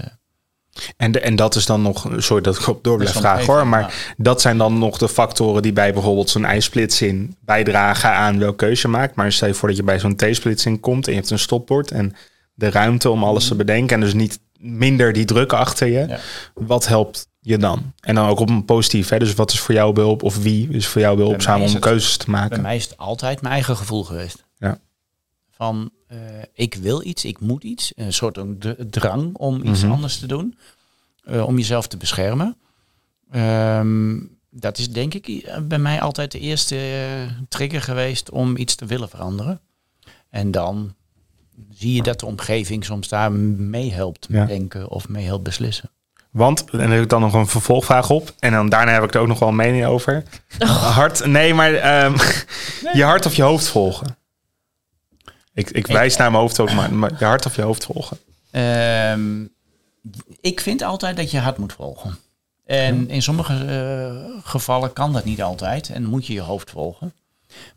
En, 0.97 1.11
de, 1.11 1.19
en 1.19 1.35
dat 1.35 1.55
is 1.55 1.65
dan 1.65 1.81
nog, 1.81 2.09
sorry 2.17 2.43
dat 2.43 2.57
ik 2.57 2.67
op 2.67 2.83
door 2.83 2.97
blijf 2.97 3.13
vragen 3.13 3.45
hoor, 3.45 3.67
maar 3.67 4.13
dat 4.17 4.41
zijn 4.41 4.57
dan 4.57 4.79
nog 4.79 4.97
de 4.97 5.09
factoren 5.09 5.61
die 5.61 5.73
bij 5.73 5.93
bijvoorbeeld 5.93 6.29
zo'n 6.29 6.45
ijsplitsing 6.45 7.35
bijdragen 7.39 8.11
aan 8.11 8.39
welke 8.39 8.55
keuze 8.55 8.87
je 8.87 8.93
maakt. 8.93 9.15
Maar 9.15 9.31
stel 9.31 9.47
je 9.47 9.53
voor 9.53 9.67
dat 9.67 9.77
je 9.77 9.83
bij 9.83 9.99
zo'n 9.99 10.15
T-splitsing 10.15 10.79
komt 10.79 11.05
en 11.05 11.11
je 11.11 11.17
hebt 11.17 11.31
een 11.31 11.39
stopbord 11.39 11.91
en 11.91 12.15
de 12.53 12.69
ruimte 12.69 13.09
om 13.09 13.23
alles 13.23 13.47
te 13.47 13.55
bedenken 13.55 13.95
en 13.95 14.01
dus 14.01 14.13
niet 14.13 14.39
minder 14.59 15.13
die 15.13 15.25
druk 15.25 15.53
achter 15.53 15.87
je. 15.87 16.07
Ja. 16.07 16.19
Wat 16.53 16.87
helpt 16.87 17.27
je 17.39 17.57
dan? 17.57 17.93
En 17.99 18.15
dan 18.15 18.27
ook 18.27 18.39
op 18.39 18.49
een 18.49 18.65
positief, 18.65 19.09
hè? 19.09 19.19
dus 19.19 19.33
wat 19.33 19.51
is 19.51 19.59
voor 19.59 19.73
jou 19.73 19.93
behulp 19.93 20.23
of 20.23 20.37
wie 20.37 20.69
is 20.69 20.87
voor 20.87 21.01
jou 21.01 21.15
Bij 21.15 21.23
behulpzaam 21.23 21.61
om 21.61 21.79
keuzes 21.79 22.17
te 22.17 22.25
Bij 22.25 22.33
maken? 22.33 22.61
mij 22.61 22.75
is 22.75 22.83
het 22.83 22.97
altijd 22.97 23.41
mijn 23.41 23.53
eigen 23.53 23.77
gevoel 23.77 24.03
geweest. 24.03 24.45
Ja. 24.57 24.79
Van, 25.51 25.91
eh, 26.11 26.17
ik 26.53 26.73
wil 26.75 27.05
iets, 27.05 27.25
ik 27.25 27.39
moet 27.39 27.63
iets. 27.63 27.91
Een 27.95 28.13
soort 28.13 28.39
drang 28.91 29.35
om 29.35 29.63
iets 29.67 29.81
Mhm. 29.83 29.91
anders 29.91 30.19
te 30.19 30.27
doen. 30.27 30.57
eh, 31.23 31.45
om 31.47 31.57
jezelf 31.57 31.87
te 31.87 31.97
beschermen. 31.97 32.57
Ehm, 33.31 34.17
dat 34.49 34.77
is 34.77 34.89
denk 34.91 35.13
ik 35.13 35.27
i- 35.27 35.45
bij 35.63 35.77
mij 35.79 36.01
altijd 36.01 36.31
de 36.31 36.39
eerste 36.39 36.75
eh, 36.75 37.31
trigger 37.49 37.81
geweest 37.81 38.29
om 38.29 38.57
iets 38.57 38.75
te 38.75 38.85
willen 38.85 39.09
veranderen. 39.09 39.59
En 40.29 40.51
dan 40.51 40.93
zie 41.71 41.93
je 41.93 42.03
dat 42.03 42.19
de 42.19 42.25
omgeving 42.25 42.85
soms 42.85 43.07
daar 43.07 43.31
meehelpt 43.31 44.25
Ja. 44.29 44.45
denken 44.45 44.89
of 44.89 45.09
meehelpt 45.09 45.43
beslissen. 45.43 45.89
Want, 46.31 46.69
en 46.69 46.77
daar 46.77 46.89
heb 46.91 47.03
ik 47.03 47.09
dan 47.09 47.21
nog 47.21 47.33
een 47.33 47.47
vervolgvraag 47.47 48.09
op. 48.09 48.33
En 48.39 48.51
dan 48.51 48.69
daarna 48.69 48.91
heb 48.91 49.03
ik 49.03 49.13
er 49.13 49.21
ook 49.21 49.27
nog 49.27 49.39
wel 49.39 49.49
een 49.49 49.55
mening 49.55 49.85
over. 49.85 50.23
Hart, 50.67 51.25
nee, 51.25 51.53
maar 51.53 51.73
ehm, 51.73 52.17
je 52.97 53.03
hart 53.03 53.25
of 53.25 53.35
je 53.35 53.41
hoofd 53.43 53.67
volgen. 53.67 54.15
Ik, 55.53 55.69
ik 55.69 55.87
wijs 55.87 56.17
naar 56.17 56.31
mijn 56.31 56.41
hoofd 56.43 56.59
ook, 56.59 56.73
maar, 56.73 56.93
maar 56.93 57.11
je 57.19 57.25
hart 57.25 57.45
of 57.45 57.55
je 57.55 57.61
hoofd 57.61 57.85
volgen. 57.85 58.17
Ehm, 58.51 59.45
ik 60.41 60.59
vind 60.59 60.81
altijd 60.81 61.17
dat 61.17 61.31
je 61.31 61.39
hart 61.39 61.57
moet 61.57 61.73
volgen. 61.73 62.17
En 62.65 63.09
in 63.09 63.21
sommige 63.21 63.53
eh, 63.65 64.41
gevallen 64.43 64.93
kan 64.93 65.13
dat 65.13 65.23
niet 65.25 65.41
altijd 65.41 65.89
en 65.89 66.05
moet 66.05 66.27
je 66.27 66.33
je 66.33 66.41
hoofd 66.41 66.69
volgen. 66.69 67.13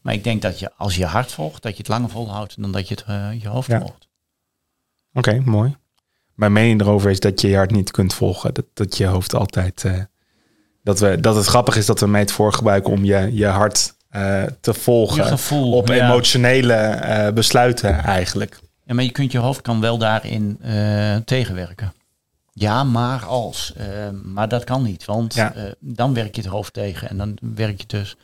Maar 0.01 0.15
ik 0.15 0.25
denk 0.25 0.43
dat 0.43 0.59
je 0.59 0.71
als 0.77 0.97
je 0.97 1.05
hart 1.05 1.33
volgt, 1.33 1.63
dat 1.63 1.73
je 1.73 1.79
het 1.79 1.89
langer 1.89 2.09
volhoudt 2.11 2.61
dan 2.63 2.73
dat 2.73 2.89
je 2.89 2.95
het, 2.95 3.05
eh, 3.07 3.43
je 3.43 3.49
hoofd 3.49 3.69
Ja. 3.69 3.79
volgt. 3.81 4.09
Oké, 5.13 5.43
mooi. 5.45 5.77
Mijn 6.35 6.53
mening 6.53 6.81
erover 6.81 7.11
is 7.11 7.21
dat 7.21 7.41
je 7.41 7.49
je 7.49 7.57
hart 7.57 7.71
niet 7.71 7.91
kunt 7.91 8.15
volgen. 8.15 8.55
Dat, 8.55 8.65
dat 8.75 8.97
je 8.97 9.07
hoofd 9.07 9.35
altijd... 9.35 9.85
eh, 9.85 10.01
dat, 10.83 10.99
we, 10.99 11.21
dat 11.21 11.35
het 11.37 11.47
grappig 11.47 11.77
is 11.77 11.87
dat 11.87 12.01
we 12.01 12.19
het 12.19 12.33
voor 12.33 12.53
gebruiken 12.53 12.93
om 12.93 13.05
je, 13.05 13.35
je 13.35 13.47
hart 13.47 13.95
eh, 14.15 14.43
te 14.61 14.75
volgen. 14.75 15.25
Gevoel. 15.25 15.73
op 15.73 15.89
ja. 15.89 15.95
emotionele 16.09 16.73
eh, 16.75 17.33
besluiten 17.33 17.99
eigenlijk. 18.05 18.59
Ja, 18.87 18.95
maar 18.95 19.05
je 19.05 19.11
kunt 19.11 19.33
je 19.33 19.39
hoofd 19.39 19.61
kan 19.63 19.81
wel 19.81 19.99
daarin 19.99 20.59
eh, 20.63 21.17
tegenwerken. 21.25 21.93
Ja, 22.53 22.85
maar 22.85 23.25
als. 23.25 23.73
Maar 24.25 24.49
dat 24.49 24.65
kan 24.65 24.83
niet, 24.83 25.05
want 25.05 25.35
Ja. 25.35 25.53
dan 25.81 26.15
werk 26.15 26.35
je 26.37 26.41
het 26.43 26.51
hoofd 26.51 26.73
tegen 26.73 27.09
en 27.09 27.17
dan 27.17 27.37
werk 27.55 27.81
je 27.81 27.87
dus. 27.87 28.17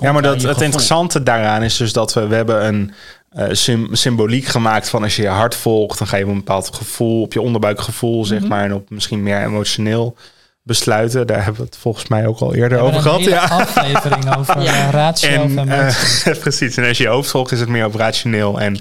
Ja, 0.00 0.12
maar 0.12 0.22
dat, 0.22 0.42
het 0.42 0.60
interessante 0.60 1.22
daaraan 1.22 1.62
is 1.62 1.76
dus 1.76 1.92
dat 1.92 2.12
we, 2.12 2.26
we 2.26 2.34
hebben 2.34 2.66
een 2.66 3.56
sym- 3.56 3.94
symboliek 3.94 4.44
gemaakt 4.44 4.88
van 4.88 5.02
als 5.02 5.16
je 5.16 5.22
je 5.22 5.28
hart 5.28 5.54
volgt, 5.54 5.98
dan 5.98 6.06
ga 6.06 6.16
je 6.16 6.24
een 6.24 6.34
bepaald 6.34 6.74
gevoel, 6.74 7.22
op 7.22 7.32
je 7.32 7.40
onderbuikgevoel, 7.40 8.18
Mhm. 8.18 8.26
zeg 8.28 8.42
maar, 8.48 8.64
en 8.64 8.74
op 8.74 8.90
misschien 8.90 9.22
meer 9.22 9.42
emotioneel 9.44 10.16
besluiten. 10.64 11.26
Daar 11.26 11.44
hebben 11.44 11.60
we 11.60 11.66
het 11.66 11.76
volgens 11.76 12.08
mij 12.08 12.26
ook 12.26 12.38
al 12.38 12.54
eerder 12.54 12.78
We 12.78 12.84
over 12.84 13.00
gehad. 13.00 13.18
een 13.18 13.24
hele 13.24 13.34
Ja. 13.36 13.44
aflevering 13.44 14.34
over 14.38 14.62
Ja. 14.62 14.72
eh, 14.86 14.90
ratio 14.90 15.42
of 15.42 15.54
En, 15.56 15.68
eh, 15.68 16.38
precies. 16.40 16.76
En 16.76 16.88
als 16.88 16.96
je 16.96 17.02
je 17.02 17.08
hoofd 17.10 17.30
volgt, 17.30 17.52
is 17.52 17.60
het 17.60 17.68
meer 17.68 17.84
op 17.84 17.94
rationeel 17.94 18.60
en 18.60 18.78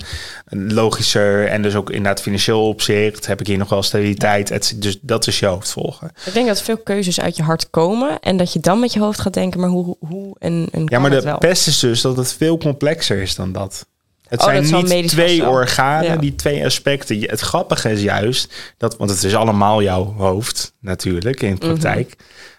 logischer. 0.50 1.48
En 1.48 1.62
dus 1.62 1.76
ook 1.76 1.90
inderdaad 1.90 2.22
financieel 2.22 2.68
opzicht. 2.68 3.26
Heb 3.26 3.40
ik 3.40 3.48
hier 3.48 3.58
nog 3.58 3.70
wel 3.70 3.84
stabiliteit. 3.84 4.82
Dus 4.82 4.98
dat 5.02 5.28
is 5.28 5.40
je 5.40 5.46
hoofd 5.46 5.72
volgen. 5.72 6.12
Ik 6.26 6.34
denk 6.34 6.48
dat 6.48 6.62
veel 6.62 6.78
keuzes 6.78 7.20
uit 7.22 7.36
je 7.36 7.44
hart 7.44 7.70
komen 7.70 8.20
en 8.20 8.38
dat 8.38 8.54
je 8.54 8.60
dan 8.60 8.80
met 8.80 8.94
je 8.94 9.00
hoofd 9.00 9.20
gaat 9.22 9.34
denken, 9.34 9.60
maar 9.60 9.70
hoe, 9.70 9.96
hoe 10.00 10.36
en, 10.40 10.68
en 10.72 10.84
Ja, 10.86 11.00
maar 11.00 11.10
de 11.10 11.36
pest 11.40 11.68
is 11.68 11.80
dus 11.80 12.02
dat 12.02 12.18
het 12.18 12.34
veel 12.34 12.58
complexer 12.58 13.22
is 13.22 13.36
dan 13.36 13.52
dat. 13.52 13.86
Het 14.32 14.40
Oh, 14.40 14.46
zijn 14.64 14.86
niet 14.86 15.08
twee 15.08 15.48
organen, 15.48 16.04
Ja. 16.10 16.16
die 16.16 16.36
twee 16.36 16.66
aspecten. 16.66 17.20
Het 17.22 17.40
grappige 17.40 17.92
is 17.92 18.02
juist 18.02 18.54
dat, 18.78 18.98
want 18.98 19.10
het 19.10 19.24
is 19.24 19.36
allemaal 19.36 19.82
jouw 19.82 20.14
hoofd 20.18 20.74
natuurlijk 20.82 21.42
in 21.42 21.56
de 21.56 21.66
Mhm. 21.66 21.78
praktijk. 21.80 22.16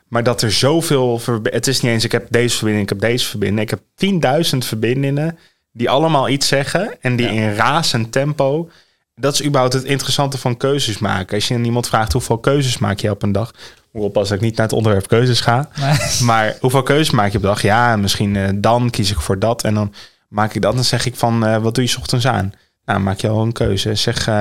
Maar 0.09 0.23
dat 0.23 0.43
er 0.43 0.53
zoveel, 0.53 1.21
het 1.43 1.67
is 1.67 1.81
niet 1.81 1.93
eens 1.93 2.05
ik 2.05 2.13
heb 2.13 2.27
deze 2.31 2.57
verbinding, 2.57 2.91
ik 2.91 3.01
heb 3.01 3.11
deze 3.11 3.27
verbinding. 3.29 3.61
Ik 3.61 3.71
heb 3.71 3.81
10.000 3.95 4.65
verbindingen 4.65 5.39
die 5.73 5.91
allemaal 5.91 6.29
iets 6.29 6.49
zeggen 6.49 6.97
en 7.01 7.17
die 7.17 7.27
Ja. 7.27 7.33
in 7.33 7.55
razend 7.55 8.13
tempo. 8.13 8.71
Dat 9.15 9.33
is 9.35 9.45
überhaupt 9.45 9.73
het 9.75 9.85
interessante 9.85 10.39
van 10.39 10.57
keuzes 10.57 10.99
maken. 10.99 11.35
Als 11.35 11.49
je 11.49 11.55
aan 11.55 11.65
iemand 11.65 11.87
vraagt 11.89 12.13
hoeveel 12.13 12.39
keuzes 12.39 12.79
maak 12.79 12.99
je 12.99 13.11
op 13.11 13.23
een 13.23 13.33
dag, 13.33 13.51
moet 13.93 14.03
oppassen 14.05 14.35
dat 14.35 14.43
ik 14.45 14.49
niet 14.49 14.57
naar 14.57 14.67
het 14.67 14.77
onderwerp 14.77 15.09
keuzes 15.09 15.41
ga. 15.41 15.69
Maar- 15.79 16.19
Maar 16.25 16.57
hoeveel 16.61 16.83
keuzes 16.83 17.11
maak 17.11 17.31
je 17.31 17.37
op 17.37 17.43
de 17.43 17.49
dag? 17.49 17.63
Ja, 17.63 17.97
misschien 17.97 18.37
eh, 18.37 18.49
dan 18.55 18.91
kies 18.91 19.11
ik 19.11 19.21
voor 19.21 19.39
dat. 19.39 19.65
En 19.65 19.75
dan 19.75 19.95
maak 20.33 20.55
ik 20.55 20.63
dat. 20.63 20.75
Dan 20.75 20.85
zeg 20.85 21.07
ik 21.07 21.17
van, 21.17 21.47
eh, 21.47 21.57
wat 21.63 21.75
doe 21.75 21.85
je 21.85 21.91
's 21.91 21.97
ochtends 21.97 22.27
aan? 22.27 22.53
Nou, 22.85 23.01
maak 23.01 23.19
je 23.21 23.29
al 23.29 23.43
een 23.43 23.53
keuze. 23.53 23.95
Zeg, 23.95 24.29
eh, 24.29 24.35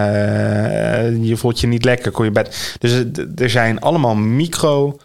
je 1.23 1.33
voelt 1.37 1.59
je 1.59 1.67
niet 1.67 1.85
lekker, 1.85 2.11
kom 2.11 2.25
je 2.25 2.31
bed. 2.31 2.75
Dus 2.79 2.91
het- 2.91 3.39
er 3.41 3.49
zijn 3.49 3.79
allemaal 3.79 4.15
micro 4.15 4.97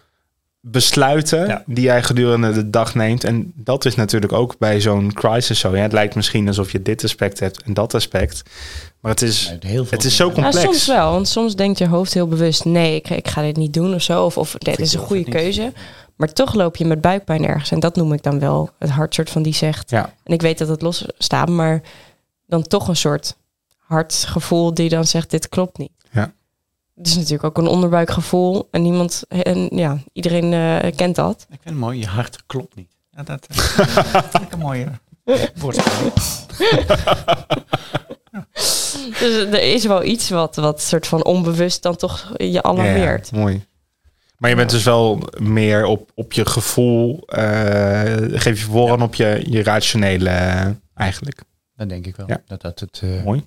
besluiten 0.61 1.47
Ja. 1.47 1.63
die 1.65 1.83
jij 1.83 2.03
gedurende 2.03 2.51
de 2.51 2.69
dag 2.69 2.95
neemt. 2.95 3.23
En 3.23 3.51
dat 3.55 3.85
is 3.85 3.95
natuurlijk 3.95 4.31
ook 4.33 4.55
bij 4.57 4.81
zo'n 4.81 5.13
crisis 5.13 5.59
zo. 5.59 5.75
Ja, 5.75 5.81
het 5.81 5.91
lijkt 5.91 6.15
misschien 6.15 6.47
alsof 6.47 6.71
je 6.71 6.81
dit 6.81 7.03
aspect 7.03 7.39
hebt 7.39 7.63
en 7.63 7.73
dat 7.73 7.93
aspect. 7.93 8.41
Maar 9.01 9.11
het 9.11 9.21
is, 9.21 9.47
Nee, 9.61 9.71
heel 9.71 9.85
veel 9.85 9.97
het 9.97 10.05
is 10.05 10.15
zo. 10.15 10.23
Nou, 10.29 10.41
complex. 10.41 10.63
soms 10.65 10.87
wel, 10.87 11.11
want 11.11 11.27
soms 11.27 11.55
denkt 11.55 11.77
je 11.77 11.87
hoofd 11.87 12.13
heel 12.13 12.27
bewust, 12.27 12.65
nee, 12.65 12.95
ik, 12.95 13.09
ik 13.09 13.27
ga 13.27 13.41
dit 13.41 13.57
niet 13.57 13.73
doen 13.73 13.93
of 13.93 14.01
zo. 14.01 14.23
Of, 14.25 14.37
of 14.37 14.51
dit 14.57 14.79
is 14.79 14.93
een 14.93 14.99
goede 14.99 15.23
niet. 15.23 15.73
Maar 16.17 16.33
toch 16.33 16.53
loop 16.53 16.75
je 16.75 16.85
met 16.85 17.01
buikpijn 17.01 17.45
ergens. 17.45 17.71
En 17.71 17.79
dat 17.79 17.95
noem 17.95 18.13
ik 18.13 18.23
dan 18.23 18.39
wel 18.39 18.69
het 18.79 18.89
hart 18.89 19.13
soort 19.13 19.29
van 19.29 19.41
die 19.43 19.53
zegt. 19.53 19.89
Ja. 19.89 20.13
En 20.23 20.33
ik 20.33 20.41
weet 20.41 20.57
dat 20.57 20.67
het 20.67 20.81
los 20.81 21.05
staat, 21.17 21.49
maar 21.49 21.81
dan 22.45 22.63
toch 22.63 22.87
een 22.87 22.95
soort 22.95 23.37
hartgevoel 23.77 24.73
die 24.73 24.89
dan 24.89 25.05
zegt: 25.05 25.29
dit 25.29 25.49
klopt 25.49 25.77
niet. 25.77 25.91
Ja. 26.11 26.33
Het 26.95 27.07
is 27.07 27.15
natuurlijk 27.15 27.43
ook 27.43 27.57
een 27.57 27.67
onderbuikgevoel. 27.67 28.67
En 28.71 28.81
niemand, 28.81 29.23
en 29.27 29.67
ja, 29.71 29.97
iedereen 30.13 30.53
eh, 30.53 30.95
kent 30.95 31.15
dat. 31.15 31.41
Ik 31.41 31.59
vind 31.61 31.63
het 31.63 31.73
mooi, 31.73 31.99
je 31.99 32.07
hart 32.07 32.45
klopt 32.45 32.75
niet. 32.75 32.91
Ja, 33.11 33.23
dat, 33.23 33.47
eh, 33.47 33.77
dat 34.13 34.25
vind 34.31 34.43
ik 34.43 34.51
een 34.51 34.59
mooie 34.59 34.87
woordspeling. 35.55 36.13
Dus 39.19 39.35
er 39.35 39.73
is 39.73 39.85
wel 39.85 40.03
iets 40.03 40.29
wat, 40.29 40.55
wat 40.55 40.81
soort 40.81 41.07
van 41.07 41.25
onbewust 41.25 41.81
dan 41.83 41.95
toch 41.95 42.33
je 42.37 42.63
alarmeert. 42.63 43.29
Ja, 43.31 43.39
mooi. 43.39 43.65
Maar 44.37 44.49
je 44.49 44.55
bent 44.55 44.69
dus 44.69 44.83
wel 44.83 45.21
meer 45.37 45.85
op, 45.85 46.11
op 46.15 46.33
je 46.33 46.45
gevoel, 46.45 47.23
eh, 47.27 48.39
geef 48.39 48.59
je 48.59 48.65
voorrang 48.65 49.01
op 49.01 49.15
je, 49.15 49.43
je 49.49 49.63
rationele 49.63 50.29
eh, 50.29 50.67
eigenlijk. 50.93 51.41
Dat 51.75 51.89
denk 51.89 52.05
ik 52.05 52.15
wel. 52.15 52.27
Ja. 52.27 52.41
Dat 52.45 52.61
dat 52.61 52.79
het 52.79 53.01
eh, 53.03 53.23
Mooi. 53.23 53.45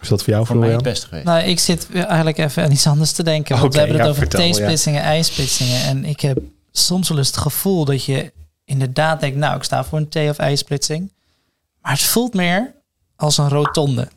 Is 0.00 0.08
dat 0.08 0.22
voor 0.22 0.32
jou, 0.32 0.46
voor 0.46 0.56
mij 0.56 0.70
het 0.70 0.82
beste 0.82 1.06
geweest. 1.06 1.24
Nou, 1.24 1.42
ik 1.42 1.58
zit 1.58 1.88
eigenlijk 1.92 2.38
even 2.38 2.62
aan 2.62 2.70
iets 2.70 2.86
anders 2.86 3.12
te 3.12 3.22
denken. 3.22 3.60
Want 3.60 3.72
we 3.72 3.78
hebben 3.78 3.96
het 3.96 4.04
ja, 4.04 4.10
over 4.10 4.28
vertel, 4.28 4.50
T-splitsingen, 4.50 5.02
ijsplitsingen. 5.02 5.82
En 5.82 6.04
ik 6.04 6.20
heb 6.20 6.38
soms 6.72 7.08
wel 7.08 7.18
eens 7.18 7.26
het 7.26 7.36
gevoel 7.36 7.84
dat 7.84 8.04
je 8.04 8.32
inderdaad 8.64 9.20
denkt... 9.20 9.36
nou, 9.36 9.56
ik 9.56 9.62
sta 9.62 9.84
voor 9.84 9.98
een 9.98 10.08
T- 10.08 10.16
of 10.16 10.38
ijsplitsing. 10.38 11.12
Maar 11.80 11.92
het 11.92 12.02
voelt 12.02 12.34
meer 12.34 12.74
als 13.16 13.38
een 13.38 13.48
rotonde. 13.48 14.08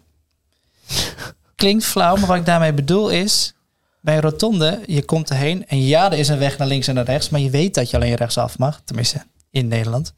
Klinkt 1.56 1.86
flauw, 1.86 2.16
maar 2.16 2.28
wat 2.28 2.38
ik 2.38 2.46
daarmee 2.46 2.74
bedoel 2.74 3.10
is... 3.10 3.54
bij 4.02 4.16
een 4.16 4.22
rotonde, 4.22 4.82
je 4.86 5.06
komt 5.06 5.30
erheen... 5.30 5.68
en 5.68 5.82
ja, 5.82 6.12
er 6.12 6.18
is 6.18 6.28
een 6.28 6.38
weg 6.38 6.58
naar 6.58 6.68
links 6.68 6.88
en 6.88 6.96
naar 6.96 7.06
rechts... 7.06 7.30
maar 7.30 7.40
je 7.40 7.50
weet 7.50 7.74
dat 7.74 7.90
je 7.90 7.98
alleen 7.98 8.16
rechtsaf 8.16 8.58
mag. 8.58 8.82
Tenminste, 8.84 9.26
in 9.50 9.68
Nederland. 9.68 10.14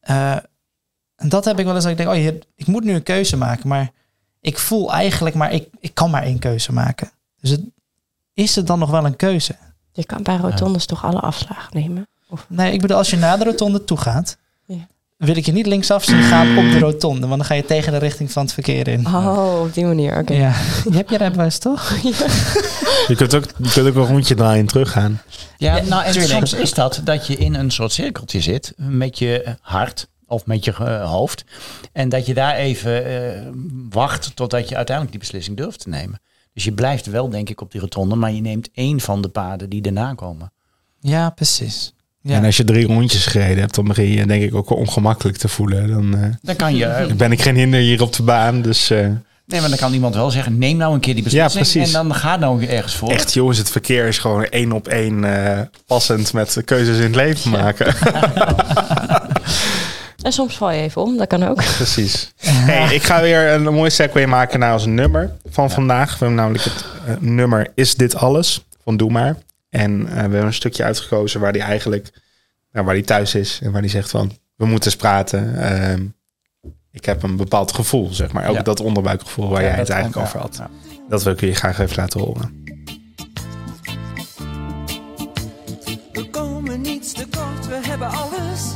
Eh, 0.00 0.36
en 1.16 1.28
dat 1.28 1.44
heb 1.44 1.58
ik 1.58 1.64
wel 1.64 1.74
eens 1.74 1.82
dat 1.82 1.92
ik 1.92 1.98
denk... 1.98 2.10
oh, 2.10 2.16
je, 2.16 2.38
ik 2.54 2.66
moet 2.66 2.84
nu 2.84 2.94
een 2.94 3.02
keuze 3.02 3.36
maken, 3.36 3.68
maar 3.68 3.92
ik 4.40 4.58
voel 4.58 4.92
eigenlijk, 4.92 5.34
maar 5.34 5.52
ik, 5.52 5.68
ik 5.80 5.94
kan 5.94 6.10
maar 6.10 6.22
één 6.22 6.38
keuze 6.38 6.72
maken. 6.72 7.10
Dus 7.40 7.50
het, 7.50 7.60
is 8.34 8.56
het 8.56 8.66
dan 8.66 8.78
nog 8.78 8.90
wel 8.90 9.04
een 9.04 9.16
keuze? 9.16 9.56
Je 9.92 10.04
kan 10.04 10.22
bij 10.22 10.36
rotondes 10.36 10.86
toch 10.86 11.04
alle 11.04 11.20
afslagen 11.20 11.76
nemen? 11.80 12.08
Nee, 12.48 12.72
ik 12.72 12.80
bedoel, 12.80 12.96
als 12.96 13.10
je 13.10 13.16
naar 13.16 13.38
de 13.38 13.44
rotonde 13.44 13.84
toe 13.84 13.96
gaat. 13.96 14.36
Wil 15.16 15.36
ik 15.36 15.46
je 15.46 15.52
niet 15.52 15.66
linksaf 15.66 16.04
zien 16.04 16.22
gaan 16.22 16.58
op 16.58 16.70
de 16.70 16.78
rotonde, 16.78 17.26
want 17.26 17.38
dan 17.38 17.44
ga 17.44 17.54
je 17.54 17.64
tegen 17.64 17.92
de 17.92 17.98
richting 17.98 18.32
van 18.32 18.42
het 18.42 18.52
verkeer 18.52 18.88
in. 18.88 19.06
Oh, 19.06 19.60
op 19.60 19.74
die 19.74 19.84
manier. 19.84 20.18
Oké. 20.18 20.32
Ja, 20.32 20.54
je 20.90 20.96
hebt 20.96 21.10
je 21.10 21.16
rijbewijs 21.16 21.58
toch? 21.58 21.90
Je 23.08 23.14
kunt 23.16 23.34
ook, 23.34 23.44
je 23.44 23.70
kunt 23.70 23.88
ook 23.88 23.94
een 23.94 24.06
rondje 24.06 24.34
draaien 24.34 24.60
en 24.60 24.66
teruggaan. 24.66 25.22
Ja, 25.56 25.76
Ja, 25.76 25.82
nou, 25.82 26.04
en 26.04 26.12
tuurlijk. 26.12 26.32
soms 26.32 26.52
is 26.52 26.74
dat 26.74 27.00
dat 27.04 27.26
je 27.26 27.36
in 27.36 27.54
een 27.54 27.70
soort 27.70 27.92
cirkeltje 27.92 28.40
zit 28.40 28.72
met 28.76 29.18
je 29.18 29.56
hart 29.60 30.08
of 30.26 30.46
met 30.46 30.64
je 30.64 30.72
eh, 30.72 31.10
hoofd. 31.10 31.44
En 31.92 32.08
dat 32.08 32.26
je 32.26 32.34
daar 32.34 32.54
even 32.54 33.04
eh, 33.04 33.40
wacht 33.90 34.36
totdat 34.36 34.68
je 34.68 34.76
uiteindelijk 34.76 35.16
die 35.16 35.28
beslissing 35.28 35.56
durft 35.56 35.80
te 35.80 35.88
nemen. 35.88 36.20
Dus 36.52 36.64
je 36.64 36.72
blijft 36.72 37.06
wel, 37.06 37.28
denk 37.28 37.48
ik, 37.48 37.60
op 37.60 37.72
die 37.72 37.80
rotonde, 37.80 38.14
maar 38.14 38.32
je 38.32 38.40
neemt 38.40 38.68
één 38.74 39.00
van 39.00 39.22
de 39.22 39.28
paden 39.28 39.68
die 39.68 39.82
daarna 39.82 40.14
komen. 40.14 40.52
Ja, 41.00 41.30
precies. 41.30 41.93
Ja. 42.26 42.34
En 42.36 42.44
als 42.44 42.56
je 42.56 42.64
drie 42.64 42.86
rondjes 42.86 43.26
gereden 43.26 43.58
hebt, 43.58 43.74
dan 43.74 43.84
begin 43.84 44.08
je 44.08 44.26
denk 44.26 44.42
ik 44.42 44.54
ook 44.54 44.68
wel 44.68 44.78
ongemakkelijk 44.78 45.36
te 45.36 45.48
voelen. 45.48 45.88
Dan 45.88 46.16
eh, 46.18 46.30
Dan 46.42 46.56
kan 46.56 46.76
je. 46.76 47.06
ben 47.16 47.32
ik 47.32 47.42
geen 47.42 47.56
hinder 47.56 47.80
hier 47.80 48.02
op 48.02 48.12
de 48.12 48.22
baan. 48.22 48.62
Dus 48.62 48.90
eh, 48.90 48.98
nee, 49.46 49.60
maar 49.60 49.68
dan 49.68 49.78
kan 49.78 49.92
iemand 49.92 50.14
wel 50.14 50.30
zeggen: 50.30 50.58
neem 50.58 50.76
nou 50.76 50.94
een 50.94 51.00
keer 51.00 51.14
die 51.14 51.22
beslissing. 51.22 51.62
precies. 51.64 51.86
En 51.94 52.06
dan 52.06 52.14
ga 52.14 52.36
nou 52.36 52.64
ergens 52.66 52.94
voor. 52.94 53.10
echt 53.10 53.32
jongens, 53.34 53.58
het 53.58 53.70
verkeer 53.70 54.06
is 54.06 54.18
gewoon 54.18 54.44
één 54.44 54.72
op 54.72 54.88
één 54.88 55.24
eh, 55.24 55.60
passend 55.86 56.32
met 56.32 56.52
de 56.52 56.62
keuzes 56.62 56.96
in 56.96 57.02
het 57.02 57.14
leven 57.14 57.50
maken. 57.50 57.94
En 60.22 60.32
soms 60.32 60.56
val 60.56 60.70
je 60.70 60.80
even 60.82 61.02
om, 61.02 61.16
dat 61.16 61.26
kan 61.26 61.42
ook. 61.42 61.56
Precies. 61.76 62.32
Hey, 62.46 62.94
ik 62.94 63.02
ga 63.02 63.20
weer 63.20 63.52
een 63.52 63.62
mooie 63.74 63.90
segue 63.90 64.26
maken 64.26 64.58
naar 64.58 64.72
ons 64.72 64.86
nummer 64.86 65.30
van 65.50 65.70
vandaag. 65.70 66.10
We 66.10 66.16
hebben 66.18 66.34
namelijk 66.36 66.64
het 66.64 66.84
nummer 67.20 67.70
Is 67.74 67.94
Dit 67.94 68.16
Alles 68.16 68.64
van 68.84 68.96
Doe 68.96 69.10
Maar. 69.10 69.36
En 69.74 70.06
eh, 70.06 70.12
we 70.14 70.20
hebben 70.20 70.42
een 70.44 70.54
stukje 70.54 70.84
uitgekozen 70.84 71.40
waar 71.40 71.52
hij 71.52 71.60
eigenlijk 71.60 72.10
nou, 72.72 72.84
waar 72.86 72.94
hij 72.94 73.04
thuis 73.04 73.34
is. 73.34 73.60
En 73.62 73.72
waar 73.72 73.80
hij 73.80 73.90
zegt 73.90 74.10
van, 74.10 74.32
we 74.56 74.66
moeten 74.66 74.90
eens 74.90 75.00
praten. 75.00 75.56
Ehm, 75.62 76.06
ik 76.90 77.04
heb 77.04 77.22
een 77.22 77.36
bepaald 77.36 77.72
gevoel, 77.72 78.12
zeg 78.12 78.32
maar. 78.32 78.48
Ook 78.48 78.54
Ja. 78.54 78.62
dat 78.62 78.80
onderbuikgevoel 78.80 79.48
waar 79.48 79.62
Ja, 79.62 79.68
jij 79.68 79.76
het 79.78 79.88
eigenlijk 79.88 80.26
over 80.26 80.40
had. 80.40 80.56
Ja. 80.56 80.70
Dat 81.08 81.22
wil 81.22 81.32
ik 81.32 81.40
je 81.40 81.54
graag 81.54 81.78
even 81.78 81.96
laten 81.96 82.20
horen. 82.20 82.62
We 86.12 86.28
komen 86.30 86.80
niets 86.80 87.12
tekort, 87.12 87.66
we 87.66 87.80
hebben 87.86 88.08
alles. 88.08 88.72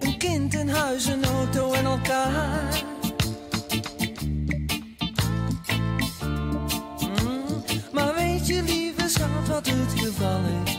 Een 0.00 0.18
kind, 0.18 0.54
een 0.54 0.68
huis, 0.68 1.06
een 1.06 1.24
auto 1.24 1.72
en 1.72 1.84
elkaar. 1.84 2.82
Het 10.20 10.69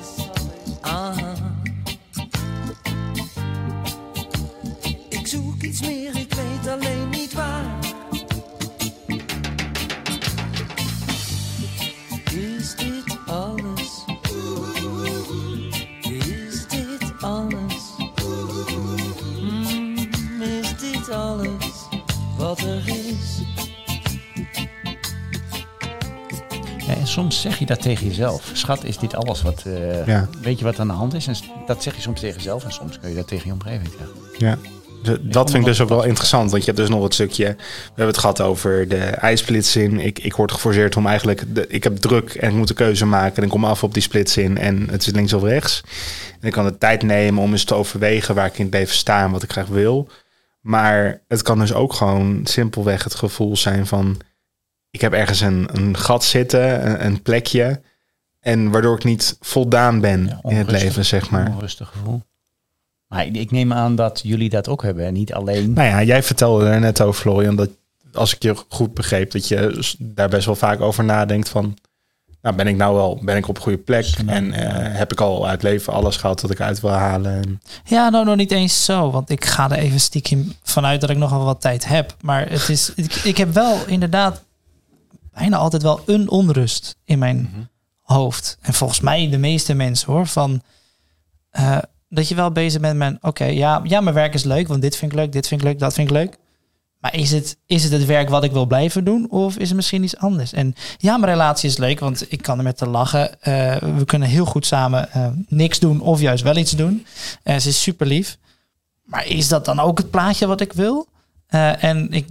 zeg 27.41 27.59
je 27.59 27.65
dat 27.65 27.81
tegen 27.81 28.07
jezelf. 28.07 28.49
Schat, 28.53 28.83
is 28.83 28.97
dit 28.97 29.15
alles 29.15 29.41
wat. 29.41 29.63
eh, 29.65 30.05
Ja. 30.07 30.27
Weet 30.41 30.59
je 30.59 30.65
wat 30.65 30.79
aan 30.79 30.87
de 30.87 30.93
hand 30.93 31.13
is? 31.13 31.27
En 31.27 31.35
dat 31.65 31.83
zeg 31.83 31.95
je 31.95 32.01
soms 32.01 32.19
tegen 32.19 32.35
jezelf 32.37 32.63
en 32.63 32.71
soms 32.71 32.99
kun 32.99 33.09
je 33.09 33.15
dat 33.15 33.27
tegen 33.27 33.47
je 33.47 33.53
omgeving 33.53 33.89
zeggen. 33.97 34.15
Ja. 34.37 34.57
De- 35.03 35.27
dat 35.27 35.49
vind 35.51 35.63
ik 35.63 35.69
dus 35.69 35.81
ook 35.81 35.89
wel 35.89 36.03
interessant, 36.03 36.51
want 36.51 36.63
je 36.65 36.71
hebt 36.71 36.81
dus 36.81 36.89
nog 36.95 37.03
het 37.03 37.13
stukje. 37.13 37.45
We 37.45 37.55
hebben 37.85 38.05
het 38.07 38.17
gehad 38.17 38.41
over 38.41 38.87
de 38.87 38.97
ijsplitsing. 38.97 40.03
Ik, 40.03 40.19
ik 40.19 40.35
word 40.35 40.51
geforceerd 40.51 40.95
om 40.95 41.07
eigenlijk. 41.07 41.55
De, 41.55 41.67
ik 41.67 41.83
heb 41.83 41.97
druk 41.97 42.33
en 42.33 42.49
ik 42.49 42.55
moet 42.55 42.69
een 42.69 42.75
keuze 42.75 43.05
maken. 43.05 43.35
En 43.37 43.43
ik 43.43 43.49
kom 43.49 43.65
af 43.65 43.83
op 43.83 43.93
die 43.93 44.01
splitsing 44.03 44.59
en 44.59 44.87
het 44.89 45.01
is 45.07 45.13
links 45.13 45.33
of 45.33 45.43
rechts. 45.43 45.81
En 46.39 46.47
ik 46.47 46.53
kan 46.53 46.65
de 46.65 46.77
tijd 46.77 47.03
nemen 47.03 47.43
om 47.43 47.51
eens 47.51 47.63
te 47.63 47.73
overwegen 47.75 48.35
waar 48.35 48.45
ik 48.45 48.57
in 48.57 48.65
het 48.65 48.73
leven 48.73 48.95
sta 48.95 49.23
en 49.23 49.31
wat 49.31 49.43
ik 49.43 49.51
graag 49.51 49.67
wil. 49.67 50.07
Maar 50.61 51.21
het 51.27 51.41
kan 51.41 51.59
dus 51.59 51.73
ook 51.73 51.93
gewoon 51.93 52.39
simpelweg 52.43 53.03
het 53.03 53.15
gevoel 53.15 53.57
zijn 53.57 53.87
van. 53.87 54.17
Ik 54.91 55.01
heb 55.01 55.13
ergens 55.13 55.39
een, 55.41 55.69
een 55.73 55.97
gat 55.97 56.23
zitten, 56.23 56.87
een, 56.87 57.05
een 57.05 57.21
plekje. 57.21 57.81
En 58.39 58.71
waardoor 58.71 58.95
ik 58.95 59.03
niet 59.03 59.37
voldaan 59.39 59.99
ben 59.99 60.19
Ja, 60.19 60.29
in 60.29 60.35
het 60.35 60.43
onrustig. 60.43 60.81
leven, 60.81 61.05
zeg 61.05 61.29
maar. 61.29 61.45
Een 61.45 61.59
rustig 61.59 61.87
gevoel. 61.87 62.21
Maar 63.07 63.25
ik- 63.25 63.35
ik 63.35 63.51
neem 63.51 63.73
aan 63.73 63.95
dat 63.95 64.19
jullie 64.23 64.49
dat 64.49 64.67
ook 64.67 64.83
hebben. 64.83 65.05
En 65.05 65.13
niet 65.13 65.33
alleen. 65.33 65.73
Nou 65.73 65.87
ja, 65.87 66.03
jij 66.03 66.23
vertelde 66.23 66.65
er 66.69 66.79
net 66.79 67.01
over, 67.01 67.21
Florian, 67.21 67.55
dat 67.55 67.69
als 68.13 68.35
ik 68.35 68.43
je 68.43 68.55
goed 68.67 68.93
begreep, 68.93 69.31
dat 69.31 69.47
je 69.47 69.85
daar 69.99 70.29
best 70.29 70.45
wel 70.45 70.55
vaak 70.55 70.81
over 70.81 71.03
nadenkt 71.03 71.49
van, 71.49 71.77
nou 72.41 72.55
ben 72.55 72.67
ik 72.67 72.75
nou 72.75 72.95
wel, 72.95 73.19
ben 73.23 73.37
ik 73.37 73.47
op 73.47 73.55
een 73.55 73.61
goede 73.61 73.77
plek 73.77 74.05
en 74.25 74.53
eh, 74.53 74.97
heb 74.97 75.11
ik 75.11 75.21
al 75.21 75.47
uit 75.47 75.63
leven 75.63 75.93
alles 75.93 76.17
gehad 76.17 76.39
dat 76.39 76.51
ik 76.51 76.61
uit 76.61 76.79
wil 76.81 76.91
halen. 76.91 77.33
En, 77.43 77.61
Ja, 77.85 78.09
nou 78.09 78.25
nog 78.25 78.35
niet 78.35 78.51
eens 78.51 78.85
zo. 78.85 79.11
Want 79.11 79.29
ik 79.29 79.45
ga 79.45 79.71
er 79.71 79.77
even 79.77 79.99
stiekem 79.99 80.53
vanuit 80.63 81.01
dat 81.01 81.09
ik 81.09 81.17
nogal 81.17 81.43
wat 81.45 81.61
tijd 81.61 81.85
heb. 81.87 82.15
Maar 82.21 82.49
het 82.49 82.69
is, 82.69 82.91
ik, 82.95 83.15
ik 83.15 83.37
heb 83.37 83.53
wel 83.53 83.77
inderdaad 83.87 84.43
bijna 85.33 85.57
altijd 85.57 85.81
wel 85.81 86.01
een 86.05 86.29
onrust 86.29 86.95
in 87.03 87.19
mijn 87.19 87.69
hoofd. 88.01 88.57
En 88.61 88.73
volgens 88.73 88.99
mij 88.99 89.29
de 89.29 89.37
meeste 89.37 89.73
mensen 89.73 90.11
hoor. 90.11 90.27
Van, 90.27 90.61
eh, 91.49 91.77
dat 92.09 92.27
je 92.27 92.35
wel 92.35 92.51
bezig 92.51 92.81
bent 92.81 92.97
met, 92.97 93.17
oké, 93.21 93.45
ja, 93.45 93.81
ja, 93.83 94.01
mijn 94.01 94.15
werk 94.15 94.33
is 94.33 94.43
leuk. 94.43 94.67
Want 94.67 94.81
dit 94.81 94.95
vind 94.95 95.11
ik 95.11 95.17
leuk, 95.17 95.31
dit 95.31 95.47
vind 95.47 95.61
ik 95.61 95.67
leuk, 95.67 95.79
dat 95.79 95.93
vind 95.93 96.09
ik 96.09 96.13
leuk. 96.13 96.39
Maar 97.01 97.15
is 97.15 97.31
het, 97.31 97.57
is 97.65 97.83
het 97.83 97.91
het 97.91 98.05
werk 98.05 98.29
wat 98.29 98.43
ik 98.43 98.51
wil 98.51 98.65
blijven 98.65 99.03
doen? 99.03 99.29
Of 99.29 99.57
is 99.57 99.67
het 99.67 99.75
misschien 99.75 100.03
iets 100.03 100.17
anders? 100.17 100.53
En 100.53 100.75
ja, 100.97 101.17
mijn 101.17 101.31
relatie 101.31 101.69
is 101.69 101.77
leuk, 101.77 101.99
want 101.99 102.31
ik 102.31 102.41
kan 102.41 102.57
er 102.57 102.63
met 102.63 102.77
te 102.77 102.87
lachen. 102.87 103.41
Eh, 103.41 103.75
we 103.75 104.05
kunnen 104.05 104.27
heel 104.27 104.45
goed 104.45 104.65
samen 104.65 105.11
eh, 105.11 105.27
niks 105.47 105.79
doen 105.79 106.01
of 106.01 106.19
juist 106.19 106.43
wel 106.43 106.57
iets 106.57 106.71
doen. 106.71 107.05
Eh, 107.43 107.57
ze 107.57 107.69
is 107.69 107.81
super 107.81 108.07
lief. 108.07 108.37
Maar 109.03 109.27
is 109.27 109.47
dat 109.47 109.65
dan 109.65 109.79
ook 109.79 109.97
het 109.97 110.09
plaatje 110.09 110.47
wat 110.47 110.61
ik 110.61 110.73
wil? 110.73 111.09
En 111.79 112.11
ik, 112.11 112.27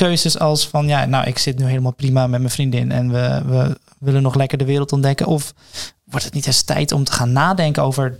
keuzes 0.00 0.38
als 0.38 0.68
van, 0.68 0.86
ja, 0.86 1.04
nou, 1.04 1.26
ik 1.26 1.38
zit 1.38 1.58
nu 1.58 1.64
helemaal 1.64 1.92
prima 1.94 2.26
met 2.26 2.40
mijn 2.40 2.52
vriendin 2.52 2.92
en 2.92 3.12
we, 3.12 3.42
we 3.46 3.78
willen 3.98 4.22
nog 4.22 4.34
lekker 4.34 4.58
de 4.58 4.64
wereld 4.64 4.92
ontdekken. 4.92 5.26
Of 5.26 5.54
wordt 6.04 6.24
het 6.24 6.34
niet 6.34 6.46
eens 6.46 6.62
tijd 6.62 6.92
om 6.92 7.04
te 7.04 7.12
gaan 7.12 7.32
nadenken 7.32 7.82
over 7.82 8.18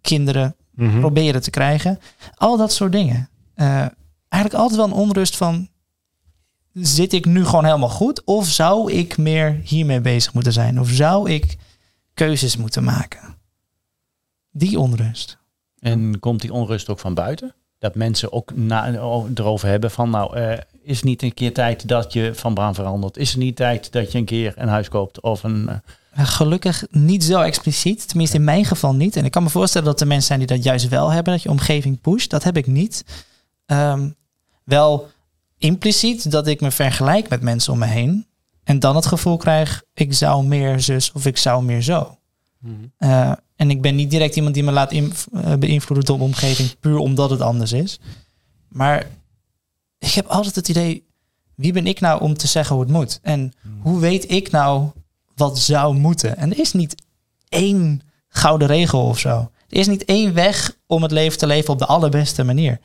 kinderen 0.00 0.56
Mhm. 0.74 0.98
proberen 1.00 1.42
te 1.42 1.50
krijgen? 1.50 1.98
Al 2.34 2.56
dat 2.56 2.72
soort 2.72 2.92
dingen. 2.92 3.28
Eh, 3.54 3.86
eigenlijk 4.28 4.62
altijd 4.62 4.76
wel 4.76 4.84
een 4.86 5.02
onrust 5.04 5.36
van, 5.36 5.68
zit 6.72 7.12
ik 7.12 7.24
nu 7.24 7.44
gewoon 7.44 7.64
helemaal 7.64 7.88
goed? 7.88 8.24
Of 8.24 8.46
zou 8.48 8.92
ik 8.92 9.16
meer 9.16 9.60
hiermee 9.64 10.00
bezig 10.00 10.34
moeten 10.34 10.52
zijn? 10.52 10.80
Of 10.80 10.88
zou 10.90 11.30
ik 11.30 11.56
keuzes 12.14 12.56
moeten 12.56 12.84
maken? 12.84 13.36
Die 14.50 14.78
onrust. 14.78 15.38
En 15.78 16.18
komt 16.20 16.40
die 16.40 16.52
onrust 16.52 16.88
ook 16.88 16.98
van 16.98 17.14
buiten? 17.14 17.54
Dat 17.78 17.94
mensen 17.94 18.32
ook 18.32 18.54
na, 18.56 18.88
erover 19.34 19.68
hebben 19.68 19.90
van, 19.90 20.10
nou, 20.10 20.36
eh, 20.36 20.58
is 20.82 20.96
het 20.96 21.04
niet 21.04 21.22
een 21.22 21.34
keer 21.34 21.54
tijd 21.54 21.88
dat 21.88 22.12
je 22.12 22.34
van 22.34 22.54
baan 22.54 22.74
verandert? 22.74 23.16
Is 23.16 23.28
het 23.28 23.38
niet 23.38 23.56
tijd 23.56 23.92
dat 23.92 24.12
je 24.12 24.18
een 24.18 24.24
keer 24.24 24.52
een 24.56 24.68
huis 24.68 24.88
koopt 24.88 25.20
of 25.20 25.42
een... 25.42 25.68
eh, 25.68 25.76
Gelukkig 26.26 26.84
niet 26.90 27.24
zo 27.24 27.40
expliciet. 27.40 28.08
Tenminste, 28.08 28.36
in 28.36 28.44
mijn 28.44 28.64
geval 28.64 28.94
niet. 28.94 29.16
En 29.16 29.24
ik 29.24 29.30
kan 29.30 29.42
me 29.42 29.48
voorstellen 29.48 29.86
dat 29.86 30.00
er 30.00 30.06
mensen 30.06 30.26
zijn 30.26 30.38
die 30.38 30.48
dat 30.48 30.62
juist 30.64 30.88
wel 30.88 31.10
hebben. 31.10 31.32
Dat 31.32 31.42
je 31.42 31.48
omgeving 31.50 32.00
pusht. 32.00 32.30
Dat 32.30 32.42
heb 32.44 32.56
ik 32.56 32.66
niet. 32.66 33.04
Ehm, 33.66 34.10
wel 34.64 35.08
impliciet 35.58 36.30
dat 36.30 36.46
ik 36.46 36.60
me 36.60 36.70
vergelijk 36.70 37.28
met 37.28 37.42
mensen 37.42 37.72
om 37.72 37.78
me 37.78 37.86
heen. 37.86 38.26
En 38.64 38.78
dan 38.78 38.96
het 38.96 39.06
gevoel 39.06 39.36
krijg, 39.36 39.82
ik 39.94 40.14
zou 40.14 40.44
meer 40.46 40.80
zus 40.80 41.12
of 41.12 41.26
ik 41.26 41.36
zou 41.36 41.62
meer 41.64 41.82
zo. 41.82 42.18
Eh, 42.98 43.32
en 43.58 43.70
ik 43.70 43.82
ben 43.82 43.94
niet 43.94 44.10
direct 44.10 44.36
iemand 44.36 44.54
die 44.54 44.62
me 44.62 44.72
laat 44.72 44.92
eh, 44.92 45.02
beïnvloeden 45.58 46.06
door 46.06 46.18
de 46.18 46.24
omgeving. 46.24 46.78
Puur 46.80 46.98
omdat 46.98 47.30
het 47.30 47.40
anders 47.40 47.72
is. 47.72 48.00
Maar 48.68 49.06
ik 49.98 50.10
heb 50.10 50.26
altijd 50.26 50.54
het 50.54 50.68
idee, 50.68 51.06
wie 51.54 51.72
ben 51.72 51.86
ik 51.86 52.00
nou 52.00 52.20
om 52.20 52.36
te 52.36 52.46
zeggen 52.46 52.74
hoe 52.76 52.84
het 52.84 52.92
moet? 52.92 53.18
En 53.22 53.52
hoe 53.80 54.00
weet 54.00 54.30
ik 54.30 54.50
nou 54.50 54.90
wat 55.34 55.58
zou 55.58 55.96
moeten? 55.96 56.36
En 56.36 56.50
er 56.50 56.58
is 56.58 56.72
niet 56.72 56.94
één 57.48 58.00
gouden 58.28 58.68
regel 58.68 59.06
of 59.06 59.18
zo. 59.18 59.50
Er 59.68 59.78
is 59.78 59.86
niet 59.86 60.04
één 60.04 60.34
weg 60.34 60.76
om 60.86 61.02
het 61.02 61.12
leven 61.12 61.38
te 61.38 61.46
leven 61.46 61.72
op 61.72 61.78
de 61.78 61.86
allerbeste 61.86 62.44
manier. 62.44 62.80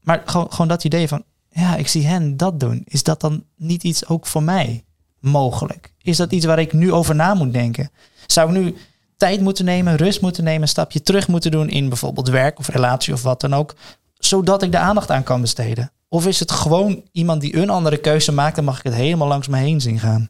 Maar 0.00 0.22
gewoon, 0.26 0.50
gewoon 0.50 0.68
dat 0.68 0.84
idee 0.84 1.08
van, 1.08 1.24
ja, 1.50 1.76
ik 1.76 1.88
zie 1.88 2.06
hen 2.06 2.36
dat 2.36 2.60
doen. 2.60 2.82
Is 2.84 3.02
dat 3.02 3.20
dan 3.20 3.44
niet 3.56 3.82
iets 3.82 4.06
ook 4.06 4.26
voor 4.26 4.42
mij 4.42 4.84
mogelijk? 5.20 5.94
Is 6.02 6.16
dat 6.16 6.32
iets 6.32 6.44
waar 6.44 6.58
ik 6.58 6.72
nu 6.72 6.92
over 6.92 7.14
na 7.14 7.34
moet 7.34 7.52
denken? 7.52 7.90
Zou 8.26 8.48
ik 8.48 8.62
nu 8.62 8.74
tijd 9.16 9.40
moeten 9.40 9.64
nemen, 9.64 9.96
rust 9.96 10.20
moeten 10.20 10.44
nemen, 10.44 10.62
een 10.62 10.68
stapje 10.68 11.02
terug 11.02 11.28
moeten 11.28 11.50
doen 11.50 11.68
in 11.68 11.88
bijvoorbeeld 11.88 12.28
werk 12.28 12.58
of 12.58 12.68
relatie 12.68 13.12
of 13.12 13.22
wat 13.22 13.40
dan 13.40 13.54
ook, 13.54 13.74
zodat 14.18 14.62
ik 14.62 14.72
de 14.72 14.78
aandacht 14.78 15.10
aan 15.10 15.22
kan 15.22 15.40
besteden? 15.40 15.90
Of 16.08 16.26
is 16.26 16.40
het 16.40 16.50
gewoon 16.50 17.02
iemand 17.12 17.40
die 17.40 17.56
een 17.56 17.70
andere 17.70 17.96
keuze 17.96 18.32
maakt 18.32 18.58
en 18.58 18.64
mag 18.64 18.78
ik 18.78 18.84
het 18.84 18.94
helemaal 18.94 19.28
langs 19.28 19.48
me 19.48 19.56
heen 19.56 19.80
zien 19.80 19.98
gaan? 19.98 20.28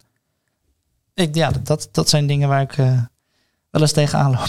Ik, 1.14 1.34
ja, 1.34 1.50
dat, 1.62 1.88
dat 1.92 2.08
zijn 2.08 2.26
dingen 2.26 2.48
waar 2.48 2.62
ik 2.62 2.76
eh, 2.76 3.00
wel 3.70 3.82
eens 3.82 3.92
tegenaan 3.92 4.30
loop. 4.30 4.48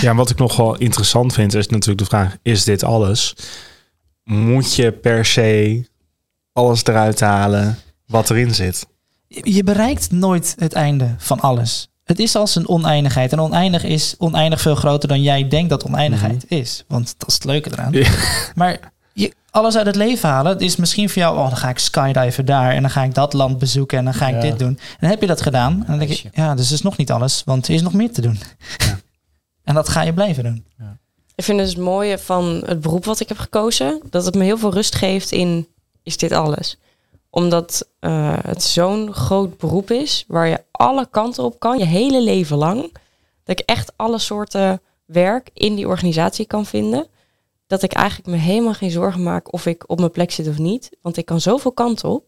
Ja, 0.00 0.10
en 0.10 0.16
wat 0.16 0.30
ik 0.30 0.38
nog 0.38 0.56
wel 0.56 0.76
interessant 0.76 1.32
vind, 1.32 1.54
is 1.54 1.68
natuurlijk 1.68 1.98
de 1.98 2.04
vraag: 2.04 2.36
is 2.42 2.64
dit 2.64 2.84
alles? 2.84 3.34
Moet 4.24 4.74
je 4.74 4.92
per 4.92 5.24
se 5.24 5.84
alles 6.52 6.84
eruit 6.84 7.20
halen 7.20 7.78
wat 8.06 8.30
erin 8.30 8.54
zit? 8.54 8.86
Je 9.28 9.64
bereikt 9.64 10.10
nooit 10.10 10.54
het 10.58 10.72
einde 10.72 11.14
van 11.18 11.40
alles. 11.40 11.88
Het 12.06 12.18
is 12.18 12.36
als 12.36 12.54
een 12.54 12.68
oneindigheid. 12.68 13.32
En 13.32 13.40
oneindig 13.40 13.84
is 13.84 14.14
oneindig 14.18 14.60
veel 14.60 14.74
groter 14.74 15.08
dan 15.08 15.22
jij 15.22 15.48
denkt 15.48 15.70
dat 15.70 15.84
oneindigheid 15.84 16.44
is. 16.48 16.84
Want 16.88 17.14
dat 17.18 17.28
is 17.28 17.34
het 17.34 17.44
leuke 17.44 17.70
eraan. 17.72 17.92
Ja. 17.92 18.10
Maar 18.54 18.92
je, 19.12 19.32
alles 19.50 19.76
uit 19.76 19.86
het 19.86 19.96
leven 19.96 20.28
halen, 20.28 20.52
het 20.52 20.60
is 20.60 20.76
misschien 20.76 21.08
voor 21.10 21.22
jou, 21.22 21.36
oh, 21.38 21.48
dan 21.48 21.56
ga 21.56 21.68
ik 21.68 21.78
skydiven 21.78 22.44
daar 22.44 22.72
en 22.72 22.80
dan 22.80 22.90
ga 22.90 23.02
ik 23.02 23.14
dat 23.14 23.32
land 23.32 23.58
bezoeken 23.58 23.98
en 23.98 24.04
dan 24.04 24.14
ga 24.14 24.28
ik 24.28 24.34
Ja. 24.34 24.40
dit 24.40 24.58
doen. 24.58 24.68
En 24.68 24.96
dan 25.00 25.10
heb 25.10 25.20
je 25.20 25.26
dat 25.26 25.42
gedaan. 25.42 25.72
En 25.72 25.84
dan 25.86 25.98
denk 25.98 26.10
ik, 26.10 26.24
ja, 26.32 26.54
dus 26.54 26.72
is 26.72 26.82
nog 26.82 26.96
niet 26.96 27.10
alles, 27.10 27.42
want 27.44 27.68
er 27.68 27.74
is 27.74 27.82
nog 27.82 27.92
meer 27.92 28.12
te 28.12 28.20
doen. 28.20 28.38
en 29.64 29.74
dat 29.74 29.88
ga 29.88 30.02
je 30.02 30.12
blijven 30.12 30.44
doen. 30.44 30.64
Ik 31.34 31.44
vind 31.44 31.58
dus 31.58 31.68
het 31.68 31.78
mooie 31.78 32.18
van 32.18 32.62
het 32.66 32.80
beroep 32.80 33.04
wat 33.04 33.20
ik 33.20 33.28
heb 33.28 33.38
gekozen, 33.38 34.00
dat 34.10 34.24
het 34.24 34.34
me 34.34 34.44
heel 34.44 34.58
veel 34.58 34.72
rust 34.72 34.94
geeft 34.94 35.32
in 35.32 35.68
is 36.02 36.16
dit 36.16 36.32
alles. 36.32 36.76
Omdat 37.36 37.88
eh, 37.98 38.36
het 38.42 38.62
zo'n 38.62 39.12
groot 39.12 39.58
beroep 39.58 39.90
is, 39.90 40.24
waar 40.28 40.48
je 40.48 40.64
alle 40.70 41.06
kanten 41.10 41.44
op 41.44 41.58
kan, 41.58 41.78
je 41.78 41.84
hele 41.84 42.22
leven 42.22 42.56
lang. 42.56 42.82
Dat 43.44 43.60
ik 43.60 43.66
echt 43.66 43.92
alle 43.96 44.18
soorten 44.18 44.80
werk 45.04 45.50
in 45.52 45.74
die 45.74 45.86
organisatie 45.86 46.46
kan 46.46 46.66
vinden. 46.66 47.06
Dat 47.66 47.82
ik 47.82 47.92
eigenlijk 47.92 48.28
me 48.28 48.36
helemaal 48.36 48.74
geen 48.74 48.90
zorgen 48.90 49.22
maak 49.22 49.52
of 49.52 49.66
ik 49.66 49.84
op 49.86 49.98
mijn 49.98 50.10
plek 50.10 50.30
zit 50.30 50.48
of 50.48 50.58
niet. 50.58 50.96
Want 51.02 51.16
ik 51.16 51.24
kan 51.24 51.40
zoveel 51.40 51.72
kanten 51.72 52.08
op. 52.08 52.24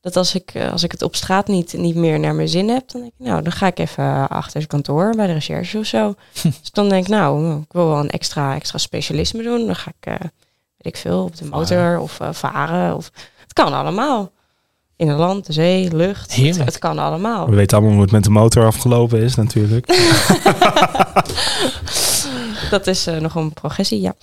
Dat 0.00 0.16
als 0.16 0.34
ik, 0.34 0.54
eh, 0.54 0.72
als 0.72 0.82
ik 0.82 0.92
het 0.92 1.02
op 1.02 1.14
straat 1.14 1.46
niet, 1.46 1.72
niet 1.72 1.96
meer 1.96 2.20
naar 2.20 2.34
mijn 2.34 2.48
zin 2.48 2.68
heb, 2.68 2.90
dan 2.90 3.00
denk 3.00 3.12
ik, 3.18 3.26
nou, 3.26 3.42
dan 3.42 3.52
ga 3.52 3.66
ik 3.66 3.78
even 3.78 4.28
achter 4.28 4.60
het 4.60 4.68
kantoor 4.68 5.16
bij 5.16 5.26
de 5.26 5.32
recherche 5.32 5.78
of 5.78 5.86
zo. 5.86 6.14
dus 6.42 6.70
dan 6.72 6.88
denk 6.88 7.04
ik, 7.04 7.10
nou, 7.10 7.60
ik 7.60 7.72
wil 7.72 7.88
wel 7.88 7.98
een 7.98 8.10
extra, 8.10 8.54
extra 8.54 8.78
specialisme 8.78 9.42
doen. 9.42 9.66
Dan 9.66 9.76
ga 9.76 9.92
ik, 10.00 10.06
eh, 10.06 10.20
weet 10.76 10.94
ik 10.94 10.96
veel, 10.96 11.22
op 11.22 11.36
de 11.36 11.44
motor 11.44 11.98
of 11.98 12.18
varen. 12.30 12.96
Of, 12.96 13.10
kan 13.54 13.72
allemaal. 13.72 14.32
In 14.96 15.08
het 15.08 15.18
land, 15.18 15.46
de 15.46 15.52
zee, 15.52 15.94
lucht. 15.96 16.32
Het, 16.64 16.78
kan 16.78 16.98
allemaal. 16.98 17.48
We 17.50 17.54
weten 17.56 17.76
allemaal 17.76 17.94
hoe 17.94 18.02
het 18.04 18.12
met 18.12 18.24
de 18.24 18.30
motor 18.30 18.64
afgelopen 18.66 19.20
is, 19.22 19.34
natuurlijk. 19.34 19.86
Dat 22.70 22.86
is 22.86 23.06
eh, 23.06 23.16
nog 23.16 23.34
een 23.34 23.52
progressie, 23.52 24.00
ja. 24.00 24.14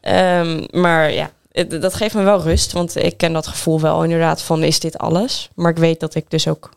Ehm, 0.00 0.64
maar 0.70 1.12
ja, 1.12 1.30
het- 1.52 1.82
dat 1.82 1.94
geeft 1.94 2.14
me 2.14 2.22
wel 2.22 2.42
rust. 2.42 2.72
Want 2.72 2.96
ik 2.96 3.16
ken 3.16 3.32
dat 3.32 3.46
gevoel 3.46 3.80
wel 3.80 4.02
inderdaad 4.04 4.42
van 4.42 4.62
is 4.62 4.80
dit 4.80 4.98
alles? 4.98 5.50
Maar 5.54 5.70
ik 5.70 5.76
weet 5.78 6.00
dat 6.00 6.14
ik 6.14 6.24
dus 6.30 6.48
ook 6.48 6.70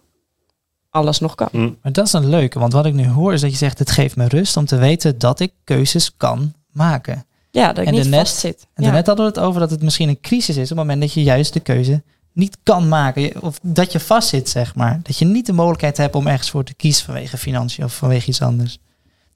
alles 0.90 1.20
nog 1.20 1.36
kan. 1.36 1.48
Maar 1.82 1.92
dat 1.92 2.06
is 2.06 2.14
een 2.14 2.30
leuke, 2.30 2.60
want 2.60 2.74
wat 2.74 2.86
ik 2.86 2.94
nu 2.94 3.08
hoor 3.08 3.34
is 3.34 3.42
dat 3.42 3.52
je 3.52 3.58
zegt, 3.58 3.80
het 3.80 3.92
geeft 3.92 4.16
me 4.16 4.28
rust 4.28 4.58
om 4.58 4.66
te 4.66 4.76
weten 4.78 5.18
dat 5.18 5.40
ik 5.40 5.52
keuzes 5.64 6.12
kan 6.18 6.54
maken. 6.72 7.26
Ja, 7.58 7.68
dat 7.68 7.78
ik 7.78 7.86
En 7.88 7.94
niet 7.94 8.02
daarnet- 8.02 8.28
vast 8.28 8.40
zit. 8.40 8.62
En 8.62 8.68
ja. 8.76 8.84
daarnet 8.84 9.08
hadden 9.08 9.26
we 9.26 9.32
het 9.32 9.40
over 9.48 9.60
dat 9.60 9.70
het 9.72 9.82
misschien 9.82 10.10
een 10.10 10.20
crisis 10.22 10.56
is 10.56 10.64
op 10.72 10.78
het 10.78 10.78
moment 10.78 11.02
dat 11.02 11.14
je 11.14 11.24
juist 11.24 11.54
de 11.54 11.60
keuze 11.60 12.04
niet 12.34 12.58
kan 12.64 12.88
maken. 12.88 13.42
Of 13.42 13.60
dat 13.62 13.92
je 13.92 14.00
vastzit, 14.00 14.50
zeg 14.50 14.76
maar. 14.76 15.00
Dat 15.04 15.18
je 15.18 15.26
niet 15.26 15.46
de 15.46 15.54
mogelijkheid 15.54 15.98
hebt 15.98 16.16
om 16.16 16.28
ergens 16.28 16.50
voor 16.50 16.64
te 16.64 16.74
kiezen 16.74 17.06
vanwege 17.06 17.38
financiën 17.38 17.84
of 17.84 17.96
vanwege 17.96 18.28
iets 18.28 18.42
anders. 18.42 18.78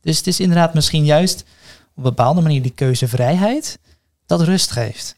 Dus 0.02 0.18
het 0.18 0.28
is 0.28 0.40
inderdaad 0.40 0.74
misschien 0.74 1.06
juist 1.06 1.42
op 1.42 1.98
een 1.98 2.04
bepaalde 2.04 2.42
manier 2.42 2.62
die 2.62 2.72
keuzevrijheid 2.76 3.80
dat 4.26 4.42
rust 4.42 4.72
geeft. 4.72 5.16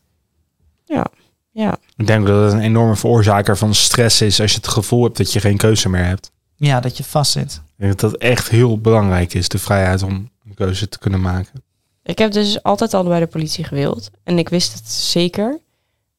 ja. 0.86 1.06
ja. 1.52 1.78
Ik 1.98 2.08
denk 2.08 2.28
dat 2.28 2.44
het 2.44 2.54
een 2.54 2.60
enorme 2.66 2.96
veroorzaker 2.96 3.58
van 3.58 3.74
stress 3.76 4.22
is 4.22 4.40
als 4.42 4.52
je 4.52 4.58
het 4.58 4.68
gevoel 4.68 5.04
hebt 5.04 5.18
dat 5.18 5.34
je 5.34 5.40
geen 5.40 5.58
keuze 5.58 5.90
meer 5.90 6.06
hebt. 6.06 6.32
Ja, 6.56 6.80
dat 6.80 6.98
je 6.98 7.04
vastzit. 7.04 7.54
Ik 7.54 7.62
denk 7.76 8.00
dat 8.00 8.12
dat 8.12 8.20
echt 8.22 8.50
heel 8.50 8.80
belangrijk 8.80 9.34
is, 9.34 9.48
de 9.48 9.60
vrijheid 9.60 10.02
om 10.04 10.30
een 10.46 10.54
keuze 10.54 10.90
te 10.90 11.00
kunnen 11.00 11.22
maken. 11.22 11.64
Ik 12.04 12.18
heb 12.18 12.32
dus 12.32 12.64
altijd 12.64 12.94
al 12.94 13.04
bij 13.04 13.20
de 13.20 13.28
politie 13.28 13.64
gewild. 13.64 14.10
En 14.24 14.38
ik 14.38 14.50
wist 14.50 14.74
het 14.74 14.88
zeker. 14.92 15.60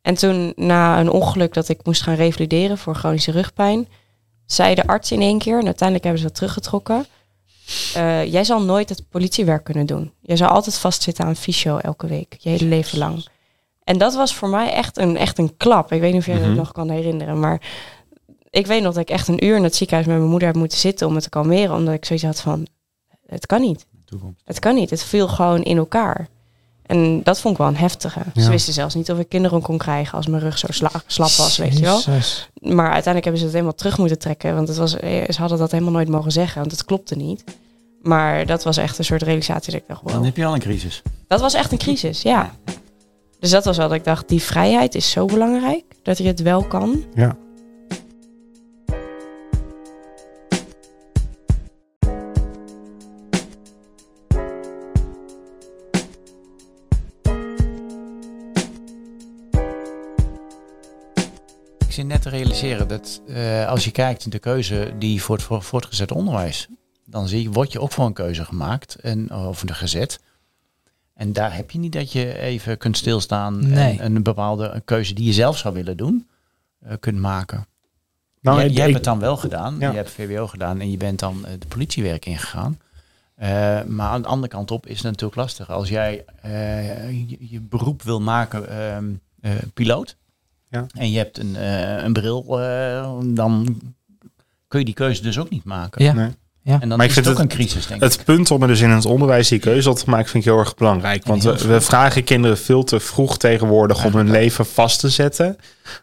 En 0.03 0.15
toen, 0.15 0.53
na 0.57 1.01
een 1.01 1.11
ongeluk 1.11 1.55
dat 1.55 1.69
ik 1.69 1.81
moest 1.85 2.03
gaan 2.03 2.15
revalideren 2.15 2.79
voor 2.79 2.95
chronische 2.95 3.31
rugpijn, 3.31 3.89
zei 4.47 4.75
de 4.75 4.87
arts 4.87 5.13
in 5.13 5.21
één 5.21 5.39
keer, 5.39 5.59
en 5.59 5.65
uiteindelijk 5.65 6.03
hebben 6.05 6.23
ze 6.23 6.29
dat 6.29 6.37
teruggetrokken. 6.37 7.07
eh, 7.95 8.33
jij 8.33 8.45
zal 8.45 8.63
nooit 8.63 8.89
het 8.89 9.09
politiewerk 9.09 9.65
kunnen 9.65 9.87
doen. 9.87 10.13
Je 10.21 10.37
zal 10.37 10.49
altijd 10.49 10.79
vastzitten 10.79 11.25
aan 11.25 11.37
fysio 11.37 11.77
elke 11.79 12.07
week, 12.07 12.37
je 12.39 12.49
hele 12.49 12.65
leven 12.65 12.99
lang. 12.99 13.27
En 13.85 13.99
dat 13.99 14.15
was 14.15 14.35
voor 14.35 14.49
mij 14.49 14.73
echt 14.73 14.99
een, 14.99 15.17
echt 15.17 15.39
een 15.39 15.57
klap. 15.57 15.93
Ik 15.93 16.01
weet 16.01 16.13
niet 16.13 16.21
of 16.21 16.27
jij 16.27 16.37
Mhm. 16.37 16.47
dat 16.47 16.57
nog 16.57 16.73
kan 16.73 16.91
herinneren, 16.91 17.41
maar 17.41 17.61
ik 18.51 18.67
weet 18.67 18.83
nog 18.83 18.93
dat 18.95 19.03
ik 19.03 19.11
echt 19.11 19.29
een 19.29 19.45
uur 19.45 19.57
in 19.57 19.63
het 19.63 19.75
ziekenhuis 19.75 20.09
met 20.09 20.17
mijn 20.19 20.31
moeder 20.31 20.49
heb 20.49 20.57
moeten 20.57 20.79
zitten 20.79 21.07
om 21.07 21.15
het 21.15 21.23
te 21.23 21.29
kalmeren, 21.29 21.75
omdat 21.77 21.95
ik 21.95 22.05
zoiets 22.05 22.25
had 22.25 22.41
van, 22.41 22.67
het 23.27 23.47
kan 23.47 23.61
niet. 23.61 23.87
Toekomst. 24.05 24.41
Het 24.45 24.59
kan 24.59 24.75
niet. 24.75 24.91
Het 24.91 25.03
viel 25.05 25.29
gewoon 25.29 25.63
in 25.63 25.77
elkaar. 25.77 26.29
En 26.87 27.23
dat 27.23 27.41
vond 27.41 27.55
ik 27.55 27.61
wel 27.61 27.69
een 27.71 27.77
heftige. 27.77 28.21
Ze 28.37 28.51
wisten 28.51 28.73
zelfs 28.73 28.95
niet 28.95 29.11
of 29.11 29.19
ik 29.19 29.29
kinderen 29.29 29.63
kon 29.63 29.79
krijgen 29.79 30.17
als 30.17 30.27
mijn 30.27 30.43
rug 30.43 30.59
zo 30.59 30.67
sla- 30.71 31.03
slap 31.07 31.31
was, 31.31 31.57
weet 31.57 31.79
je 31.79 31.85
wel. 31.85 32.01
Maar 32.55 32.85
uiteindelijk 32.93 33.25
hebben 33.25 33.37
ze 33.39 33.45
het 33.45 33.53
helemaal 33.53 33.75
terug 33.75 33.99
moeten 33.99 34.19
trekken. 34.19 34.55
Want 34.55 34.69
het 34.69 34.77
was, 34.77 34.97
eh, 34.97 35.11
ze 35.31 35.41
hadden 35.41 35.59
dat 35.59 35.71
helemaal 35.71 35.93
nooit 35.93 36.09
mogen 36.09 36.33
zeggen, 36.33 36.61
want 36.61 36.71
het 36.73 36.85
klopte 36.85 37.15
niet. 37.17 37.45
Maar 38.03 38.47
dat 38.47 38.65
was 38.65 38.77
echt 38.77 38.99
een 38.99 39.05
soort 39.05 39.23
realisatie 39.23 39.73
dat 39.73 39.81
ik 39.81 39.89
dacht, 39.89 40.05
Dan 40.05 40.15
wow. 40.15 40.25
heb 40.25 40.37
je 40.37 40.45
al 40.45 40.55
een 40.55 40.61
crisis. 40.61 41.03
Dat 41.29 41.41
was 41.41 41.55
echt 41.55 41.73
een 41.73 41.79
crisis, 41.79 42.23
ja. 42.23 42.55
Dus 43.41 43.51
dat 43.51 43.65
was 43.65 43.77
wel 43.77 43.89
dat 43.89 43.97
ik 43.97 44.05
dacht, 44.05 44.29
die 44.29 44.43
vrijheid 44.43 44.95
is 44.95 45.11
zo 45.11 45.27
belangrijk. 45.27 45.85
Dat 46.03 46.19
je 46.19 46.25
het 46.27 46.43
wel 46.43 46.63
kan. 46.65 47.05
Ja. 47.15 47.37
Realiseren 62.35 62.89
dat 62.89 63.23
eh, 63.27 63.69
als 63.69 63.85
je 63.85 63.91
kijkt 63.91 64.33
de 64.33 64.39
keuze 64.39 64.93
die 64.99 65.23
voor 65.23 65.37
het 65.37 65.45
voor- 65.45 65.63
voortgezet 65.63 66.13
onderwijs, 66.13 66.69
dan 67.07 67.29
zie 67.29 67.43
je, 67.43 67.51
word 67.51 67.73
je 67.73 67.81
ook 67.81 67.93
voor 67.93 68.07
een 68.07 68.13
keuze 68.13 68.45
gemaakt 68.45 68.95
en 68.95 69.35
of 69.35 69.63
er 69.63 69.75
gezet. 69.75 70.21
En 71.15 71.33
daar 71.33 71.55
heb 71.55 71.71
je 71.71 71.79
niet 71.79 71.93
dat 71.93 72.13
je 72.13 72.39
even 72.39 72.79
kunt 72.79 72.97
stilstaan 72.97 73.69
Nee. 73.69 74.01
en 74.01 74.17
een 74.17 74.23
bepaalde 74.23 74.83
keuze 74.85 75.15
die 75.15 75.25
je 75.25 75.33
zelf 75.33 75.59
zou 75.59 75.75
willen 75.75 75.97
doen, 75.97 76.29
eh, 76.81 76.93
kunt 77.01 77.19
maken. 77.19 77.67
Nou, 78.41 78.63
je, 78.71 78.81
hebt 78.81 78.95
het 78.95 79.05
dan 79.05 79.19
wel 79.19 79.37
gedaan. 79.37 79.77
Ja. 79.79 79.91
Je 79.91 79.97
hebt 79.97 80.11
VWO 80.11 80.47
gedaan 80.47 80.81
en 80.81 80.91
je 80.91 80.97
bent 80.97 81.19
dan 81.19 81.47
eh, 81.47 81.53
de 81.59 81.67
politiewerk 81.67 82.27
ingegaan. 82.27 82.79
Eh, 83.35 83.83
maar 83.83 84.09
aan 84.09 84.23
de 84.23 84.29
andere 84.29 84.53
kant 84.53 84.71
op 84.71 84.87
is 84.87 84.95
het 84.97 85.05
natuurlijk 85.05 85.35
lastig. 85.35 85.71
Als 85.71 85.89
jij 85.89 86.25
eh, 86.43 87.11
je, 87.11 87.37
je 87.41 87.61
beroep 87.61 88.03
wil 88.03 88.21
maken, 88.21 88.69
ehm, 88.69 89.05
eh, 89.41 89.53
piloot, 89.75 90.17
Ja. 90.75 90.87
en 90.99 91.11
je 91.11 91.19
hebt 91.19 91.39
een, 91.39 91.57
eh, 91.57 92.03
een 92.05 92.13
bril, 92.13 92.61
eh, 92.61 93.09
dan 93.25 93.79
kun 94.69 94.79
je 94.79 94.85
die 94.85 94.95
keuze 94.95 95.23
dus 95.23 95.39
ook 95.39 95.51
niet 95.51 95.65
maken. 95.65 96.05
Ja. 96.05 96.13
Nee. 96.13 96.31
En 96.65 96.89
dan 96.89 96.89
Maar 96.89 97.07
ik 97.07 97.11
is 97.11 97.17
het 97.17 97.25
vind 97.27 97.37
ook 97.37 97.43
het- 97.43 97.53
een 97.53 97.59
crisis, 97.59 97.87
denk 97.87 98.03
ik. 98.03 98.09
Het 98.13 98.25
punt 98.25 98.51
om 98.51 98.63
er 98.63 98.69
dus 98.69 98.81
in 98.81 98.91
het 98.91 99.05
onderwijs 99.07 99.49
die 99.49 99.59
keuze 99.59 99.91
op 99.91 99.97
te 99.97 100.11
maken 100.11 100.29
vind 100.29 100.45
ik 100.45 100.51
heel 100.51 100.59
erg 100.61 100.75
belangrijk. 100.75 101.25
Want 101.27 101.43
we, 101.43 101.81
vragen 101.81 102.25
kinderen 102.25 102.59
veel 102.59 102.85
te 102.85 103.01
vroeg 103.01 103.39
tegenwoordig 103.39 104.05
om 104.05 104.15
hun 104.15 104.31
leven 104.31 104.67
vast 104.67 105.01
te 105.01 105.09
zetten. 105.09 105.57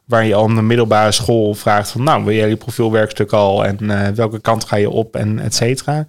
Waar 0.06 0.26
je 0.26 0.36
al 0.36 0.48
in 0.50 0.56
de 0.56 0.62
middelbare 0.62 1.12
school 1.12 1.54
vraagt 1.54 1.90
van 1.92 2.04
nou, 2.04 2.24
wil 2.24 2.34
jij 2.36 2.50
je 2.50 2.56
profielwerkstuk 2.56 3.32
al 3.32 3.66
en 3.66 3.90
eh, 4.06 4.08
welke 4.14 4.40
kant 4.40 4.64
ga 4.64 4.76
je 4.76 4.90
op 4.90 5.16
en 5.16 5.40
et 5.40 5.56
cetera. 5.56 6.04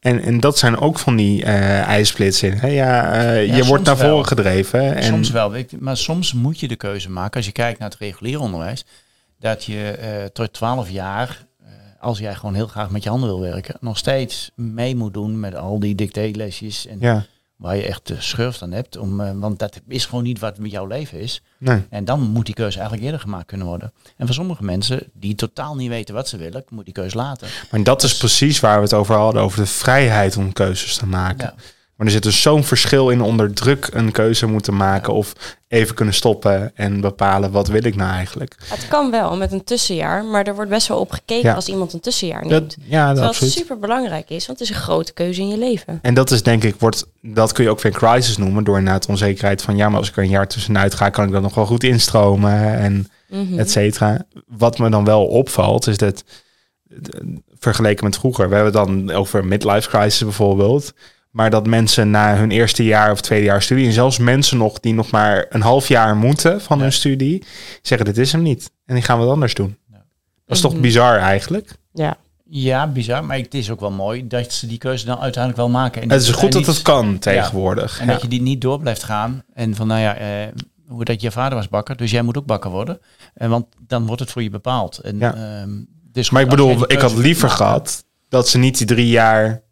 En, 0.00 0.20
en 0.22 0.40
dat 0.40 0.58
zijn 0.58 0.78
ook 0.78 0.98
van 0.98 1.16
die 1.16 1.44
ijsplitsen. 1.44 2.58
Hè? 2.58 2.66
Ja, 2.68 3.12
eh, 3.12 3.46
Ja, 3.46 3.56
je 3.56 3.64
wordt 3.64 3.84
naar 3.84 3.96
wel. 3.96 4.08
voren 4.10 4.26
gedreven. 4.26 4.94
En, 4.96 5.02
Soms 5.02 5.30
wel, 5.30 5.52
maar 5.78 5.96
soms 5.96 6.32
moet 6.32 6.60
je 6.60 6.68
de 6.68 6.76
keuze 6.76 7.10
maken. 7.10 7.36
Als 7.36 7.46
je 7.46 7.52
kijkt 7.52 7.78
naar 7.78 7.88
het 7.90 7.98
reguliere 7.98 8.40
onderwijs, 8.40 8.84
dat 9.38 9.64
je 9.64 9.90
eh, 9.90 10.24
tot 10.24 10.52
12 10.52 10.90
jaar, 10.90 11.46
als 12.00 12.18
jij 12.18 12.34
gewoon 12.34 12.54
heel 12.54 12.66
graag 12.66 12.90
met 12.90 13.02
je 13.02 13.08
handen 13.08 13.28
wil 13.28 13.40
werken, 13.40 13.76
nog 13.80 13.98
steeds 13.98 14.50
mee 14.54 14.96
moet 14.96 15.14
doen 15.14 15.40
met 15.40 15.54
al 15.54 15.78
die 15.80 15.94
dictélesjes 15.94 16.86
en 16.86 16.96
Ja, 17.00 17.26
waar 17.60 17.76
je 17.76 17.82
echt 17.82 18.06
de 18.06 18.16
schurft 18.18 18.62
aan 18.62 18.72
hebt. 18.72 18.96
Om, 18.96 19.20
eh, 19.20 19.30
want 19.34 19.58
dat 19.58 19.80
is 19.88 20.06
gewoon 20.06 20.24
niet 20.24 20.38
wat 20.38 20.56
jouw 20.62 20.86
leven 20.86 21.20
is. 21.20 21.42
nee. 21.58 21.86
En 21.90 22.04
dan 22.04 22.20
moet 22.20 22.46
die 22.46 22.54
keuze 22.54 22.76
eigenlijk 22.78 23.06
eerder 23.06 23.20
gemaakt 23.20 23.46
kunnen 23.46 23.66
worden. 23.66 23.92
En 24.16 24.26
voor 24.26 24.34
sommige 24.34 24.64
mensen 24.64 25.02
die 25.12 25.34
totaal 25.34 25.74
niet 25.74 25.88
weten 25.88 26.14
wat 26.14 26.28
ze 26.28 26.36
willen, 26.36 26.64
moet 26.68 26.84
die 26.84 26.94
keuze 26.94 27.16
laten. 27.16 27.48
Maar 27.70 27.82
dat 27.82 28.02
is 28.02 28.16
precies 28.16 28.60
waar 28.60 28.76
we 28.76 28.82
het 28.82 28.94
over 28.94 29.14
hadden, 29.14 29.42
over 29.42 29.58
de 29.58 29.66
vrijheid 29.66 30.36
om 30.36 30.52
keuzes 30.52 30.96
te 30.96 31.06
maken. 31.06 31.52
Ja. 31.56 31.62
Maar 32.00 32.08
er 32.08 32.14
zit 32.14 32.24
dus 32.24 32.42
zo'n 32.42 32.64
verschil 32.64 33.10
in 33.10 33.20
onder 33.20 33.52
druk 33.54 33.88
een 33.92 34.12
keuze 34.12 34.46
moeten 34.46 34.76
maken 34.76 35.12
of 35.12 35.32
even 35.68 35.94
kunnen 35.94 36.14
stoppen 36.14 36.70
en 36.76 37.00
bepalen 37.00 37.50
wat 37.50 37.68
wil 37.68 37.84
ik 37.84 37.96
nou 37.96 38.10
eigenlijk. 38.12 38.56
Het 38.64 38.88
kan 38.88 39.10
wel 39.10 39.36
met 39.36 39.52
een 39.52 39.64
tussenjaar, 39.64 40.24
maar 40.24 40.46
er 40.46 40.54
wordt 40.54 40.70
best 40.70 40.86
wel 40.88 40.98
op 40.98 41.10
gekeken 41.10 41.48
Ja. 41.48 41.54
als 41.54 41.68
iemand 41.68 41.92
een 41.92 42.00
tussenjaar 42.00 42.40
neemt. 42.46 42.50
Dat, 42.50 42.76
ja, 42.84 43.06
dat 43.06 43.14
Terwijl 43.16 43.38
het 43.40 43.50
super 43.50 43.78
belangrijk 43.78 44.30
is, 44.30 44.46
want 44.46 44.58
het 44.58 44.68
is 44.68 44.74
een 44.76 44.82
grote 44.82 45.12
keuze 45.12 45.40
in 45.40 45.48
je 45.48 45.58
leven. 45.58 45.98
En 46.02 46.14
dat 46.14 46.30
is 46.30 46.42
denk 46.42 46.64
ik, 46.64 46.74
wordt, 46.78 47.06
dat 47.22 47.52
kun 47.52 47.64
je 47.64 47.70
ook 47.70 47.84
een 47.84 47.92
crisis 47.92 48.36
noemen, 48.36 48.64
door 48.64 48.78
inderdaad 48.78 49.06
onzekerheid 49.06 49.62
van 49.62 49.76
ja, 49.76 49.88
maar 49.88 49.98
als 49.98 50.08
ik 50.08 50.16
er 50.16 50.22
een 50.22 50.28
jaar 50.28 50.48
tussenuit 50.48 50.94
ga, 50.94 51.08
kan 51.08 51.26
ik 51.26 51.32
dan 51.32 51.42
nog 51.42 51.54
wel 51.54 51.66
goed 51.66 51.84
instromen 51.84 52.78
en 52.78 53.08
Mhm. 53.28 53.58
et 53.58 53.70
cetera. 53.70 54.24
Wat 54.46 54.78
me 54.78 54.90
dan 54.90 55.04
wel 55.04 55.26
opvalt, 55.26 55.86
is 55.86 55.96
dat 55.96 56.24
vergeleken 57.58 58.04
met 58.04 58.16
vroeger, 58.18 58.48
we 58.48 58.54
hebben 58.54 58.72
het 58.74 58.86
dan 58.86 59.10
over 59.16 59.44
midlife 59.44 59.88
crisis 59.88 60.22
bijvoorbeeld, 60.22 60.92
maar 61.30 61.50
dat 61.50 61.66
mensen 61.66 62.10
na 62.10 62.36
hun 62.36 62.50
eerste 62.50 62.84
jaar 62.84 63.10
of 63.12 63.20
tweede 63.20 63.44
jaar 63.44 63.62
studie, 63.62 63.86
en 63.86 63.92
zelfs 63.92 64.18
mensen 64.18 64.58
nog 64.58 64.80
die 64.80 64.94
nog 64.94 65.10
maar 65.10 65.46
een 65.48 65.60
half 65.62 65.88
jaar 65.88 66.16
moeten 66.16 66.60
van 66.60 66.80
hun 66.80 66.92
studie, 66.92 67.44
zeggen 67.82 68.06
dit 68.06 68.18
is 68.18 68.32
hem 68.32 68.42
niet 68.42 68.70
en 68.86 68.94
die 68.94 69.04
gaan 69.04 69.18
wat 69.18 69.28
anders 69.28 69.54
doen. 69.54 69.78
Dat 70.46 70.56
is 70.56 70.60
toch 70.60 70.72
Mhm. 70.72 70.80
bizar 70.82 71.18
eigenlijk? 71.18 71.72
Ja. 71.92 72.16
Ja, 72.52 72.86
bizar. 72.86 73.24
Maar 73.24 73.36
het 73.36 73.54
is 73.54 73.70
ook 73.70 73.80
wel 73.80 73.90
mooi 73.90 74.26
dat 74.26 74.52
ze 74.52 74.66
die 74.66 74.78
keuze 74.78 75.04
dan 75.06 75.18
uiteindelijk 75.18 75.56
wel 75.62 75.70
maken. 75.80 76.02
En 76.02 76.10
Het 76.10 76.22
is 76.22 76.28
en 76.28 76.34
goed 76.34 76.52
dat 76.52 76.66
het 76.66 76.82
kan 76.82 77.18
tegenwoordig. 77.18 78.00
En 78.00 78.06
Ja. 78.06 78.12
dat 78.12 78.22
je 78.22 78.28
die 78.28 78.42
niet 78.42 78.60
door 78.60 78.80
blijft 78.80 79.02
gaan. 79.02 79.42
En 79.54 79.74
van, 79.74 79.86
nou 79.86 80.00
ja, 80.00 80.14
eh, 80.16 80.26
hoe 80.88 81.04
dat 81.04 81.20
je 81.20 81.30
vader 81.30 81.58
was 81.58 81.68
bakker, 81.68 81.96
dus 81.96 82.10
jij 82.10 82.22
moet 82.22 82.38
ook 82.38 82.46
bakker 82.46 82.70
worden. 82.70 83.00
En 83.34 83.50
want 83.50 83.66
dan 83.86 84.06
wordt 84.06 84.20
het 84.20 84.30
voor 84.30 84.42
je 84.42 84.50
bepaald. 84.50 84.98
En, 84.98 85.18
Ja. 85.18 85.34
ehm, 85.34 85.70
dus 86.12 86.30
Maar 86.30 86.42
ik 86.42 86.48
bedoel, 86.48 86.92
ik 86.92 87.00
had 87.00 87.16
liever 87.16 87.50
gehad 87.50 88.04
dat 88.28 88.48
ze 88.48 88.58
niet 88.58 88.78
die 88.78 88.86
drie 88.86 89.08
jaar 89.08 89.62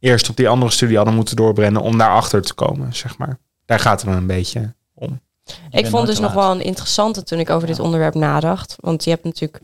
eerst 0.00 0.28
op 0.28 0.36
die 0.36 0.48
andere 0.48 0.70
studie 0.70 0.96
hadden 0.96 1.14
moeten 1.14 1.36
doorbrengen 1.36 1.80
om 1.80 1.98
daarachter 1.98 2.42
te 2.42 2.54
komen, 2.54 2.94
zeg 2.94 3.18
maar. 3.18 3.38
Daar 3.64 3.78
gaat 3.78 4.00
het 4.00 4.10
me 4.10 4.16
een 4.16 4.26
beetje 4.26 4.74
om. 4.94 5.20
Je 5.44 5.78
Ik 5.78 5.86
vond 5.86 6.06
dus 6.06 6.18
nog 6.18 6.32
wel 6.32 6.50
een 6.50 6.62
interessante 6.62 7.22
toen 7.22 7.38
ik 7.38 7.50
over 7.50 7.66
dit 7.66 7.78
onderwerp 7.78 8.14
nadacht. 8.14 8.76
Want 8.80 9.04
je 9.04 9.10
hebt 9.10 9.24
natuurlijk 9.24 9.62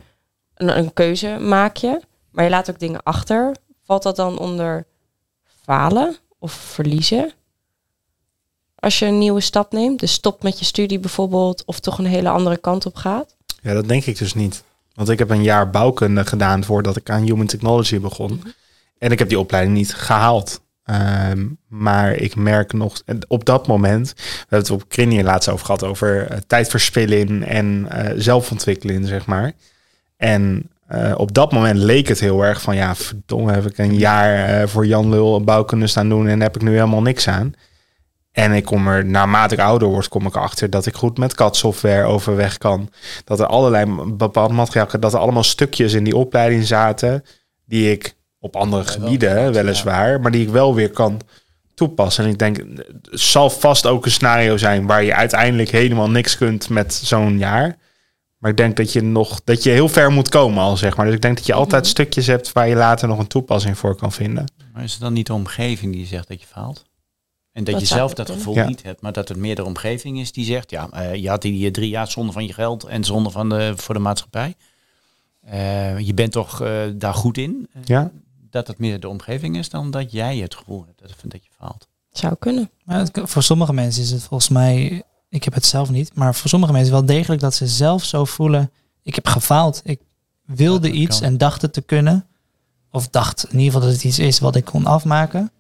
een, 0.55 0.79
een 0.79 0.93
keuze 0.93 1.39
maak 1.41 1.77
je, 1.77 2.01
maar 2.31 2.45
je 2.45 2.51
laat 2.51 2.71
ook 2.71 2.79
dingen 2.79 3.03
achter. 3.03 3.57
Valt 3.85 4.03
dat 4.03 4.17
dan 4.17 4.39
onder 4.39 4.87
falen 5.65 6.17
of 6.39 6.53
verliezen? 6.53 7.33
Als 8.75 8.99
je 8.99 9.07
een 9.07 9.19
nieuwe 9.19 9.41
stap 9.41 9.73
neemt, 9.73 10.01
dus 10.01 10.13
stopt 10.13 10.43
met 10.43 10.59
je 10.59 10.65
studie 10.65 10.99
bijvoorbeeld, 10.99 11.65
of 11.65 11.81
toch 11.81 11.99
een 11.99 12.07
hele 12.07 12.29
andere 12.29 12.57
kant 12.57 12.87
op 12.87 12.97
gaat. 12.97 13.37
Ja, 13.63 13.73
dat 13.73 13.89
denk 13.89 14.05
ik 14.05 14.19
dus 14.19 14.35
niet. 14.35 14.65
Want 14.95 15.09
ik 15.09 15.19
heb 15.19 15.31
een 15.31 15.43
jaar 15.43 15.71
bouwkunde 15.71 16.25
gedaan 16.27 16.65
voordat 16.65 16.97
ik 16.97 17.11
aan 17.11 17.23
Human 17.23 17.47
Technology 17.47 18.01
begon. 18.01 18.43
En 18.99 19.11
ik 19.11 19.19
heb 19.19 19.29
die 19.29 19.39
opleiding 19.39 19.77
niet 19.77 19.95
gehaald. 19.95 20.61
Ehm, 20.85 21.47
maar 21.69 22.15
ik 22.15 22.37
merk 22.37 22.73
nog, 22.73 23.03
op 23.29 23.45
dat 23.45 23.67
moment, 23.67 24.13
we 24.17 24.23
hebben 24.39 24.59
het 24.59 24.71
op 24.71 24.89
Krinië 24.89 25.23
laatst 25.23 25.49
over 25.49 25.67
gehad, 25.67 25.85
over 25.85 26.31
uh, 26.31 26.37
tijdverspilling 26.47 27.47
en 27.47 27.89
uh, 27.93 28.11
zelfontwikkeling, 28.17 29.07
zeg 29.07 29.27
maar. 29.27 29.53
En 30.17 30.71
uh, 30.91 31.15
op 31.17 31.35
dat 31.35 31.53
moment 31.53 31.79
leek 31.79 32.09
het 32.09 32.21
heel 32.21 32.45
erg 32.45 32.61
van, 32.61 32.77
ja, 32.77 32.95
verdomme, 32.95 33.53
heb 33.53 33.67
ik 33.67 33.79
een 33.79 33.97
jaar 33.97 34.69
voor 34.69 34.87
Jan 34.87 35.09
Lul 35.09 35.45
bouwkunde 35.45 35.87
staan 35.87 36.09
doen 36.09 36.29
en 36.29 36.41
heb 36.41 36.57
ik 36.57 36.63
nu 36.63 36.71
helemaal 36.71 37.03
niks 37.03 37.29
aan. 37.29 37.55
En 38.33 38.53
ik 38.53 38.65
kom 38.65 38.89
er, 38.89 39.05
naarmate 39.05 39.55
ik 39.55 39.61
ouder 39.61 39.89
word, 39.89 40.09
kom 40.09 40.27
ik 40.27 40.35
erachter 40.35 40.71
dat 40.71 40.87
ik 40.87 40.95
goed 40.95 41.19
met 41.19 41.35
CAD-software 41.35 42.05
overweg 42.05 42.59
kan. 42.59 42.91
Dat 43.25 43.41
er 43.41 43.47
allerlei 43.47 43.85
bepaald 44.13 44.53
materiaal, 44.53 45.01
dat 45.01 45.13
er 45.13 45.19
allemaal 45.19 45.45
stukjes 45.45 45.93
in 45.93 46.05
die 46.05 46.17
opleiding 46.17 46.67
zaten 46.67 47.25
die 47.65 47.91
ik 47.91 48.16
op 48.39 48.57
andere 48.57 48.83
ja, 48.83 48.91
gebieden, 48.91 49.35
wel, 49.35 49.53
weliswaar, 49.53 50.11
ja. 50.11 50.19
maar 50.19 50.31
die 50.31 50.43
ik 50.43 50.49
wel 50.49 50.75
weer 50.75 50.91
kan 50.91 51.21
toepassen. 51.75 52.25
En 52.25 52.31
ik 52.31 52.39
denk, 52.39 52.57
het 52.57 53.21
zal 53.21 53.51
vast 53.51 53.87
ook 53.87 54.05
een 54.05 54.11
scenario 54.11 54.57
zijn 54.57 54.87
waar 54.87 55.05
je 55.05 55.15
uiteindelijk 55.15 55.71
helemaal 55.71 56.11
niks 56.11 56.37
kunt 56.37 56.69
met 56.69 56.95
zo'n 56.95 57.39
jaar. 57.39 57.77
Maar 58.39 58.51
ik 58.51 58.57
denk 58.57 58.77
dat 58.77 58.93
je 58.93 59.03
nog, 59.03 59.41
dat 59.45 59.63
je 59.63 59.71
heel 59.71 59.89
ver 59.89 60.11
moet 60.11 60.29
komen 60.29 60.63
al, 60.63 60.77
zeg 60.77 60.97
maar. 60.97 61.07
Dus 61.07 61.15
ik 61.15 61.23
denk 61.23 61.37
dat 61.37 61.47
je 61.47 61.53
altijd 61.53 61.83
mm 61.83 61.89
-hmm. 61.89 61.91
stukjes 61.91 62.27
hebt 62.27 62.53
waar 62.53 62.69
je 62.69 62.75
later 62.75 63.09
nog 63.09 63.19
een 63.19 63.27
toepassing 63.27 63.79
voor 63.79 63.97
kan 63.97 64.13
vinden. 64.13 64.45
Maar 64.73 64.85
is 64.85 64.93
het 64.93 65.01
dan 65.01 65.13
niet 65.13 65.27
de 65.27 65.35
omgeving 65.35 65.93
die 65.93 66.07
zegt 66.07 66.29
dat 66.29 66.41
je 66.41 66.47
faalt? 66.47 66.85
En 67.53 67.65
dat, 67.65 67.75
dat 67.75 67.89
je 67.89 67.95
zelf 67.95 68.15
dat 68.15 68.31
gevoel 68.31 68.55
ja. 68.55 68.67
niet 68.67 68.83
hebt, 68.83 69.01
maar 69.01 69.13
dat 69.13 69.29
het 69.29 69.37
meer 69.37 69.55
de 69.55 69.65
omgeving 69.65 70.19
is 70.19 70.33
die 70.33 70.45
zegt, 70.45 70.71
ja, 70.71 70.89
uh, 70.95 71.15
je 71.15 71.29
had 71.29 71.43
die 71.43 71.71
drie 71.71 71.89
jaar 71.89 72.11
zonder 72.11 72.33
van 72.33 72.47
je 72.47 72.53
geld 72.53 72.85
en 72.85 73.05
zonder 73.05 73.33
van 73.33 73.49
de, 73.49 73.73
voor 73.77 73.95
de 73.95 74.01
maatschappij. 74.01 74.55
Uh, 75.53 75.99
je 75.99 76.15
bent 76.15 76.33
toch 76.33 76.63
uh, 76.63 76.83
daar 76.95 77.15
goed 77.15 77.39
in. 77.39 77.69
Ja. 77.85 78.11
Dat 78.57 78.67
het 78.67 78.79
meer 78.79 79.01
de 79.01 79.09
omgeving 79.09 79.57
is 79.57 79.69
dan 79.69 79.91
dat 79.91 80.13
jij 80.13 80.37
het 80.37 80.55
gevoel 80.55 80.85
hebt 80.87 81.01
dat, 81.01 81.33
dat 81.33 81.45
je 81.45 81.51
faalt. 81.59 81.89
Zou 82.11 82.35
kunnen. 82.39 82.71
Maar 82.85 82.99
het, 82.99 83.21
voor 83.23 83.43
sommige 83.43 83.73
mensen 83.73 84.03
is 84.03 84.11
het 84.11 84.23
volgens 84.23 84.49
mij, 84.49 85.03
ik 85.29 85.45
heb 85.45 85.55
het 85.55 85.67
zelf 85.67 85.91
niet, 85.91 86.15
maar 86.15 86.35
voor 86.35 86.51
sommige 86.51 86.73
mensen 86.73 86.93
wel 86.93 87.05
degelijk 87.05 87.41
dat 87.41 87.55
ze 87.55 87.67
zelf 87.67 88.05
zo 88.05 88.25
voelen, 88.25 88.71
ik 89.03 89.15
heb 89.15 89.27
gefaald. 89.27 89.81
Ik 89.85 90.01
wilde 90.45 90.91
iets 90.91 91.19
kan. 91.19 91.29
en 91.29 91.39
dacht 91.39 91.63
het 91.63 91.73
te 91.73 91.81
kunnen. 91.83 92.27
Of 92.91 93.09
dacht 93.09 93.45
in 93.45 93.59
ieder 93.59 93.65
geval 93.65 93.81
dat 93.81 93.93
het 93.93 94.05
iets 94.05 94.19
is 94.19 94.39
wat 94.39 94.57
ik 94.57 94.65
kon 94.65 94.87
afmaken. 94.87 95.53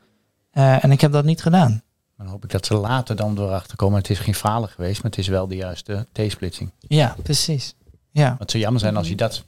Uh, 0.52 0.84
en 0.84 0.90
ik 0.90 1.00
heb 1.00 1.12
dat 1.12 1.24
niet 1.24 1.42
gedaan. 1.42 1.82
Dan 2.16 2.26
hoop 2.26 2.44
ik 2.44 2.50
dat 2.50 2.66
ze 2.66 2.74
later 2.74 3.16
dan 3.16 3.38
erachter 3.38 3.76
komen. 3.76 3.98
Het 3.98 4.10
is 4.10 4.18
geen 4.18 4.34
falen 4.34 4.68
geweest, 4.68 5.02
maar 5.02 5.10
het 5.10 5.20
is 5.20 5.28
wel 5.28 5.46
de 5.46 5.56
juiste 5.56 6.06
T-splitsing. 6.12 6.72
Ja, 6.78 7.16
precies. 7.22 7.74
Ja. 8.10 8.36
Het 8.38 8.50
zou 8.50 8.62
jammer 8.62 8.80
zijn 8.80 8.96
als 8.96 9.08
je 9.08 9.16
dat 9.16 9.44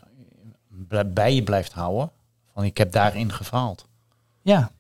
bij 1.07 1.35
je 1.35 1.43
blijft 1.43 1.73
houden. 1.73 2.11
Ik 2.65 2.79
heb 2.79 2.93
daarin 2.93 3.33
gefaald. 3.33 3.87
Ja. 4.43 4.71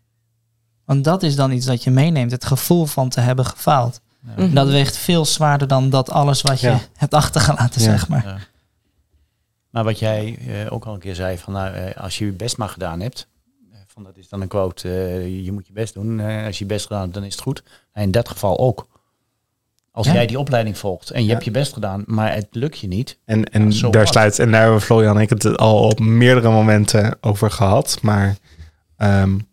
Want 0.85 1.05
dat 1.05 1.22
is 1.22 1.37
dan 1.37 1.53
iets 1.53 1.66
dat 1.66 1.85
je 1.85 1.91
meeneemt. 1.91 2.31
Het 2.31 2.45
gevoel 2.45 2.87
van 2.87 3.09
te 3.09 3.20
hebben 3.20 3.47
gefaald. 3.47 4.01
Ja. 4.20 4.31
Mm 4.31 4.37
-hmm. 4.37 4.55
Dat 4.55 4.68
weegt 4.68 4.97
veel 4.97 5.24
zwaarder 5.24 5.68
dan 5.68 5.91
dat 5.91 6.11
alles 6.11 6.43
wat 6.43 6.61
je 6.61 6.68
ja. 6.68 6.81
hebt 6.95 7.14
achtergelaten, 7.14 7.83
ja. 7.83 7.91
zeg 7.91 8.09
maar. 8.09 8.26
Ja. 8.26 8.39
Maar 9.70 9.85
wat 9.85 9.99
jij 9.99 10.39
uh, 10.39 10.72
ook 10.72 10.85
al 10.85 10.95
een 10.95 11.01
keer 11.01 11.14
zei, 11.14 11.39
van 11.39 11.53
nou, 11.53 11.76
uh, 11.76 11.97
als 11.97 12.18
je 12.18 12.24
je 12.24 12.33
best 12.33 12.57
maar 12.57 12.68
gedaan 12.68 13.01
hebt, 13.01 13.29
van 13.87 14.07
dat 14.07 14.16
is 14.16 14.29
dan 14.29 14.41
een 14.41 14.49
quote, 14.49 14.89
uh, 14.89 15.45
je 15.45 15.53
moet 15.53 15.66
je 15.66 15.72
best 15.72 15.95
doen. 15.95 16.18
Uh, 16.18 16.47
als 16.47 16.59
je 16.59 16.64
je 16.64 16.70
best 16.70 16.87
gedaan 16.87 17.01
hebt, 17.03 17.14
dan 17.14 17.24
is 17.24 17.33
het 17.33 17.43
goed. 17.43 17.62
En 17.93 18.03
in 18.03 18.11
dat 18.11 18.29
geval 18.29 18.59
ook. 18.59 18.87
Als 19.99 20.07
ja. 20.07 20.12
jij 20.12 20.26
die 20.26 20.38
opleiding 20.38 20.78
volgt 20.78 21.11
en 21.11 21.20
je 21.20 21.26
ja. 21.26 21.32
hebt 21.32 21.44
je 21.44 21.51
best 21.51 21.72
gedaan, 21.72 22.03
maar 22.07 22.34
het 22.34 22.46
lukt 22.51 22.78
je 22.78 22.88
niet. 22.88 23.18
En, 23.24 23.44
en 23.44 23.90
daar 23.90 24.07
sluit, 24.07 24.38
en 24.38 24.51
daar 24.51 24.62
hebben 24.62 24.80
Florian 24.80 25.16
en 25.16 25.22
ik 25.22 25.28
het 25.28 25.57
al 25.57 25.82
op 25.82 26.01
meerdere 26.01 26.51
momenten 26.51 27.16
over 27.20 27.51
gehad. 27.51 27.99
Maar 28.03 28.36
um, 28.99 29.49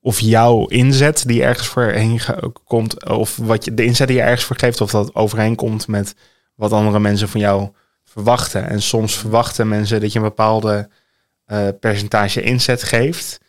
of 0.00 0.20
jouw 0.20 0.66
inzet 0.66 1.24
die 1.26 1.42
ergens 1.42 1.66
voor 1.66 1.82
heen 1.82 2.20
komt, 2.64 3.08
of 3.08 3.36
wat 3.36 3.64
je, 3.64 3.74
de 3.74 3.84
inzet 3.84 4.08
die 4.08 4.16
je 4.16 4.22
ergens 4.22 4.44
voor 4.44 4.56
geeft, 4.56 4.80
of 4.80 4.90
dat 4.90 5.14
overeenkomt 5.14 5.86
met 5.88 6.14
wat 6.54 6.72
andere 6.72 7.00
mensen 7.00 7.28
van 7.28 7.40
jou 7.40 7.68
verwachten. 8.04 8.68
En 8.68 8.82
soms 8.82 9.16
verwachten 9.16 9.68
mensen 9.68 10.00
dat 10.00 10.12
je 10.12 10.18
een 10.18 10.24
bepaalde 10.24 10.88
uh, 11.46 11.68
percentage 11.80 12.42
inzet 12.42 12.82
geeft. 12.82 13.40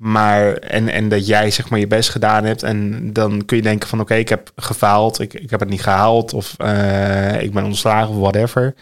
Maar 0.00 0.52
en, 0.52 0.88
en 0.88 1.08
dat 1.08 1.26
jij 1.26 1.50
zeg 1.50 1.68
maar 1.68 1.78
je 1.78 1.86
best 1.86 2.10
gedaan 2.10 2.44
hebt. 2.44 2.62
En 2.62 3.12
dan 3.12 3.44
kun 3.44 3.56
je 3.56 3.62
denken 3.62 3.88
van 3.88 4.00
oké, 4.00 4.10
okay, 4.10 4.22
ik 4.22 4.28
heb 4.28 4.52
gefaald. 4.56 5.20
Ik, 5.20 5.34
ik 5.34 5.50
heb 5.50 5.60
het 5.60 5.68
niet 5.68 5.82
gehaald. 5.82 6.34
Of 6.34 6.54
uh, 6.58 7.42
ik 7.42 7.52
ben 7.52 7.64
ontslagen 7.64 8.08
of 8.08 8.20
whatever. 8.20 8.74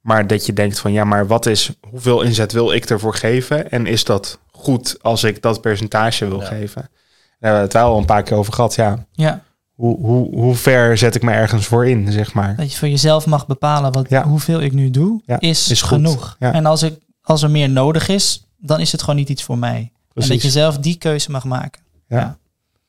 Maar 0.00 0.26
dat 0.26 0.46
je 0.46 0.52
denkt 0.52 0.78
van 0.78 0.92
ja, 0.92 1.04
maar 1.04 1.26
wat 1.26 1.46
is, 1.46 1.70
hoeveel 1.90 2.22
inzet 2.22 2.52
wil 2.52 2.72
ik 2.72 2.84
ervoor 2.84 3.14
geven? 3.14 3.70
En 3.70 3.86
is 3.86 4.04
dat 4.04 4.38
goed 4.50 4.96
als 5.00 5.24
ik 5.24 5.42
dat 5.42 5.60
percentage 5.60 6.28
wil 6.28 6.40
ja. 6.40 6.46
geven? 6.46 6.82
Daar 6.82 6.90
hebben 7.38 7.60
we 7.60 7.64
het 7.64 7.72
wel 7.72 7.92
al 7.92 7.98
een 7.98 8.04
paar 8.04 8.22
keer 8.22 8.36
over 8.36 8.52
gehad, 8.52 8.74
ja. 8.74 9.06
Ja. 9.12 9.42
hoe, 9.74 9.98
hoe, 9.98 10.34
hoe 10.34 10.54
ver 10.54 10.98
zet 10.98 11.14
ik 11.14 11.22
me 11.22 11.32
ergens 11.32 11.66
voor 11.66 11.86
in, 11.88 12.12
zeg 12.12 12.32
maar. 12.32 12.56
Dat 12.56 12.72
je 12.72 12.78
voor 12.78 12.88
jezelf 12.88 13.26
mag 13.26 13.46
bepalen 13.46 13.92
wat, 13.92 14.08
Ja. 14.08 14.24
hoeveel 14.24 14.60
ik 14.60 14.72
nu 14.72 14.90
doe, 14.90 15.22
Ja, 15.26 15.40
is, 15.40 15.70
is 15.70 15.82
genoeg. 15.82 16.36
Ja. 16.38 16.52
En 16.52 16.66
als, 16.66 16.82
ik, 16.82 16.98
als 17.22 17.42
er 17.42 17.50
meer 17.50 17.70
nodig 17.70 18.08
is, 18.08 18.46
dan 18.58 18.80
is 18.80 18.92
het 18.92 19.00
gewoon 19.00 19.16
niet 19.16 19.28
iets 19.28 19.42
voor 19.42 19.58
mij. 19.58 19.92
En 20.22 20.28
dat 20.28 20.42
je 20.42 20.50
zelf 20.50 20.78
die 20.78 20.96
keuze 20.96 21.30
mag 21.30 21.44
maken. 21.44 21.82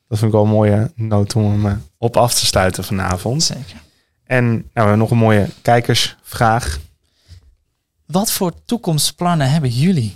Dat 0.08 0.18
vind 0.18 0.22
ik 0.22 0.32
wel 0.32 0.42
een 0.42 0.48
mooie 0.48 0.90
noot 0.94 1.34
om 1.36 1.44
hem 1.50 1.66
eh, 1.66 1.72
op 1.98 2.16
af 2.16 2.34
te 2.34 2.46
sluiten 2.46 2.84
vanavond. 2.84 3.42
Zeker. 3.42 3.82
En 4.24 4.44
nou, 4.50 4.62
we 4.72 4.80
hebben 4.80 4.98
nog 4.98 5.10
een 5.10 5.16
mooie 5.16 5.48
kijkersvraag. 5.62 6.78
Wat 8.06 8.32
voor 8.32 8.52
toekomstplannen 8.64 9.50
hebben 9.50 9.70
jullie? 9.70 10.14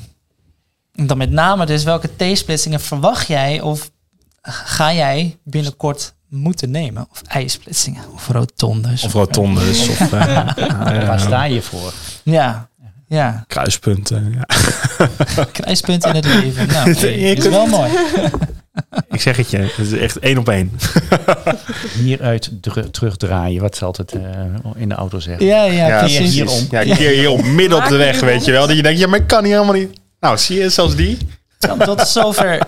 En 0.94 1.06
dan 1.06 1.18
met 1.18 1.30
name 1.30 1.66
dus 1.66 1.84
welke 1.84 2.10
T-splitsingen 2.16 2.80
verwacht 2.80 3.26
jij 3.26 3.60
of 3.60 3.90
ga 4.42 4.92
jij 4.92 5.38
binnenkort 5.44 6.14
moeten 6.28 6.70
nemen? 6.70 7.06
Of 7.10 7.22
ijsplitsingen 7.22 8.12
of 8.12 8.28
rotondes? 8.28 9.04
Of 9.04 9.12
rotondes. 9.12 9.88
of 9.88 10.00
eh, 10.12 10.56
Waar 11.06 11.20
sta 11.20 11.44
je 11.44 11.62
voor? 11.62 11.92
Ja, 12.22 12.68
ja. 13.14 13.44
kruispunten. 13.46 14.34
Ja. 14.34 14.46
Kruispunten 15.52 16.08
in 16.08 16.16
het 16.16 16.24
leven. 16.24 16.66
Nou, 16.66 16.90
is 17.36 17.48
wel 17.48 17.66
mooi. 17.66 17.90
Ik 19.10 19.20
zeg 19.20 19.36
het 19.36 19.50
je, 19.50 19.56
het 19.56 19.78
is 19.78 19.92
echt 19.92 20.18
één 20.18 20.38
op 20.38 20.48
één. 20.48 20.72
Hieruit 22.02 22.50
terugdraaien, 22.90 23.62
wat 23.62 23.76
ze 23.76 23.84
altijd 23.84 24.12
eh, 24.12 24.20
in 24.76 24.88
de 24.88 24.94
auto 24.94 25.18
zeggen. 25.18 25.46
Ja, 25.46 25.64
ja, 25.64 25.86
Ja, 25.86 25.98
precies. 25.98 26.42
precies. 26.42 26.66
Ja, 26.70 26.82
keer 26.82 27.10
hier 27.10 27.30
op 27.30 27.44
midden 27.44 27.78
op 27.78 27.88
de 27.88 27.96
weg, 27.96 28.20
weet 28.20 28.44
je 28.44 28.52
wel. 28.52 28.66
Dat 28.66 28.76
je 28.76 28.82
denkt, 28.82 28.98
ja, 28.98 29.06
maar 29.06 29.18
ik 29.18 29.26
kan 29.26 29.44
hier 29.44 29.52
helemaal 29.52 29.74
niet. 29.74 30.00
Nou, 30.20 30.38
zie 30.38 30.58
je, 30.58 30.68
zelfs 30.68 30.94
die. 30.94 31.18
Tot 31.78 32.08
zover 32.08 32.58